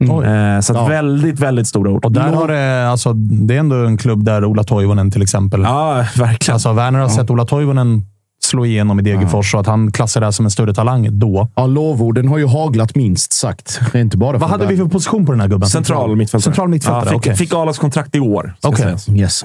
Eh, 0.00 0.60
så 0.60 0.72
Ja. 0.74 0.86
väldigt, 0.88 1.38
väldigt 1.38 1.66
stora 1.66 1.90
ord. 1.90 2.04
Och 2.04 2.12
där 2.12 2.32
har 2.32 2.48
det, 2.48 2.88
alltså, 2.90 3.12
det 3.12 3.54
är 3.54 3.58
ändå 3.58 3.76
en 3.76 3.96
klubb 3.96 4.24
där 4.24 4.44
Ola 4.44 4.64
Toivonen 4.64 5.10
till 5.10 5.22
exempel. 5.22 5.62
Ja, 5.62 6.04
verkligen. 6.16 6.54
Alltså, 6.54 6.72
Werner 6.72 6.98
har 6.98 7.08
sett 7.08 7.30
Ola 7.30 7.44
Toivonen 7.44 8.02
slå 8.42 8.66
igenom 8.66 9.00
i 9.00 9.02
Degerfors 9.02 9.54
och 9.54 9.60
att 9.60 9.66
han 9.66 9.92
klassar 9.92 10.20
det 10.20 10.26
här 10.26 10.30
som 10.32 10.44
en 10.46 10.50
större 10.50 10.74
talang 10.74 11.18
då. 11.18 11.48
Ja, 11.54 11.66
lovorden 11.66 12.28
har 12.28 12.38
ju 12.38 12.46
haglat 12.46 12.94
minst 12.94 13.32
sagt. 13.32 13.80
Det 13.92 13.98
är 13.98 14.02
inte 14.02 14.16
bara 14.16 14.38
Vad 14.38 14.50
hade 14.50 14.66
vi 14.66 14.76
för 14.76 14.84
position 14.84 15.26
på 15.26 15.32
den 15.32 15.40
här 15.40 15.48
gubben? 15.48 15.68
Central 15.68 16.16
mittfältare. 16.16 16.42
Central 16.42 16.68
mittfältare, 16.68 17.02
Ja, 17.04 17.10
fick, 17.10 17.18
okej. 17.18 17.36
fick 17.36 17.54
Alas 17.54 17.78
kontrakt 17.78 18.16
i 18.16 18.20
år. 18.20 18.54
Okej. 18.62 18.82
sägas. 18.84 19.08
Yes. 19.08 19.42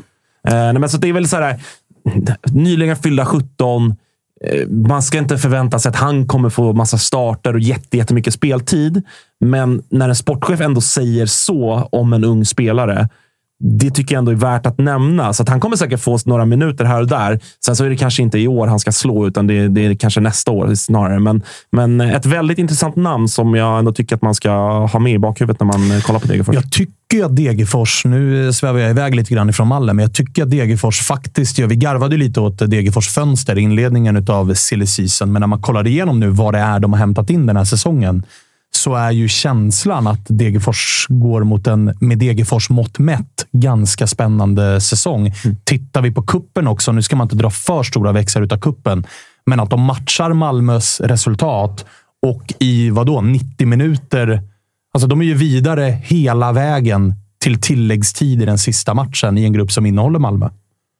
Eh, 0.47 0.53
nej, 0.53 0.73
men 0.79 0.89
så 0.89 0.97
det 0.97 1.09
är 1.09 1.13
väl 1.13 1.27
så 1.27 1.35
här, 1.35 1.59
nyligen 2.51 2.95
fyllda 2.95 3.25
17. 3.25 3.95
Eh, 4.45 4.67
man 4.67 5.01
ska 5.01 5.17
inte 5.17 5.37
förvänta 5.37 5.79
sig 5.79 5.89
att 5.89 5.95
han 5.95 6.27
kommer 6.27 6.49
få 6.49 6.73
massa 6.73 6.97
starter 6.97 7.53
och 7.53 7.59
jättemycket 7.59 8.33
speltid. 8.33 9.01
Men 9.39 9.83
när 9.89 10.09
en 10.09 10.15
sportchef 10.15 10.61
ändå 10.61 10.81
säger 10.81 11.25
så 11.25 11.89
om 11.91 12.13
en 12.13 12.23
ung 12.23 12.45
spelare, 12.45 13.09
det 13.59 13.89
tycker 13.89 14.15
jag 14.15 14.19
ändå 14.19 14.31
är 14.31 14.35
värt 14.35 14.65
att 14.65 14.77
nämna. 14.77 15.33
Så 15.33 15.43
att 15.43 15.49
han 15.49 15.59
kommer 15.59 15.75
säkert 15.75 15.99
få 15.99 16.17
några 16.25 16.45
minuter 16.45 16.85
här 16.85 17.01
och 17.01 17.07
där. 17.07 17.39
Sen 17.65 17.75
så 17.75 17.85
är 17.85 17.89
det 17.89 17.97
kanske 17.97 18.21
inte 18.21 18.39
i 18.39 18.47
år 18.47 18.67
han 18.67 18.79
ska 18.79 18.91
slå, 18.91 19.27
utan 19.27 19.47
det, 19.47 19.67
det 19.67 19.85
är 19.85 19.95
kanske 19.95 20.19
nästa 20.19 20.51
år 20.51 20.75
snarare. 20.75 21.19
Men, 21.19 21.43
men 21.71 22.01
ett 22.01 22.25
väldigt 22.25 22.57
intressant 22.57 22.95
namn 22.95 23.27
som 23.27 23.55
jag 23.55 23.79
ändå 23.79 23.93
tycker 23.93 24.15
att 24.15 24.21
man 24.21 24.35
ska 24.35 24.51
ha 24.85 24.99
med 24.99 25.13
i 25.13 25.19
bakhuvudet 25.19 25.59
när 25.59 25.67
man 25.67 26.01
kollar 26.01 26.19
på 26.19 26.27
Degerfors. 26.27 26.55
Jag 26.55 26.71
tycker 26.71 27.25
att 27.25 27.35
Degerfors, 27.35 28.05
nu 28.05 28.53
svävar 28.53 28.79
jag 28.79 28.89
iväg 28.89 29.15
lite 29.15 29.33
grann 29.33 29.49
ifrån 29.49 29.67
mallen, 29.67 29.95
men 29.95 30.03
jag 30.03 30.13
tycker 30.13 30.43
att 30.43 30.51
Degerfors 30.51 31.01
faktiskt 31.01 31.57
gör... 31.57 31.67
Vi 31.67 31.75
garvade 31.75 32.17
lite 32.17 32.39
åt 32.39 32.57
Degerfors 32.57 33.09
fönster 33.09 33.57
i 33.57 33.61
inledningen 33.61 34.25
av 34.29 34.53
silly 34.53 34.85
season, 34.85 35.31
men 35.31 35.39
när 35.39 35.47
man 35.47 35.61
kollar 35.61 35.87
igenom 35.87 36.19
nu 36.19 36.29
vad 36.29 36.53
det 36.53 36.59
är 36.59 36.79
de 36.79 36.93
har 36.93 36.99
hämtat 36.99 37.29
in 37.29 37.45
den 37.45 37.57
här 37.57 37.63
säsongen 37.63 38.23
så 38.85 38.95
är 38.95 39.11
ju 39.11 39.27
känslan 39.27 40.07
att 40.07 40.25
Degerfors 40.27 41.05
går 41.09 41.43
mot 41.43 41.67
en, 41.67 41.93
med 41.99 42.17
Degerfors 42.17 42.69
mått 42.69 42.99
mätt, 42.99 43.47
ganska 43.51 44.07
spännande 44.07 44.81
säsong. 44.81 45.33
Tittar 45.63 46.01
vi 46.01 46.11
på 46.11 46.21
kuppen 46.21 46.67
också, 46.67 46.91
nu 46.91 47.01
ska 47.01 47.15
man 47.15 47.25
inte 47.25 47.35
dra 47.35 47.49
för 47.49 47.83
stora 47.83 48.11
växlar 48.11 48.41
utav 48.41 48.57
kuppen, 48.57 49.05
men 49.45 49.59
att 49.59 49.69
de 49.69 49.81
matchar 49.81 50.33
Malmös 50.33 51.01
resultat 51.01 51.85
och 52.21 52.53
i 52.59 52.89
vadå, 52.89 53.21
90 53.21 53.67
minuter 53.67 54.41
Alltså, 54.93 55.07
de 55.07 55.21
är 55.21 55.25
ju 55.25 55.33
vidare 55.33 55.99
hela 56.03 56.51
vägen 56.51 57.13
till 57.41 57.61
tilläggstid 57.61 58.41
i 58.41 58.45
den 58.45 58.57
sista 58.57 58.93
matchen 58.93 59.37
i 59.37 59.43
en 59.43 59.53
grupp 59.53 59.71
som 59.71 59.85
innehåller 59.85 60.19
Malmö. 60.19 60.49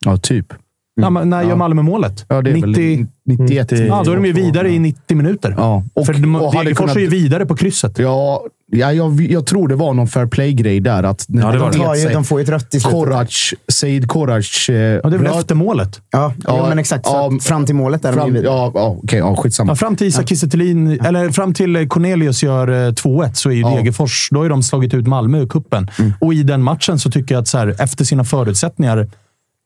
Ja, 0.05 0.17
typ. 0.17 0.53
Ja, 1.01 1.09
men 1.09 1.29
när 1.29 1.41
gör 1.43 1.49
Ja. 1.49 1.55
Malmö 1.55 1.81
målet? 1.81 2.25
Ja, 2.27 2.41
det 2.41 2.49
är 2.49 2.53
90... 2.53 2.97
väl 2.97 3.07
91. 3.25 3.71
Ja, 3.71 4.01
då 4.05 4.11
är 4.11 4.15
de 4.15 4.25
ju 4.25 4.31
vidare 4.33 4.69
i 4.69 4.79
90 4.79 5.17
minuter. 5.17 5.53
Ja. 5.57 5.83
Och, 5.93 6.05
För 6.05 6.13
de, 6.13 6.35
och 6.35 6.53
Degerfors 6.53 6.77
kunnat- 6.77 6.95
är 6.95 6.99
ju 6.99 7.07
vidare 7.07 7.45
på 7.45 7.55
krysset. 7.55 7.99
Ja, 7.99 8.41
ja 8.71 8.93
jag, 8.93 9.21
jag 9.21 9.45
tror 9.45 9.67
det 9.67 9.75
var 9.75 9.93
någon 9.93 10.07
fair 10.07 10.25
play-grej 10.25 10.79
där. 10.79 11.03
Att 11.03 11.25
när 11.27 11.41
Ja, 11.41 11.51
det 11.51 11.57
var 11.59 11.71
de 11.71 11.77
det. 11.77 11.83
tar 11.85 11.95
ju, 11.95 12.09
de 12.09 12.23
får 12.23 12.39
ju 12.39 12.43
ett 12.43 12.49
rött 12.49 12.75
i 12.75 12.79
slutet. 12.79 12.91
Korac, 12.91 13.53
Seid 13.67 14.07
Korac. 14.07 14.69
Eh, 14.69 14.75
Ja, 14.75 14.81
det 14.81 15.15
är 15.15 15.17
väl 15.19 15.21
röt- 15.27 15.39
efter 15.39 15.55
målet? 15.55 16.01
Ja, 16.11 16.33
Ja, 16.43 16.57
jo, 16.61 16.65
men 16.69 16.79
exakt. 16.79 17.05
Ja, 17.05 17.31
fram 17.41 17.65
till 17.65 17.75
målet 17.75 18.05
är 18.05 18.09
de 18.09 18.13
ju 18.15 18.19
fram, 18.21 18.33
vidare. 18.33 18.45
ja, 18.45 18.71
ja, 18.75 18.97
okej, 19.03 19.19
ja, 19.19 19.35
skitsamma. 19.35 19.71
Ja, 19.71 19.75
fram 19.75 19.95
till 19.95 20.07
Isak 20.07 20.25
Thelin- 20.25 21.05
eller 21.07 21.29
fram 21.29 21.53
till 21.53 21.75
eh, 21.75 21.87
Cornelius 21.87 22.43
gör 22.43 22.67
eh, 22.87 22.91
2-1 22.91 23.33
så 23.33 23.49
är 23.49 23.53
ju 23.53 23.61
Ja. 23.61 23.67
Mm. 23.67 23.79
Degerfors, 23.79 24.29
då 24.31 24.39
har 24.39 24.43
ju 24.45 24.49
de 24.49 24.63
slagit 24.63 24.93
ut 24.93 25.07
Malmö 25.07 25.39
ur 25.39 25.47
kuppen. 25.47 25.87
Och 26.21 26.33
i 26.33 26.43
den 26.43 26.61
matchen 26.63 26.99
så 26.99 27.11
tycker 27.11 27.35
jag 27.35 27.41
att 27.41 27.47
så 27.47 27.57
här, 27.57 27.75
efter 27.79 28.05
sina 28.05 28.23
förutsättningar, 28.23 29.07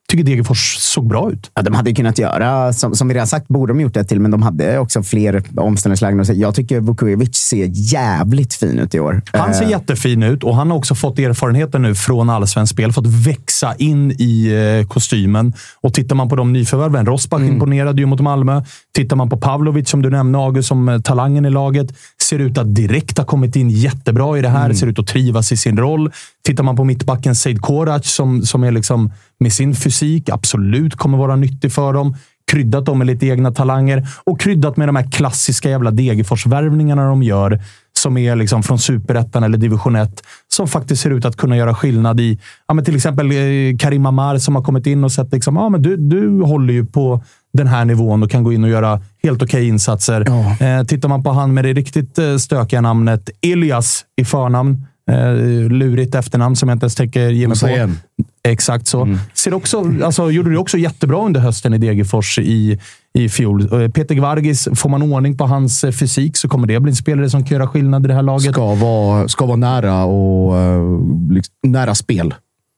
tycker 0.10 0.24
Degerfors 0.24 0.78
såg 0.78 1.07
bra 1.07 1.32
ut. 1.32 1.51
Ja, 1.55 1.62
de 1.62 1.74
hade 1.74 1.93
kunnat 1.93 2.18
göra, 2.18 2.74
som, 2.74 2.95
som 2.95 3.07
vi 3.07 3.14
redan 3.14 3.28
sagt, 3.28 3.47
borde 3.47 3.74
de 3.74 3.82
gjort 3.82 3.93
det 3.93 4.03
till, 4.03 4.20
men 4.20 4.32
de 4.32 4.41
hade 4.41 4.80
också 4.80 5.03
fler 5.03 5.43
omställningslägen. 5.57 6.26
Jag 6.39 6.55
tycker 6.55 6.80
Vukovic 6.80 7.36
ser 7.36 7.70
jävligt 7.74 8.53
fin 8.53 8.80
ut 8.80 8.95
i 8.95 8.99
år. 8.99 9.22
Han 9.34 9.53
ser 9.53 9.70
Eh, 9.70 9.72
jättefin 9.72 10.24
ut 10.24 10.43
och 10.43 10.55
han 10.55 10.72
har 10.72 10.78
också 10.78 10.95
fått 10.95 11.20
erfarenheten 11.20 11.82
nu 11.82 11.95
från 11.95 12.30
allsvenskt 12.30 12.74
spel. 12.74 12.93
Fått 12.93 13.07
växa 13.07 13.76
in 13.78 14.12
i 14.12 14.47
eh, 14.82 14.88
kostymen. 14.88 15.53
Och 15.82 15.93
tittar 15.93 16.16
man 16.16 16.30
på 16.30 16.36
de 16.36 16.53
nyförvärven. 16.53 17.05
Rosbach 17.05 17.41
imponerade 17.41 18.01
ju 18.01 18.05
mot 18.05 18.20
Malmö. 18.20 18.62
Tittar 18.95 19.16
man 19.16 19.30
på 19.30 19.38
Pavlovic, 19.38 19.89
som 19.89 20.01
du 20.01 20.10
nämnde, 20.10 20.39
August, 20.39 20.68
som 20.68 20.89
eh, 20.89 20.99
talangen 20.99 21.45
i 21.45 21.49
laget. 21.49 21.93
Ser 22.30 22.40
ut 22.40 22.58
att 22.58 22.76
direkt 22.76 23.18
ha 23.18 23.26
kommit 23.26 23.56
in 23.56 23.70
jättebra 23.70 24.38
i 24.38 24.42
det 24.42 24.50
här. 24.50 24.74
Ser 24.74 24.88
ut 24.88 25.00
att 25.00 25.08
trivas 25.08 25.52
i 25.52 25.58
sin 25.58 25.78
roll. 25.78 26.12
Tittar 26.46 26.64
man 26.64 26.76
på 26.76 26.84
mittbacken 26.84 27.36
Seid 27.36 27.62
Korac, 27.62 28.06
som, 28.06 28.42
som 28.42 28.64
är 28.64 28.72
liksom 28.72 29.12
med 29.40 29.54
sin 29.54 29.76
fysik 29.76 30.30
absolut 30.30 30.96
kommer 30.96 31.18
vara 31.18 31.36
nyttig 31.36 31.72
för 31.72 31.94
dem. 31.94 32.16
Kryddat 32.52 32.86
dem 32.86 32.98
med 32.98 33.08
lite 33.08 33.28
egna 33.28 33.52
talanger 33.52 34.08
och 34.24 34.40
kryddat 34.40 34.78
med 34.78 34.88
de 34.88 34.96
här 34.96 35.12
klassiska 35.12 35.70
jävla 35.70 35.92
Degerfors-värvningarna 35.92 37.10
de 37.10 37.24
gör 37.24 37.62
som 38.00 38.18
är 38.18 38.36
liksom 38.36 38.64
från 38.64 38.80
superettan 38.80 39.43
eller 39.43 39.58
division 39.58 39.95
1, 39.95 40.24
som 40.47 40.68
faktiskt 40.68 41.02
ser 41.02 41.10
ut 41.10 41.26
att 41.26 41.36
kunna 41.38 41.58
göra 41.58 41.76
skillnad 41.76 42.20
i 42.20 42.39
ja, 42.68 42.74
men 42.74 42.86
till 42.86 42.95
exempel 42.95 43.32
eh, 43.32 43.78
Karim 43.80 44.06
Amar 44.06 44.38
som 44.38 44.56
har 44.56 44.64
kommit 44.64 44.88
in 44.88 45.04
och 45.04 45.12
sett 45.12 45.32
liksom, 45.32 45.56
ja, 45.56 45.70
men 45.70 45.82
du, 45.82 45.97
du 45.97 46.41
håller 46.41 46.74
ju 46.74 46.86
på 46.86 47.24
den 47.54 47.68
här 47.68 47.86
nivån 47.86 48.24
och 48.24 48.32
kan 48.32 48.43
gå 48.43 48.54
in 48.54 48.64
och 48.64 48.70
göra 48.70 49.02
helt 49.24 49.43
okej 49.43 49.68
insatser. 49.68 50.26
Eh, 50.64 50.84
tittar 50.84 51.10
man 51.10 51.24
på 51.24 51.32
han 51.32 51.54
med 51.54 51.66
det 51.66 51.74
riktigt 51.74 52.20
eh, 52.20 52.38
stökiga 52.38 52.82
namnet 52.82 53.30
Elias 53.41 54.06
i 54.22 54.26
förnamn, 54.26 54.88
eh, 55.12 55.34
lurigt 55.72 56.16
efternamn 56.16 56.56
som 56.56 56.70
jag 56.70 56.76
inte 56.76 56.84
ens 56.84 56.95
tänker 56.95 57.30
ge 57.30 57.47
mig 57.47 57.58
på. 57.60 57.68
Exakt 58.44 58.88
så. 58.88 59.18
Ser 59.34 59.54
också, 59.54 59.94
alltså, 60.04 60.32
gjorde 60.32 60.52
det 60.52 60.58
också 60.58 60.78
jättebra 60.78 61.26
under 61.26 61.40
hösten 61.40 61.74
i 61.74 61.78
Degerfors 61.78 62.40
i, 62.40 62.80
i 63.14 63.30
fjol. 63.30 63.82
Eh, 63.82 63.90
Peter 63.90 64.16
Gvargis, 64.16 64.68
får 64.76 64.90
man 64.90 65.02
ordning 65.02 65.38
på 65.38 65.46
hans 65.46 65.84
eh, 65.84 65.92
fysik 65.92 66.38
så 66.38 66.50
kommer 66.50 66.68
det 66.68 66.80
bli 66.80 66.92
en 66.92 66.96
spelare 66.96 67.30
som 67.30 67.46
kan 67.46 67.58
göra 67.58 67.68
skillnad 67.68 68.06
i 68.06 68.08
det 68.08 68.14
här 68.14 68.24
laget. 68.24 68.54
Ska 68.54 68.74
vara, 68.74 69.28
ska 69.28 69.46
vara 69.46 69.58
nära 69.58 70.04
och 70.04 70.58
eh, 70.58 70.82
liksom, 71.30 71.54
nära 71.64 71.96
spel. 71.96 72.34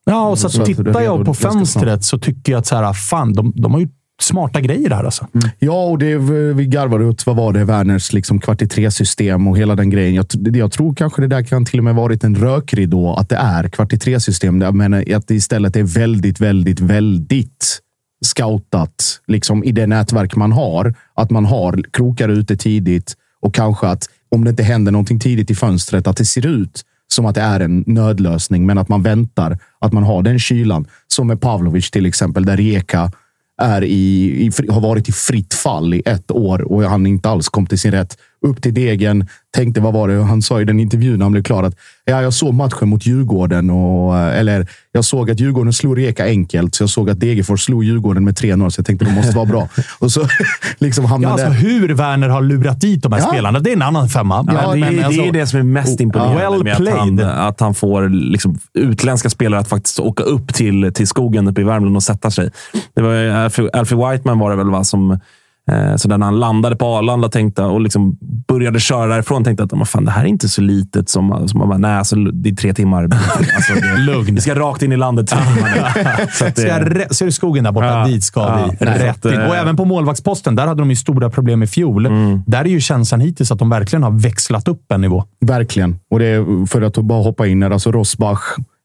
Ja, 0.05 0.29
och 0.29 0.39
så, 0.39 0.49
Så 0.49 0.57
det 0.57 0.63
är 0.63 0.75
tittar 0.75 1.01
jag 1.01 1.25
på 1.25 1.33
fönstret 1.33 2.03
så 2.03 2.19
tycker 2.19 2.51
jag 2.51 2.59
att 2.59 2.67
så 2.67 2.75
här, 2.75 2.93
fan, 2.93 3.33
de, 3.33 3.53
de 3.55 3.73
har 3.73 3.79
ju 3.79 3.89
smarta 4.23 4.61
grejer 4.61 4.89
här 4.89 5.03
alltså. 5.03 5.27
Mm. 5.33 5.49
Ja, 5.59 5.83
och 5.85 5.97
det, 5.97 6.17
vi 6.53 6.65
garvade 6.65 7.05
åt, 7.05 7.25
vad 7.25 7.35
var 7.35 7.53
det, 7.53 7.63
Werners 7.65 8.13
liksom 8.13 8.39
kvart 8.39 8.61
i 8.61 8.67
tre-system 8.67 9.47
och 9.47 9.57
hela 9.57 9.75
den 9.75 9.89
grejen. 9.89 10.13
Jag, 10.15 10.25
det- 10.33 10.59
jag 10.59 10.71
tror 10.71 10.93
kanske 10.95 11.21
det 11.21 11.27
där 11.27 11.43
kan 11.43 11.65
till 11.65 11.79
och 11.79 11.83
med 11.83 11.95
varit 11.95 12.23
en 12.23 12.35
rökridå, 12.35 13.13
att 13.13 13.29
det 13.29 13.35
är 13.35 13.69
kvart 13.69 13.93
i 13.93 13.97
tre-system. 13.97 14.61
Jag 14.61 14.75
menar 14.75 15.03
att 15.15 15.27
det 15.27 15.35
istället 15.35 15.75
är 15.75 15.83
väldigt, 15.83 16.39
väldigt, 16.41 16.79
väldigt 16.79 17.79
scoutat 18.25 19.19
liksom, 19.27 19.63
i 19.63 19.71
det 19.71 19.87
nätverk 19.87 20.35
man 20.35 20.51
har. 20.51 20.93
Att 21.15 21.29
man 21.31 21.45
har 21.45 21.83
krokar 21.93 22.29
ute 22.29 22.57
tidigt 22.57 23.13
och 23.41 23.53
kanske 23.53 23.87
att 23.87 24.09
om 24.31 24.43
det 24.43 24.49
inte 24.49 24.63
händer 24.63 24.91
någonting 24.91 25.19
tidigt 25.19 25.51
i 25.51 25.55
fönstret, 25.55 26.07
att 26.07 26.17
det 26.17 26.25
ser 26.25 26.45
ut 26.47 26.81
som 27.07 27.25
att 27.25 27.35
det 27.35 27.41
är 27.41 27.59
en 27.59 27.83
nödlösning, 27.87 28.65
men 28.65 28.77
att 28.77 28.89
man 28.89 29.03
väntar. 29.03 29.57
Att 29.79 29.93
man 29.93 30.03
har 30.03 30.23
den 30.23 30.39
kylan. 30.39 30.85
Som 31.07 31.27
med 31.27 31.41
Pavlovic 31.41 31.91
till 31.91 32.05
exempel, 32.05 32.45
där 32.45 32.57
Rijeka 32.57 33.11
är 33.61 33.83
i, 33.83 34.25
i, 34.45 34.51
har 34.69 34.81
varit 34.81 35.09
i 35.09 35.11
fritt 35.11 35.53
fall 35.53 35.93
i 35.93 36.01
ett 36.05 36.31
år 36.31 36.61
och 36.61 36.83
han 36.83 37.05
inte 37.07 37.29
alls 37.29 37.49
kom 37.49 37.65
till 37.65 37.79
sin 37.79 37.91
rätt. 37.91 38.17
Upp 38.47 38.61
till 38.61 38.73
degen. 38.73 39.27
Tänkte, 39.55 39.81
vad 39.81 39.93
var 39.93 40.07
det 40.07 40.23
han 40.23 40.41
sa 40.41 40.61
i 40.61 40.65
den 40.65 40.79
intervjun 40.79 41.19
när 41.19 41.25
han 41.25 41.31
blev 41.31 41.43
klar? 41.43 41.63
Att, 41.63 41.75
ja, 42.05 42.21
jag 42.21 42.33
såg 42.33 42.53
matchen 42.53 42.89
mot 42.89 43.05
Djurgården. 43.05 43.69
Och, 43.69 44.17
eller 44.17 44.67
jag 44.91 45.05
såg 45.05 45.31
att 45.31 45.39
Djurgården 45.39 45.73
slog 45.73 45.97
Rijeka 45.97 46.25
enkelt, 46.25 46.75
så 46.75 46.83
jag 46.83 46.89
såg 46.89 47.09
att 47.09 47.19
Degerfors 47.19 47.65
slog 47.65 47.83
Djurgården 47.83 48.23
med 48.23 48.33
3-0, 48.39 48.69
så 48.69 48.79
jag 48.79 48.85
tänkte 48.85 49.05
det 49.05 49.11
måste 49.11 49.35
vara 49.35 49.45
bra. 49.45 49.67
Och 49.99 50.11
så 50.11 50.27
liksom 50.77 51.21
Ja, 51.21 51.29
alltså 51.29 51.47
hur 51.47 51.89
Werner 51.93 52.29
har 52.29 52.41
lurat 52.41 52.81
dit 52.81 53.03
de 53.03 53.11
här 53.13 53.19
Ja. 53.19 53.27
spelarna, 53.27 53.59
det 53.59 53.69
är 53.69 53.75
en 53.75 53.81
annan 53.81 54.09
femma. 54.09 54.45
Ja, 54.47 54.73
det, 54.73 54.79
är, 54.87 54.91
det 54.91 55.03
alltså- 55.03 55.21
är 55.21 55.31
det 55.31 55.47
som 55.47 55.59
är 55.59 55.63
mest 55.63 55.99
imponerande 55.99 56.63
well 56.63 56.63
med 56.63 56.73
att 56.73 56.99
han, 56.99 57.19
att 57.19 57.59
han 57.59 57.73
får 57.73 58.09
liksom 58.09 58.59
utländska 58.73 59.29
spelare 59.29 59.59
att 59.61 59.69
faktiskt 59.69 59.99
åka 59.99 60.23
upp 60.23 60.53
till, 60.53 60.93
till 60.93 61.07
skogen 61.07 61.47
uppe 61.47 61.61
i 61.61 61.63
Värmland 61.63 61.95
och 61.95 62.03
sätta 62.03 62.31
sig. 62.31 62.51
Det 62.95 63.01
var 63.01 63.13
Alfie, 63.13 63.69
Alfie 63.73 63.97
Whiteman 64.11 64.39
var 64.39 64.49
det 64.49 64.55
väl 64.55 64.69
va, 64.69 64.83
som 64.83 65.19
så 65.97 66.07
där 66.07 66.17
när 66.17 66.25
han 66.25 66.39
landade 66.39 66.75
på 66.75 66.85
Arlanda 66.85 67.29
tänkte, 67.29 67.61
och 67.63 67.81
liksom 67.81 68.17
började 68.47 68.79
köra 68.79 69.05
därifrån 69.07 69.43
tänkte 69.43 69.63
att 69.63 69.71
"Men 69.71 69.85
fan, 69.85 70.05
det 70.05 70.11
här 70.11 70.21
är 70.23 70.27
inte 70.27 70.49
så 70.49 70.61
litet 70.61 71.09
som, 71.09 71.47
som 71.47 71.59
man 71.59 71.69
bara, 71.69 71.77
nej, 71.77 71.91
alltså, 71.97 72.15
det 72.15 72.49
är 72.49 72.53
tre 72.55 72.73
timmar. 72.73 73.03
Alltså, 73.55 73.73
det, 73.73 73.97
Lugn. 73.97 74.35
Vi 74.35 74.41
ska 74.41 74.55
rakt 74.55 74.81
in 74.81 74.91
i 74.91 74.97
landet. 74.97 75.29
så 76.31 76.45
att 76.45 76.57
Ska 76.57 76.67
jag 76.67 76.85
det, 76.85 76.99
rä- 76.99 77.13
ser 77.13 77.25
du 77.25 77.31
skogen 77.31 77.63
där 77.63 77.71
borta? 77.71 77.87
Ja. 77.87 78.05
Dit 78.07 78.23
ska 78.23 78.39
Ja. 78.41 78.69
vi. 78.79 78.85
Nej, 78.85 78.99
Rätt 78.99 79.21
så 79.21 79.27
att, 79.27 79.33
in. 79.35 79.41
eh, 79.41 79.47
Och 79.49 79.55
även 79.55 79.75
på 79.75 79.85
målvaktsposten. 79.85 80.55
Där 80.55 80.67
hade 80.67 80.81
de 80.81 80.89
ju 80.89 80.95
stora 80.95 81.29
problem 81.29 81.63
i 81.63 81.67
fjol. 81.67 82.05
Mm. 82.05 82.41
Där 82.47 82.59
är 82.61 82.69
ju 82.69 82.79
känslan 82.81 83.19
hittills 83.21 83.51
att 83.51 83.59
de 83.59 83.69
verkligen 83.69 84.03
har 84.03 84.11
växlat 84.11 84.67
upp 84.67 84.91
en 84.91 85.01
nivå. 85.01 85.23
Verkligen. 85.45 85.99
Och 86.11 86.19
det 86.19 86.25
är 86.25 86.65
för 86.65 86.81
att 86.81 86.93
bara 86.97 87.23
hoppa 87.23 87.47
in 87.47 87.63
här. 87.63 87.71
Alltså 87.71 87.91
Rosbach, 87.91 88.41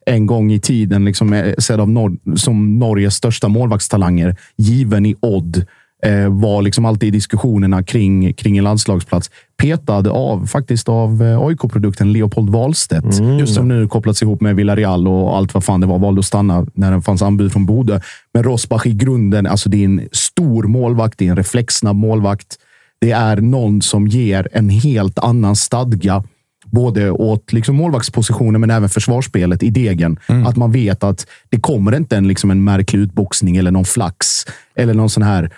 en 0.06 0.26
gång 0.26 0.52
i 0.52 0.60
tiden 0.60 1.04
liksom 1.04 1.32
är 1.32 1.54
sedd 1.58 1.80
av 1.80 1.88
Nor- 1.88 2.36
som 2.36 2.78
Norges 2.78 3.14
största 3.14 3.48
målvaktstalanger, 3.48 4.36
given 4.56 5.06
i 5.06 5.14
odd, 5.20 5.64
eh, 6.02 6.28
var 6.28 6.62
liksom 6.62 6.84
alltid 6.84 7.08
i 7.08 7.10
diskussionerna 7.10 7.82
kring, 7.82 8.34
kring 8.34 8.58
en 8.58 8.64
landslagsplats. 8.64 9.30
Petad 9.56 10.08
av, 10.08 10.46
faktiskt 10.46 10.88
av 10.88 11.22
eh, 11.22 11.40
AIK-produkten 11.40 12.12
Leopold 12.12 12.50
Wahlstedt, 12.50 13.14
som 13.48 13.68
nu 13.68 13.88
kopplats 13.88 14.22
ihop 14.22 14.40
med 14.40 14.56
Villarreal 14.56 15.08
och 15.08 15.36
allt 15.36 15.54
vad 15.54 15.64
fan 15.64 15.80
det 15.80 15.86
var. 15.86 15.98
Valde 15.98 16.18
att 16.18 16.24
stanna 16.24 16.66
när 16.74 16.92
det 16.92 17.02
fanns 17.02 17.22
anbud 17.22 17.52
från 17.52 17.66
Bodö. 17.66 18.00
Men 18.34 18.42
Rosbach 18.42 18.86
i 18.86 18.92
grunden, 18.92 19.46
alltså 19.46 19.68
det 19.68 19.76
är 19.76 19.84
en 19.84 20.08
stor 20.12 20.64
målvakt. 20.64 21.18
Det 21.18 21.26
är 21.26 21.30
en 21.30 21.36
reflexsnabb 21.36 21.96
målvakt. 21.96 22.58
Det 23.00 23.10
är 23.10 23.36
någon 23.36 23.82
som 23.82 24.06
ger 24.06 24.48
en 24.52 24.68
helt 24.68 25.18
annan 25.18 25.56
stadga 25.56 26.24
både 26.66 27.10
åt 27.10 27.52
liksom 27.52 27.76
målvaktspositionen 27.76 28.60
men 28.60 28.70
även 28.70 28.88
försvarsspelet 28.88 29.62
i 29.62 29.70
degen. 29.70 30.18
Att 30.46 30.56
man 30.56 30.72
vet 30.72 31.04
att 31.04 31.26
det 31.48 31.60
kommer 31.60 31.96
inte 31.96 32.16
en, 32.16 32.28
liksom 32.28 32.50
en 32.50 32.64
märklig 32.64 33.00
utboxning 33.00 33.56
eller 33.56 33.70
någon 33.70 33.84
flax 33.84 34.44
eller 34.74 34.94
någon 34.94 35.10
sån 35.10 35.22
här 35.22 35.50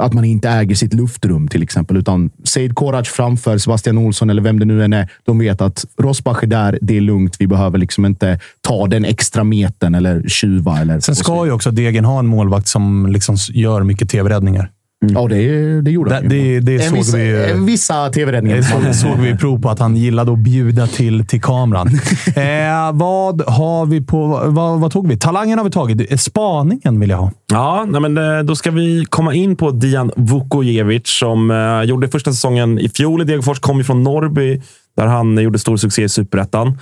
att 0.00 0.12
man 0.12 0.24
inte 0.24 0.48
äger 0.48 0.74
sitt 0.74 0.94
luftrum 0.94 1.48
till 1.48 1.62
exempel. 1.62 1.96
Utan 1.96 2.30
Seid 2.44 2.74
Korac 2.74 3.08
framför 3.08 3.58
Sebastian 3.58 3.98
Olsson 3.98 4.30
eller 4.30 4.42
vem 4.42 4.58
det 4.58 4.64
nu 4.64 4.84
än 4.84 4.92
är. 4.92 5.10
De 5.24 5.38
vet 5.38 5.60
att 5.60 5.84
Rosbach 5.98 6.42
är 6.42 6.46
där, 6.46 6.78
det 6.82 6.96
är 6.96 7.00
lugnt. 7.00 7.36
Vi 7.38 7.46
behöver 7.46 7.78
liksom 7.78 8.04
inte 8.04 8.40
ta 8.60 8.86
den 8.86 9.04
extra 9.04 9.44
metern 9.44 9.94
eller 9.94 10.28
tjuva. 10.28 10.80
Eller 10.80 11.00
Sen 11.00 11.16
ska 11.16 11.46
ju 11.46 11.52
också 11.52 11.70
Degen 11.70 12.04
ha 12.04 12.18
en 12.18 12.26
målvakt 12.26 12.68
som 12.68 13.06
liksom 13.06 13.36
gör 13.48 13.82
mycket 13.82 14.10
tv-räddningar. 14.10 14.70
Ja, 15.08 15.28
det, 15.28 15.80
det 15.80 15.90
gjorde 15.90 16.10
Det, 16.10 16.16
han 16.16 16.28
det, 16.28 16.60
det 16.60 16.74
En 16.74 16.88
såg 16.88 16.98
vissa, 16.98 17.16
vi 17.16 17.50
en 17.50 17.66
vissa 17.66 18.10
tv-räddningar. 18.10 18.56
Det 18.56 18.62
såg, 18.62 18.94
såg 18.94 19.18
vi 19.18 19.36
prov 19.36 19.62
på 19.62 19.70
att 19.70 19.78
han 19.78 19.96
gillade 19.96 20.32
att 20.32 20.38
bjuda 20.38 20.86
till, 20.86 21.26
till 21.26 21.42
kameran. 21.42 21.88
Eh, 22.36 22.92
vad 22.92 23.42
har 23.48 23.86
vi 23.86 24.00
på... 24.00 24.42
Vad, 24.46 24.80
vad 24.80 24.92
tog 24.92 25.08
vi? 25.08 25.16
Talangen 25.16 25.58
har 25.58 25.64
vi 25.64 25.70
tagit. 25.70 26.10
Eh, 26.12 26.16
Spaningen 26.16 27.00
vill 27.00 27.10
jag 27.10 27.16
ha. 27.16 27.30
Ja, 27.52 27.86
nej 27.88 28.00
men 28.00 28.18
eh, 28.18 28.42
då 28.42 28.56
ska 28.56 28.70
vi 28.70 29.04
komma 29.08 29.34
in 29.34 29.56
på 29.56 29.70
Dian 29.70 30.10
Vukojevic 30.16 31.02
som 31.04 31.50
eh, 31.50 31.82
gjorde 31.82 32.08
första 32.08 32.32
säsongen 32.32 32.78
i 32.78 32.88
fjol 32.88 33.22
i 33.22 33.24
Degerfors. 33.24 33.60
Kom 33.60 33.78
ju 33.78 33.84
från 33.84 34.02
Norrby 34.02 34.62
där 34.96 35.06
han 35.06 35.38
gjorde 35.38 35.58
stor 35.58 35.76
succé 35.76 36.02
i 36.02 36.08
Superettan. 36.08 36.78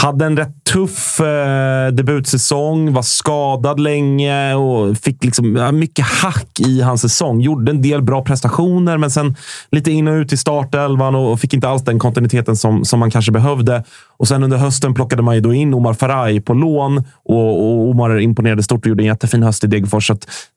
Hade 0.00 0.24
en 0.24 0.36
rätt 0.36 0.64
tuff 0.64 1.20
eh, 1.20 1.88
debutsäsong, 1.88 2.92
var 2.92 3.02
skadad 3.02 3.80
länge 3.80 4.54
och 4.54 4.96
fick 4.96 5.24
liksom 5.24 5.56
ja, 5.56 5.72
mycket 5.72 6.04
hack 6.04 6.60
i 6.60 6.80
hans 6.80 7.00
säsong. 7.00 7.40
Gjorde 7.40 7.72
en 7.72 7.82
del 7.82 8.02
bra 8.02 8.24
prestationer, 8.24 8.98
men 8.98 9.10
sen 9.10 9.36
lite 9.70 9.90
in 9.90 10.08
och 10.08 10.12
ut 10.12 10.32
i 10.32 10.36
startelvan 10.36 11.14
och, 11.14 11.32
och 11.32 11.40
fick 11.40 11.54
inte 11.54 11.68
alls 11.68 11.84
den 11.84 11.98
kontinuiteten 11.98 12.56
som, 12.56 12.84
som 12.84 13.00
man 13.00 13.10
kanske 13.10 13.32
behövde. 13.32 13.84
Och 14.16 14.28
sen 14.28 14.42
under 14.42 14.56
hösten 14.56 14.94
plockade 14.94 15.22
man 15.22 15.34
ju 15.34 15.40
då 15.40 15.54
in 15.54 15.74
Omar 15.74 15.94
Faraj 15.94 16.40
på 16.40 16.54
lån 16.54 17.04
och, 17.24 17.60
och 17.60 17.90
Omar 17.90 18.20
imponerade 18.20 18.62
stort 18.62 18.84
och 18.84 18.88
gjorde 18.88 19.02
en 19.02 19.06
jättefin 19.06 19.42
höst 19.42 19.64
i 19.64 19.66
Degerfors. 19.66 20.10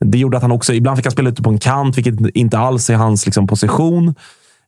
Det 0.06 0.18
gjorde 0.18 0.38
att 0.38 0.44
han 0.44 0.52
också 0.52 0.74
ibland 0.74 0.98
fick 0.98 1.06
han 1.06 1.12
spela 1.12 1.30
ute 1.30 1.42
på 1.42 1.50
en 1.50 1.60
kant, 1.60 1.98
vilket 1.98 2.36
inte 2.36 2.58
alls 2.58 2.90
är 2.90 2.96
hans 2.96 3.26
liksom, 3.26 3.48
position. 3.48 4.16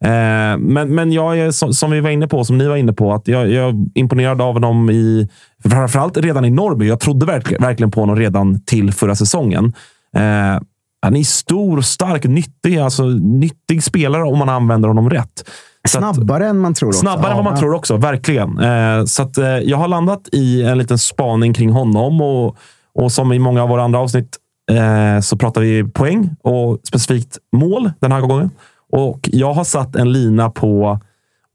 Eh, 0.05 0.57
men, 0.57 0.95
men 0.95 1.11
jag 1.11 1.39
är, 1.39 1.51
som, 1.51 1.73
som 1.73 1.91
vi 1.91 1.99
var 1.99 2.09
inne 2.09 2.27
på, 2.27 2.43
som 2.43 2.57
ni 2.57 2.67
var 2.67 2.75
inne 2.75 2.93
på, 2.93 3.13
att 3.13 3.27
jag, 3.27 3.49
jag 3.51 3.69
är 3.69 3.75
imponerad 3.95 4.41
av 4.41 4.53
honom 4.53 4.89
i, 4.89 5.29
framförallt 5.69 6.17
redan 6.17 6.45
i 6.45 6.49
Norrby. 6.49 6.87
Jag 6.87 6.99
trodde 6.99 7.25
verk, 7.25 7.51
verkligen 7.61 7.91
på 7.91 7.99
honom 7.99 8.15
redan 8.15 8.59
till 8.63 8.91
förra 8.91 9.15
säsongen. 9.15 9.73
Eh, 10.17 10.61
han 11.01 11.15
är 11.15 11.23
stor, 11.23 11.81
stark, 11.81 12.23
nyttig. 12.23 12.77
Alltså, 12.77 13.03
nyttig 13.03 13.83
spelare 13.83 14.23
om 14.23 14.39
man 14.39 14.49
använder 14.49 14.87
honom 14.87 15.09
rätt. 15.09 15.43
Så 15.87 15.99
att- 15.99 16.15
Snabbare 16.15 16.47
än 16.47 16.59
man 16.59 16.73
tror. 16.73 16.89
Också. 16.89 16.99
Snabbare 16.99 17.29
än 17.31 17.35
vad 17.35 17.43
man 17.45 17.53
Ja. 17.53 17.59
tror 17.59 17.73
också, 17.73 17.97
verkligen. 17.97 18.59
Eh, 18.59 19.05
så 19.05 19.23
att, 19.23 19.37
eh, 19.37 19.45
jag 19.47 19.77
har 19.77 19.87
landat 19.87 20.29
i 20.31 20.63
en 20.63 20.77
liten 20.77 20.97
spaning 20.97 21.53
kring 21.53 21.69
honom 21.69 22.21
och, 22.21 22.57
och 22.95 23.11
som 23.11 23.33
i 23.33 23.39
många 23.39 23.63
av 23.63 23.69
våra 23.69 23.83
andra 23.83 23.99
avsnitt 23.99 24.37
eh, 24.71 25.21
så 25.21 25.37
pratar 25.37 25.61
vi 25.61 25.83
poäng 25.83 26.29
och 26.43 26.79
specifikt 26.87 27.37
mål 27.55 27.91
den 27.99 28.11
här 28.11 28.21
gången. 28.21 28.49
Och 28.91 29.29
jag 29.31 29.53
har 29.53 29.63
satt 29.63 29.95
en 29.95 30.11
lina 30.11 30.49
på 30.49 30.99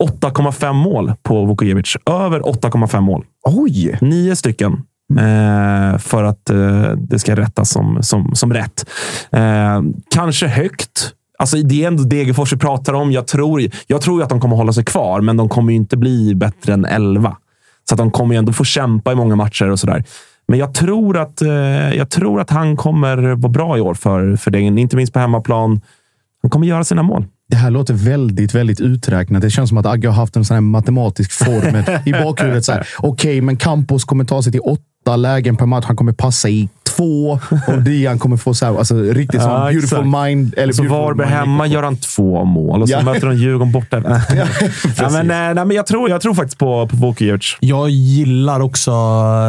8,5 0.05 0.72
mål 0.72 1.12
på 1.22 1.45
Vukojevic. 1.45 1.97
Över 2.11 2.41
8,5 2.41 3.01
mål. 3.01 3.24
Oj! 3.45 3.99
Nio 4.01 4.37
stycken. 4.37 4.72
Eh, 5.18 5.99
för 5.99 6.24
att 6.24 6.51
eh, 6.51 6.91
det 6.97 7.18
ska 7.18 7.37
rättas 7.37 7.70
som, 7.70 8.03
som, 8.03 8.34
som 8.34 8.53
rätt. 8.53 8.91
Eh, 9.32 9.82
kanske 10.11 10.47
högt. 10.47 11.12
Alltså, 11.39 11.57
det 11.57 11.82
är 11.82 11.87
ändå 11.87 12.03
Degerfors 12.03 12.53
vi 12.53 12.57
pratar 12.57 12.93
om. 12.93 13.12
Jag 13.12 13.26
tror, 13.26 13.62
jag 13.87 14.01
tror 14.01 14.22
att 14.22 14.28
de 14.28 14.41
kommer 14.41 14.57
hålla 14.57 14.72
sig 14.72 14.84
kvar, 14.84 15.20
men 15.20 15.37
de 15.37 15.49
kommer 15.49 15.72
inte 15.72 15.97
bli 15.97 16.34
bättre 16.34 16.72
än 16.72 16.84
11. 16.84 17.37
Så 17.89 17.95
att 17.95 17.99
de 17.99 18.11
kommer 18.11 18.34
ändå 18.34 18.53
få 18.53 18.64
kämpa 18.64 19.12
i 19.12 19.14
många 19.14 19.37
matcher 19.37 19.70
och 19.70 19.78
sådär. 19.78 20.05
Men 20.49 20.59
jag 20.59 20.74
tror, 20.74 21.16
att, 21.16 21.43
eh, 21.43 21.51
jag 21.95 22.11
tror 22.11 22.41
att 22.41 22.51
han 22.51 22.76
kommer 22.76 23.16
vara 23.16 23.53
bra 23.53 23.78
i 23.78 23.80
år 23.80 23.95
för, 23.95 24.37
för 24.37 24.51
Degen. 24.51 24.78
Inte 24.78 24.97
minst 24.97 25.12
på 25.12 25.18
hemmaplan. 25.18 25.80
Han 26.47 26.51
kommer 26.51 26.66
göra 26.66 26.84
sina 26.84 27.03
mål. 27.03 27.24
Det 27.51 27.57
här 27.57 27.70
låter 27.70 27.94
väldigt, 27.94 28.55
väldigt 28.55 28.80
uträknat. 28.80 29.42
Det 29.42 29.51
känns 29.51 29.68
som 29.68 29.78
att 29.78 29.86
Agge 29.86 30.09
har 30.09 30.14
haft 30.14 30.36
en 30.36 30.44
sån 30.44 30.55
här 30.55 30.61
matematisk 30.61 31.32
formel 31.32 31.84
i 32.05 32.12
bakhuvudet. 32.12 32.68
Okej, 32.99 33.40
men 33.40 33.57
Campos 33.57 34.05
kommer 34.05 34.24
ta 34.24 34.42
sig 34.42 34.53
till 34.53 34.61
åtta 34.61 35.16
lägen 35.16 35.57
per 35.57 35.66
match. 35.66 35.84
Han 35.86 35.97
kommer 35.97 36.12
passa 36.12 36.49
i 36.49 36.68
två 36.97 37.40
och 37.66 37.82
Dian 37.82 38.18
kommer 38.18 38.36
få 38.36 38.55
så 38.55 38.66
här, 38.66 38.78
alltså, 38.78 38.94
riktigt 39.03 39.42
sån 39.42 39.51
Ja, 39.51 39.59
beautiful 39.70 39.99
exakt. 39.99 40.24
mind. 40.26 40.55
Eller 40.57 40.72
så 40.72 40.82
beautiful 40.82 40.88
Varberg 41.03 41.26
mind. 41.26 41.38
hemma 41.38 41.66
gör 41.66 41.82
han 41.82 41.97
två 41.97 42.44
mål 42.44 42.82
och 42.82 42.88
så 42.88 42.92
Ja. 42.92 43.03
möter 43.03 43.26
de 43.26 43.36
Djurgården 43.36 43.72
borta. 43.72 43.97
ja, 44.36 44.44
precis. 44.82 45.12
men, 45.12 45.26
nej, 45.26 45.55
nej, 45.55 45.64
men 45.64 45.70
jag, 45.76 45.86
tror, 45.86 46.11
jag 46.11 46.20
tror 46.20 46.34
faktiskt 46.34 46.59
på, 46.59 46.88
på 46.88 46.97
Vukojevic. 46.97 47.57
Jag 47.61 47.88
gillar 47.90 48.61
också 48.61 48.92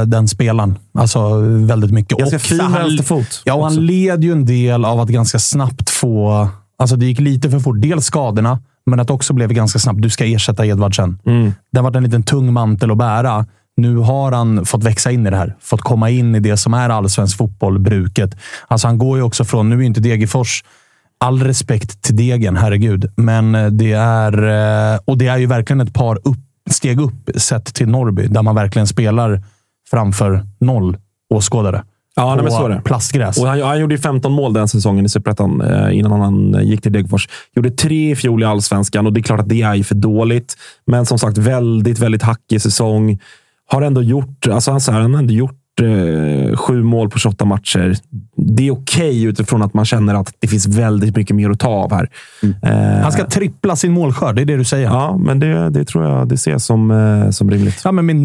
den 0.07 0.27
spelaren. 0.27 0.77
Alltså 0.97 1.39
väldigt 1.65 1.91
mycket. 1.91 2.17
Ganska 2.17 2.39
fin 2.39 2.59
han- 2.59 2.73
vänsterfot 2.73 3.41
Ja, 3.45 3.53
och 3.53 3.63
han 3.63 3.71
också. 3.71 3.81
led 3.81 4.23
ju 4.23 4.31
en 4.31 4.45
del 4.45 4.85
av 4.85 4.99
att 4.99 5.09
ganska 5.09 5.39
snabbt 5.39 5.89
få... 5.89 6.47
Alltså 6.77 6.95
det 6.95 7.05
gick 7.05 7.19
lite 7.19 7.49
för 7.49 7.59
fort. 7.59 7.75
Dels 7.81 8.05
skadorna, 8.05 8.59
men 8.85 8.99
att 8.99 9.09
också 9.09 9.33
blev 9.33 9.53
ganska 9.53 9.79
snabbt. 9.79 10.01
Du 10.01 10.09
ska 10.09 10.25
ersätta 10.25 10.65
Edvardsen. 10.65 11.19
Mm. 11.25 11.53
Det 11.71 11.77
har 11.79 11.83
varit 11.83 11.95
en 11.95 12.03
liten 12.03 12.23
tung 12.23 12.53
mantel 12.53 12.91
att 12.91 12.97
bära. 12.97 13.45
Nu 13.77 13.97
har 13.97 14.31
han 14.31 14.65
fått 14.65 14.83
växa 14.83 15.11
in 15.11 15.27
i 15.27 15.29
det 15.29 15.37
här. 15.37 15.55
Fått 15.59 15.81
komma 15.81 16.09
in 16.09 16.35
i 16.35 16.39
det 16.39 16.57
som 16.57 16.73
är 16.73 16.89
allsvensk 16.89 17.37
fotboll, 17.37 17.79
bruket. 17.79 18.35
Alltså 18.67 18.87
han 18.87 18.97
går 18.97 19.17
ju 19.17 19.23
också 19.23 19.43
från... 19.45 19.69
Nu 19.69 19.75
är 19.77 19.81
inte 19.81 20.01
Degerfors... 20.01 20.63
All 21.19 21.43
respekt 21.43 22.01
till 22.01 22.15
Degen, 22.15 22.57
herregud. 22.57 23.11
Men 23.15 23.77
det 23.77 23.91
är... 23.93 24.33
eh, 24.93 24.99
Och 25.05 25.17
det 25.17 25.27
är 25.27 25.37
ju 25.37 25.45
verkligen 25.45 25.81
ett 25.81 25.93
par 25.93 26.15
upp, 26.27 26.37
steg 26.69 26.99
upp 27.01 27.29
sett 27.35 27.65
till 27.65 27.87
Norrby, 27.89 28.27
där 28.27 28.41
man 28.43 28.55
verkligen 28.55 28.87
spelar 28.87 29.43
framför 29.91 30.45
noll 30.59 30.97
åskådare. 31.33 31.83
Ja, 32.17 32.35
nej, 32.35 32.43
men 32.43 32.51
så 32.51 32.65
är 32.65 32.69
det. 32.69 32.81
plastgräs. 32.81 33.37
Och 33.37 33.47
han, 33.47 33.61
han 33.61 33.79
gjorde 33.79 33.95
ju 33.95 34.01
15 34.01 34.31
mål 34.31 34.53
den 34.53 34.67
säsongen 34.67 35.05
i 35.05 35.09
Superettan 35.09 35.61
eh, 35.61 35.97
innan 35.97 36.21
han 36.21 36.67
gick 36.67 36.81
till 36.81 36.91
Degerfors. 36.91 37.29
Gjorde 37.55 37.69
tre 37.71 38.11
i 38.11 38.15
fjol 38.15 38.41
i 38.43 38.45
Allsvenskan 38.45 39.05
och 39.05 39.13
det 39.13 39.19
är 39.19 39.23
klart 39.23 39.39
att 39.39 39.49
det 39.49 39.61
är 39.61 39.83
för 39.83 39.95
dåligt. 39.95 40.55
Men 40.87 41.05
som 41.05 41.19
sagt, 41.19 41.37
väldigt, 41.37 41.99
väldigt 41.99 42.23
hackig 42.23 42.61
säsong. 42.61 43.19
Har 43.69 43.81
ändå 43.81 44.01
gjort, 44.03 44.47
alltså 44.47 44.71
han, 44.71 44.81
så 44.81 44.91
här, 44.91 45.01
han 45.01 45.13
har 45.13 45.19
ändå 45.19 45.33
gjort 45.33 45.81
eh, 45.81 46.55
sju 46.57 46.83
mål 46.83 47.09
på 47.09 47.19
28 47.19 47.45
matcher. 47.45 47.95
Det 48.35 48.67
är 48.67 48.71
okej 48.71 49.23
utifrån 49.23 49.61
att 49.61 49.73
man 49.73 49.85
känner 49.85 50.15
att 50.15 50.33
det 50.39 50.47
finns 50.47 50.67
väldigt 50.67 51.15
mycket 51.15 51.35
mer 51.35 51.49
att 51.49 51.59
ta 51.59 51.69
av 51.69 51.93
här. 51.93 52.09
Eh, 52.63 53.01
Han 53.03 53.11
ska 53.11 53.25
trippla 53.25 53.75
sin 53.75 53.91
målskörd, 53.91 54.35
det 54.35 54.41
är 54.41 54.45
det 54.45 54.57
du 54.57 54.63
säger. 54.63 54.87
Ja, 54.87 55.17
men 55.17 55.39
det, 55.39 55.69
det 55.69 55.85
tror 55.85 56.05
jag 56.05 56.27
det 56.29 56.35
ses 56.35 56.65
som, 56.65 56.91
eh, 56.91 57.29
som 57.29 57.51
rimligt. 57.51 57.81
Ja, 57.83 57.91
men 57.91 58.05
med 58.05 58.15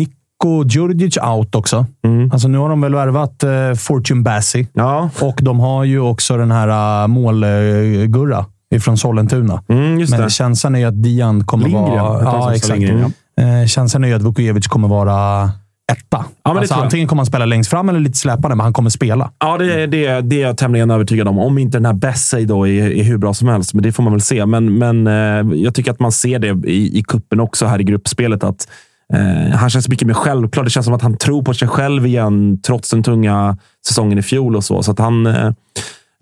Niko 0.43 0.65
Djurdjic 0.69 1.17
out 1.17 1.55
också. 1.55 1.87
Mm. 2.05 2.31
Alltså, 2.33 2.49
nu 2.49 2.59
har 2.59 2.69
de 2.69 2.81
väl 2.81 2.95
värvat 2.95 3.43
eh, 3.43 3.75
Fortune 3.75 4.23
Bassi. 4.23 4.69
Ja. 4.73 5.11
Och 5.21 5.39
de 5.43 5.61
har 5.61 5.85
ju 5.85 6.01
också 6.01 6.37
den 6.37 6.51
här 6.51 7.03
uh, 7.03 7.09
målgurra 7.09 8.47
ifrån 8.75 8.99
Sollentuna. 8.99 9.63
Mm, 9.69 9.95
men 10.11 10.21
det. 10.21 10.31
känslan 10.31 10.75
är 10.75 10.79
ju 10.79 10.85
att 10.85 11.03
Dian 11.03 11.45
kommer 11.45 11.65
Lindgren, 11.65 12.05
vara... 12.05 12.23
Ja, 12.23 12.55
exakt. 12.55 12.81
Lindgren, 12.81 13.13
Eh, 13.41 13.67
känslan 13.67 14.05
är 14.05 14.09
ju 14.09 14.15
att 14.15 14.23
Vukojevic 14.23 14.67
kommer 14.67 14.89
vara 14.89 15.51
etta. 15.93 16.25
det 16.45 16.51
alltså, 16.51 16.75
antingen 16.75 17.09
kommer 17.09 17.21
han 17.21 17.27
spela 17.27 17.45
längst 17.45 17.71
fram 17.71 17.89
eller 17.89 18.01
lite 18.01 18.19
släpande, 18.19 18.57
men 18.57 18.61
han 18.61 18.73
kommer 18.73 18.91
spela. 18.91 19.31
Ja, 19.39 19.59
det, 19.59 19.87
det, 19.87 20.21
det 20.21 20.43
är 20.43 20.47
jag 20.47 20.57
tämligen 20.57 20.91
övertygad 20.91 21.29
om. 21.29 21.39
Om 21.39 21.59
inte 21.59 21.79
den 21.79 21.87
här 21.87 21.93
Bessay 21.93 22.45
då 22.45 22.69
är, 22.69 22.91
är 22.91 23.03
hur 23.03 23.19
bra 23.19 23.35
som 23.35 23.49
helst, 23.49 23.75
men 23.75 23.83
det 23.83 23.93
får 23.93 24.03
man 24.03 24.13
väl 24.13 24.21
se. 24.21 24.47
Men, 24.47 24.79
men 24.79 25.07
eh, 25.07 25.57
jag 25.63 25.75
tycker 25.75 25.91
att 25.91 26.01
man 26.01 26.13
ser 26.13 26.39
det 26.39 26.71
i, 26.71 26.99
i 26.99 27.03
kuppen 27.03 27.41
också 27.41 27.67
här 27.67 27.81
i 27.81 27.85
gruppspelet. 27.85 28.45
att 28.45 28.69
eh, 29.13 29.57
Han 29.57 29.71
känns 29.71 29.89
mycket 29.89 30.07
mer 30.07 30.15
självklar. 30.15 30.65
Det 30.65 30.71
känns 30.71 30.87
som 30.87 30.95
att 30.95 31.03
han 31.03 31.17
tror 31.17 31.43
på 31.43 31.55
sig 31.55 31.69
själv 31.69 32.07
igen, 32.07 32.61
trots 32.67 32.91
den 32.91 33.03
tunga 33.03 33.57
säsongen 33.89 34.19
i 34.19 34.23
fjol 34.23 34.57
och 34.57 34.65
så. 34.65 34.83
så 34.83 34.91
att 34.91 34.99
han, 34.99 35.27
eh, 35.27 35.51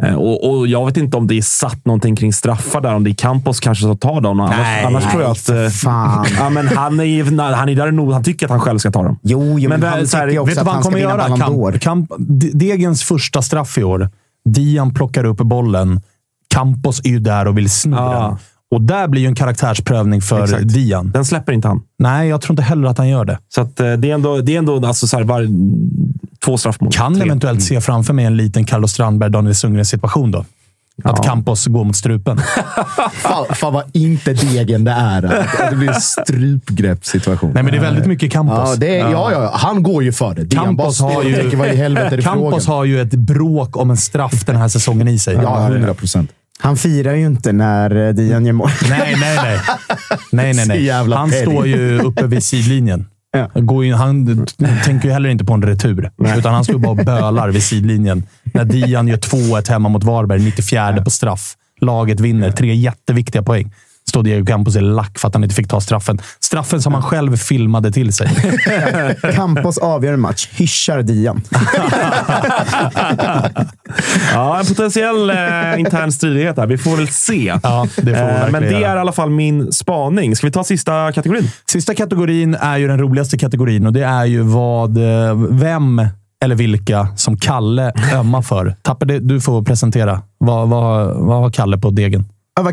eh, 0.02 0.14
och, 0.14 0.50
och 0.50 0.66
Jag 0.68 0.86
vet 0.86 0.96
inte 0.96 1.16
om 1.16 1.26
det 1.26 1.34
är 1.38 1.42
satt 1.42 1.84
någonting 1.86 2.16
kring 2.16 2.32
straffar 2.32 2.80
där. 2.80 2.94
Om 2.94 3.04
det 3.04 3.10
är 3.10 3.14
Campos 3.14 3.60
kanske 3.60 3.82
som 3.82 3.98
tar 3.98 4.20
dem. 4.20 4.40
Annars, 4.40 4.56
Nej, 4.56 4.84
annars 4.84 5.10
tror 5.10 5.22
jag 5.22 5.30
att... 5.30 5.48
eh, 5.48 5.68
fan. 5.68 6.26
Ja, 6.38 6.50
men 6.50 6.68
han, 6.68 7.00
är, 7.00 7.52
han 7.54 7.68
är 7.68 7.74
där 7.76 7.90
nog. 7.90 8.12
Han 8.12 8.24
tycker 8.24 8.46
att 8.46 8.50
han 8.50 8.60
själv 8.60 8.78
ska 8.78 8.90
ta 8.90 9.02
dem. 9.02 9.18
Jo, 9.22 9.58
jo 9.58 9.68
men, 9.68 9.80
Men 9.80 9.88
han 9.92 10.06
så 10.06 10.16
här, 10.16 10.26
tycker 10.26 10.38
också 10.40 10.50
Vet 10.50 10.58
att 10.58 10.66
vad 10.66 10.74
han 10.74 10.82
han 10.82 10.92
kommer 10.92 10.98
göra? 10.98 11.36
Kamp, 11.80 11.80
Kamp, 11.80 12.10
Degens 12.52 13.02
första 13.02 13.42
straff 13.42 13.78
i 13.78 13.82
år. 13.84 14.08
Dian 14.48 14.94
plockar 14.94 15.24
upp 15.24 15.36
bollen. 15.38 16.00
Campos 16.54 17.00
är 17.04 17.08
ju 17.08 17.18
där 17.18 17.46
och 17.48 17.58
vill 17.58 17.70
sno 17.70 17.96
Ja. 17.96 18.12
den. 18.28 18.36
Och 18.70 18.82
där 18.82 19.08
blir 19.08 19.22
ju 19.22 19.28
en 19.28 19.34
karaktärsprövning 19.34 20.20
för 20.22 20.44
Exakt. 20.44 20.68
Dian. 20.68 21.10
Den 21.10 21.24
släpper 21.24 21.52
inte 21.52 21.68
han. 21.68 21.82
Nej, 21.98 22.28
jag 22.28 22.40
tror 22.40 22.52
inte 22.52 22.62
heller 22.62 22.88
att 22.88 22.98
han 22.98 23.08
gör 23.08 23.24
det. 23.24 23.38
Så 23.48 23.60
att, 23.60 23.80
eh, 23.80 23.92
det 23.92 24.10
är 24.10 24.14
ändå, 24.14 24.38
det 24.40 24.54
är 24.54 24.58
ändå 24.58 24.86
alltså 24.86 25.06
så 25.06 25.16
här, 25.16 25.24
var, 25.24 25.46
två 26.44 26.56
straffmål. 26.58 26.92
Kan 26.92 27.14
Tre. 27.14 27.24
eventuellt 27.24 27.62
se 27.62 27.80
framför 27.80 28.14
mig 28.14 28.24
en 28.24 28.36
liten 28.36 28.64
Carlos 28.64 28.92
Strandberg, 28.92 29.30
Daniel 29.30 29.54
Sundgren 29.54 29.84
situation 29.84 30.30
då. 30.30 30.38
Att 31.04 31.16
Ja. 31.16 31.22
Campos 31.22 31.66
går 31.66 31.84
mot 31.84 31.96
strupen. 31.96 32.38
Fan, 33.12 33.44
fan 33.50 33.72
vad 33.72 33.84
inte 33.92 34.32
degen 34.32 34.84
det 34.84 34.90
är. 34.90 35.22
Att 35.24 35.70
Det 35.70 35.76
blir 35.76 35.88
en 35.88 36.00
strypgreppssituation. 36.00 37.50
Nej, 37.54 37.62
men 37.62 37.72
det 37.72 37.78
är 37.78 37.82
väldigt 37.82 38.06
mycket 38.06 38.32
Campos. 38.32 38.70
Ja, 38.70 38.76
det 38.76 38.98
är, 38.98 39.10
ja, 39.10 39.32
ja, 39.32 39.50
han 39.54 39.82
går 39.82 40.02
ju 40.02 40.12
för 40.12 40.34
det. 40.34 40.44
Dian 40.44 40.64
Campos 40.64 40.98
bara 41.00 41.12
har 41.12 41.20
står 41.20 41.30
och 41.30 41.36
tänker, 41.36 41.56
vad 41.56 41.68
i 41.68 41.76
helvete 41.76 42.06
är 42.06 42.10
ju, 42.10 42.16
det 42.16 42.22
Campos 42.22 42.64
frågan? 42.64 42.76
har 42.78 42.84
ju 42.84 43.00
ett 43.00 43.14
bråk 43.14 43.76
om 43.76 43.90
en 43.90 43.96
straff 43.96 44.44
den 44.46 44.56
här 44.56 44.68
säsongen 44.68 45.08
i 45.08 45.18
sig. 45.18 45.34
Ja, 45.34 45.68
hundra 45.68 45.94
procent. 45.94 46.30
Han 46.60 46.76
firar 46.76 47.14
ju 47.14 47.26
inte 47.26 47.52
när 47.52 48.08
eh, 48.08 48.14
Dian 48.14 48.46
gör 48.46 48.52
mål. 48.52 48.70
Nej, 48.90 49.16
nej, 49.20 49.36
nej. 49.42 49.58
nej, 50.32 50.54
nej, 50.54 50.66
nej. 50.68 50.88
Han 50.90 51.30
står 51.30 51.66
ju 51.66 51.98
uppe 51.98 52.26
vid 52.26 52.42
sidlinjen. 52.42 53.06
Ja. 53.32 53.60
Går 53.60 53.84
ju, 53.84 53.94
han 53.94 54.46
tänker 54.84 55.08
ju 55.08 55.12
heller 55.12 55.28
inte 55.28 55.44
på 55.44 55.52
en 55.52 55.62
retur, 55.62 56.10
utan 56.38 56.54
han 56.54 56.64
står 56.64 56.78
bara 56.78 56.90
och 56.90 56.96
bölar 56.96 57.48
vid 57.48 57.62
sidlinjen 57.62 58.22
när 58.44 58.64
Dian 58.64 59.08
gör 59.08 59.16
2-1 59.16 59.70
hemma 59.70 59.88
mot 59.88 60.04
Varberg, 60.04 60.40
94 60.40 61.02
på 61.04 61.10
straff. 61.10 61.56
Laget 61.80 62.20
vinner. 62.20 62.50
Tre 62.50 62.74
jätteviktiga 62.74 63.42
poäng. 63.42 63.72
Står 64.10 64.22
Diego 64.22 64.46
Campos 64.46 64.76
är 64.76 64.80
lack 64.80 65.18
för 65.18 65.28
att 65.28 65.34
han 65.34 65.42
inte 65.44 65.54
fick 65.56 65.68
ta 65.68 65.80
straffen. 65.80 66.18
Straffen 66.40 66.82
som 66.82 66.94
han 66.94 67.02
själv 67.02 67.36
filmade 67.36 67.92
till 67.92 68.12
sig. 68.12 68.28
Campos 69.34 69.78
avgörande 69.78 70.22
match. 70.22 70.48
Hyschar 70.52 71.02
Dian. 71.02 71.40
Ja, 74.32 74.60
en 74.60 74.66
potentiell 74.66 75.30
eh, 75.30 75.80
intern 75.80 76.12
stridighet 76.12 76.56
här. 76.56 76.66
Vi 76.66 76.78
får 76.78 76.96
väl 76.96 77.08
se. 77.08 77.54
Ja, 77.62 77.86
det 77.96 78.14
får 78.14 78.20
Eh, 78.30 78.50
Men 78.50 78.62
det 78.62 78.70
göra. 78.70 78.90
är 78.92 78.96
i 78.96 78.98
alla 79.00 79.12
fall 79.12 79.30
min 79.30 79.72
spaning. 79.72 80.36
Ska 80.36 80.46
vi 80.46 80.52
ta 80.52 80.64
sista 80.64 81.12
kategorin? 81.12 81.50
Sista 81.70 81.94
kategorin 81.94 82.54
är 82.54 82.76
ju 82.78 82.88
den 82.88 82.98
roligaste 82.98 83.38
kategorin 83.38 83.86
och 83.86 83.92
det 83.92 84.04
är 84.04 84.24
ju 84.24 84.40
vad, 84.42 84.96
eh, 84.96 85.34
vem 85.50 86.06
eller 86.44 86.54
vilka 86.54 87.08
som 87.16 87.36
Kalle 87.36 87.92
ömmar 88.14 88.42
för. 88.42 88.74
Tapper, 88.82 89.06
det- 89.06 89.18
du 89.20 89.40
får 89.40 89.62
presentera. 89.62 90.22
Vad, 90.38 90.68
vad, 90.68 91.06
vad 91.16 91.40
har 91.42 91.50
Kalle 91.50 91.78
på 91.78 91.90
degen? 91.90 92.24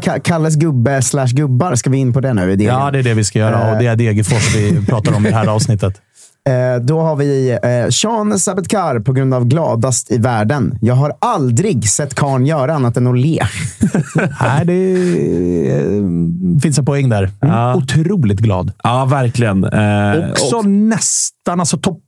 Ja, 0.06 0.20
Kalles 0.24 0.56
gubbe 0.56 1.02
slash 1.02 1.28
gubbar. 1.28 1.76
Ska 1.76 1.90
vi 1.90 1.98
in 1.98 2.14
på 2.14 2.20
det 2.22 2.34
nu? 2.34 2.56
degen? 2.56 2.76
Ja, 2.76 2.92
det 2.92 3.00
är 3.00 3.04
det 3.04 3.14
vi 3.14 3.24
ska 3.24 3.40
göra 3.40 3.72
och 3.72 3.78
det 3.78 3.88
är 3.88 3.96
Degerfors 3.96 4.56
vi 4.56 4.86
pratar 4.88 5.16
om 5.16 5.26
i 5.26 5.30
det 5.30 5.36
här 5.36 5.48
avsnittet. 5.48 6.02
Eh, 6.50 6.82
då 6.82 7.02
har 7.02 7.16
vi 7.16 7.52
eh, 7.64 7.90
Sean 7.90 8.40
Sabetkar 8.40 9.00
på 9.00 9.14
grund 9.14 9.34
av 9.34 9.46
gladast 9.46 10.12
i 10.12 10.18
världen. 10.18 10.78
Jag 10.82 10.96
har 10.96 11.14
aldrig 11.22 11.90
sett 11.90 12.16
karln 12.16 12.46
göra 12.46 12.74
annat 12.76 12.98
än 12.98 13.08
att 13.08 13.18
le. 13.18 13.40
Nej, 14.42 14.66
det 14.66 14.94
eh, 15.72 16.60
finns 16.62 16.78
en 16.80 16.86
poäng 16.86 17.10
där. 17.10 17.32
Mm, 17.42 17.76
Otroligt 17.78 18.40
glad. 18.40 18.72
Ja, 18.84 19.06
verkligen. 19.06 19.64
Eh, 19.64 20.30
Också 20.32 20.56
och- 20.56 20.66
nästan 20.66 21.60
alltså 21.60 21.78
topp 21.78 22.00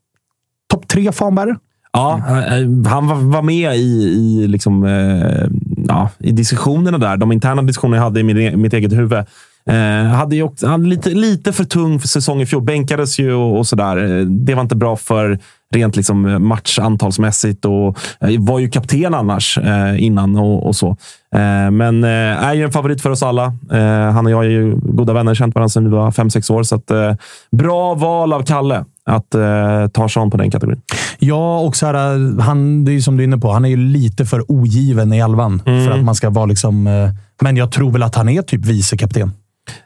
top 0.74 0.88
tre 0.88 1.12
fanbärare. 1.12 1.56
Ja, 1.94 2.18
eh, 2.18 2.88
han 2.92 3.08
var, 3.08 3.16
var 3.16 3.42
med 3.42 3.76
i, 3.76 3.80
i, 3.80 4.48
liksom, 4.48 4.84
eh, 4.86 5.48
ja, 5.90 6.10
i 6.20 6.32
diskussionerna 6.32 6.98
där. 6.98 7.18
De 7.18 7.32
interna 7.32 7.62
diskussioner 7.62 7.98
jag 7.98 8.04
hade 8.04 8.20
i 8.20 8.24
min, 8.24 8.38
e- 8.38 8.58
mitt 8.58 8.74
eget 8.74 8.94
huvud. 8.94 9.26
Eh, 9.70 10.04
hade 10.04 10.36
ju 10.36 10.44
också, 10.44 10.68
han 10.68 10.90
lite, 10.90 11.10
lite 11.10 11.54
för 11.54 11.64
tung 11.64 12.00
för 12.00 12.08
säsong 12.08 12.42
i 12.42 12.46
fjol. 12.46 12.64
Bänkades 12.64 13.20
ju 13.20 13.34
och, 13.34 13.58
och 13.58 13.68
sådär. 13.68 14.20
Eh, 14.20 14.26
det 14.26 14.56
var 14.56 14.62
inte 14.62 14.76
bra 14.76 14.96
för 14.96 15.40
rent 15.76 15.96
liksom 15.96 16.26
eh, 16.26 16.40
matchantalsmässigt 16.40 17.66
och 17.66 17.98
eh, 18.22 18.40
var 18.40 18.60
ju 18.60 18.70
kapten 18.70 19.14
annars 19.14 19.58
eh, 19.58 20.04
innan 20.04 20.36
och, 20.36 20.68
och 20.68 20.76
så. 20.76 20.90
Eh, 21.36 21.72
men 21.72 22.04
eh, 22.04 22.44
är 22.44 22.54
ju 22.54 22.64
en 22.64 22.72
favorit 22.72 23.02
för 23.02 23.10
oss 23.10 23.24
alla. 23.24 23.54
Eh, 23.72 24.12
han 24.12 24.26
och 24.26 24.32
jag 24.32 24.46
är 24.46 24.50
ju 24.50 24.76
goda 24.76 25.14
vänner, 25.14 25.36
känt 25.36 25.56
varandra 25.56 25.70
sedan 25.70 25.84
vi 25.84 25.90
var 25.90 26.12
fem 26.12 26.30
sex 26.30 26.50
år. 26.50 26.64
Så 26.64 26.76
att, 26.76 26.92
eh, 26.92 27.14
bra 27.52 27.94
val 27.94 28.34
av 28.34 28.44
Kalle 28.44 28.86
att 29.10 29.36
eh, 29.36 29.88
ta 29.94 30.10
sig 30.10 30.22
an 30.22 30.32
på 30.32 30.38
den 30.38 30.52
kategorin. 30.52 30.82
Ja, 31.20 31.60
och 31.60 31.76
så 31.76 31.86
här, 31.86 32.42
han, 32.42 32.86
det 32.86 32.92
är 32.92 33.00
som 33.00 33.18
du 33.18 33.24
är 33.24 33.28
inne 33.28 33.38
på. 33.38 33.52
Han 33.52 33.66
är 33.66 33.70
ju 33.70 33.78
lite 33.78 34.26
för 34.26 34.52
ogiven 34.52 35.14
i 35.14 35.18
elvan 35.18 35.62
för 35.66 35.92
att 35.92 36.04
man 36.04 36.16
ska 36.16 36.30
vara 36.30 36.46
liksom... 36.46 36.88
eh, 36.88 37.10
Men 37.42 37.58
jag 37.58 37.72
tror 37.72 37.92
väl 37.92 38.04
att 38.04 38.16
han 38.16 38.30
är 38.30 38.42
typ 38.42 38.66
vicekapten. 38.66 39.32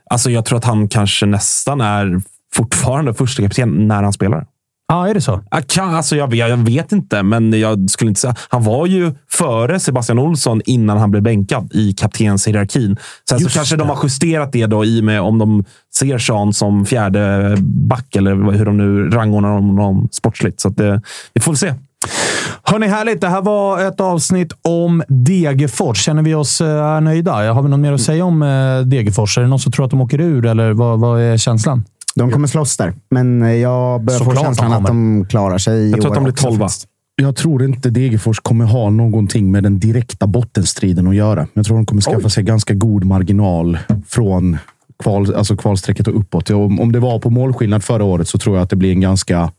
Alltså, 0.10 0.32
jag 0.32 0.46
tror 0.46 0.58
att 0.58 0.66
han 0.66 0.88
kanske 0.88 1.26
nästan 1.26 1.82
är 1.82 2.22
fortfarande 2.54 3.14
första 3.14 3.44
kapten 3.44 3.88
när 3.88 4.04
han 4.04 4.14
spelar. 4.14 4.46
Ja, 4.94 5.08
är 5.08 5.14
det 5.14 5.22
så? 5.22 5.42
Alltså 5.80 6.16
jag, 6.16 6.36
jag 6.36 6.58
vet 6.58 6.92
inte, 6.92 7.24
men 7.24 7.60
jag 7.60 7.90
skulle 7.90 8.10
inte 8.10 8.22
säga... 8.22 8.36
Han 8.50 8.64
var 8.64 8.88
ju 8.88 9.12
före 9.30 9.80
Sebastian 9.80 10.20
Olsson 10.20 10.62
innan 10.66 10.98
han 10.98 11.12
blev 11.12 11.24
bänkad 11.24 11.72
i 11.74 11.94
kaptenshierarkin. 11.94 12.98
Sen 13.30 13.40
så 13.40 13.50
kanske 13.50 13.76
de 13.76 13.88
det. 13.88 13.94
har 13.94 14.04
justerat 14.04 14.52
det 14.52 14.66
då 14.66 14.86
i 14.86 15.00
och 15.02 15.04
med 15.04 15.22
om 15.22 15.40
de 15.40 15.66
ser 15.96 16.18
Sean 16.18 16.54
som 16.54 16.86
fjärde 16.86 17.56
back 17.62 18.16
eller 18.16 18.52
hur 18.52 18.66
de 18.66 18.78
nu 18.78 19.10
rangordnar 19.10 19.50
honom 19.50 20.10
sportsligt. 20.12 20.62
Så 20.62 20.70
det, 20.70 21.02
vi 21.34 21.42
får 21.42 21.52
väl 21.52 21.58
se. 21.58 21.74
Hörni, 22.64 22.88
härligt. 22.88 23.22
Det 23.22 23.30
här 23.30 23.42
var 23.42 23.88
ett 23.88 24.00
avsnitt 24.00 24.54
om 24.62 25.04
Degerfors. 25.08 25.98
Känner 25.98 26.24
vi 26.24 26.34
oss 26.34 26.62
eh, 26.62 27.02
nöjda? 27.02 27.54
Har 27.54 27.62
vi 27.64 27.70
något 27.70 27.80
mer 27.80 27.94
att 27.94 28.02
säga 28.02 28.26
om 28.26 28.42
eh, 28.42 28.80
Degerfors? 28.80 29.38
Är 29.38 29.42
det 29.42 29.48
någon 29.48 29.60
som 29.60 29.72
tror 29.72 29.86
att 29.86 29.92
de 29.92 30.02
åker 30.02 30.22
ur, 30.22 30.46
eller 30.46 30.74
vad, 30.74 31.00
vad 31.00 31.22
är 31.22 31.38
känslan? 31.38 31.84
De 32.16 32.32
kommer 32.32 32.48
slåss 32.48 32.78
där, 32.78 32.94
men 33.10 33.60
jag 33.60 34.04
börjar 34.04 34.20
få 34.20 34.26
Såklart 34.26 34.46
känslan 34.46 34.72
de 34.72 34.78
att 34.78 34.88
de 34.88 35.26
klarar 35.30 35.58
sig 35.58 35.90
Jag 35.90 36.02
tror 36.02 36.12
att 36.12 36.16
de 36.16 36.24
blir 36.24 36.34
tolva. 36.34 36.70
Jag 37.16 37.36
tror 37.36 37.64
inte 37.64 37.90
Degerfors 37.90 38.40
kommer 38.40 38.66
ha 38.66 38.90
någonting 38.90 39.52
med 39.52 39.64
den 39.64 39.80
direkta 39.80 40.28
bottenstriden 40.28 41.08
att 41.08 41.16
göra. 41.16 41.48
Jag 41.54 41.66
tror 41.66 41.78
de 41.78 41.86
kommer 41.86 42.02
skaffa 42.02 42.30
sig 42.30 42.44
ganska 42.44 42.74
god 42.74 43.04
marginal 43.04 43.78
från 44.08 44.58
kval, 45.04 45.36
alltså 45.36 45.58
kvalstrecket 45.58 46.08
och 46.08 46.20
uppåt. 46.20 46.50
Om, 46.50 46.80
om 46.80 46.92
det 46.92 47.00
var 47.00 47.20
på 47.20 47.30
målskillnad 47.30 47.84
förra 47.84 48.04
året 48.04 48.28
så 48.28 48.38
tror 48.38 48.56
jag 48.56 48.64
att 48.64 48.70
det 48.70 48.76
blir 48.76 48.92
en 48.92 49.02
ganska 49.02 49.52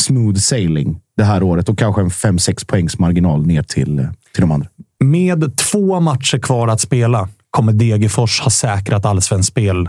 smooth 0.00 0.38
sailing 0.38 1.00
det 1.16 1.24
här 1.24 1.42
året 1.42 1.68
och 1.68 1.78
kanske 1.78 2.02
en 2.02 2.10
5-6 2.10 2.66
poängs 2.66 2.98
marginal 2.98 3.46
ner 3.46 3.62
till, 3.62 4.08
till 4.34 4.40
de 4.40 4.52
andra. 4.52 4.68
Med 5.04 5.56
två 5.56 6.00
matcher 6.00 6.38
kvar 6.38 6.68
att 6.68 6.80
spela 6.80 7.28
kommer 7.50 7.72
Degerfors 7.72 8.40
ha 8.40 8.50
säkrat 8.50 9.04
allsvenskt 9.04 9.48
spel 9.52 9.88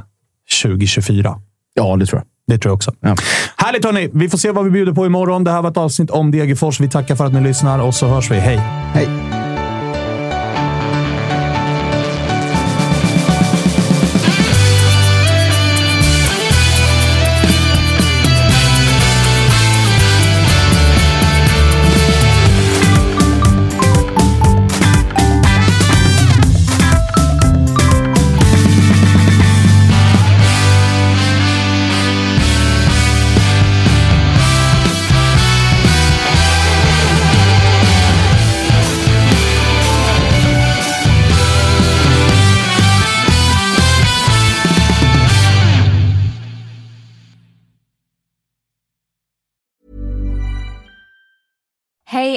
2024. 0.64 1.42
Ja, 1.74 1.96
det 1.96 2.06
tror 2.06 2.20
jag. 2.20 2.28
Det 2.56 2.62
tror 2.62 2.70
jag 2.70 2.76
också. 2.76 2.94
Ja. 3.00 3.16
Härligt 3.58 3.86
hörni! 3.86 4.10
Vi 4.14 4.30
får 4.30 4.38
se 4.38 4.52
vad 4.52 4.66
vi 4.66 4.72
bjuder 4.72 4.94
på 4.94 5.06
imorgon. 5.06 5.44
Det 5.44 5.52
här 5.52 5.62
var 5.62 5.72
ett 5.72 5.78
avsnitt 5.78 6.10
om 6.10 6.32
Degerfors. 6.32 6.80
Vi 6.80 6.90
tackar 6.90 7.16
för 7.16 7.26
att 7.26 7.34
ni 7.34 7.42
lyssnar 7.42 7.80
och 7.80 7.96
så 7.96 8.08
hörs 8.08 8.32
vi. 8.32 8.36
Hej! 8.36 8.58
Hej. 8.94 9.41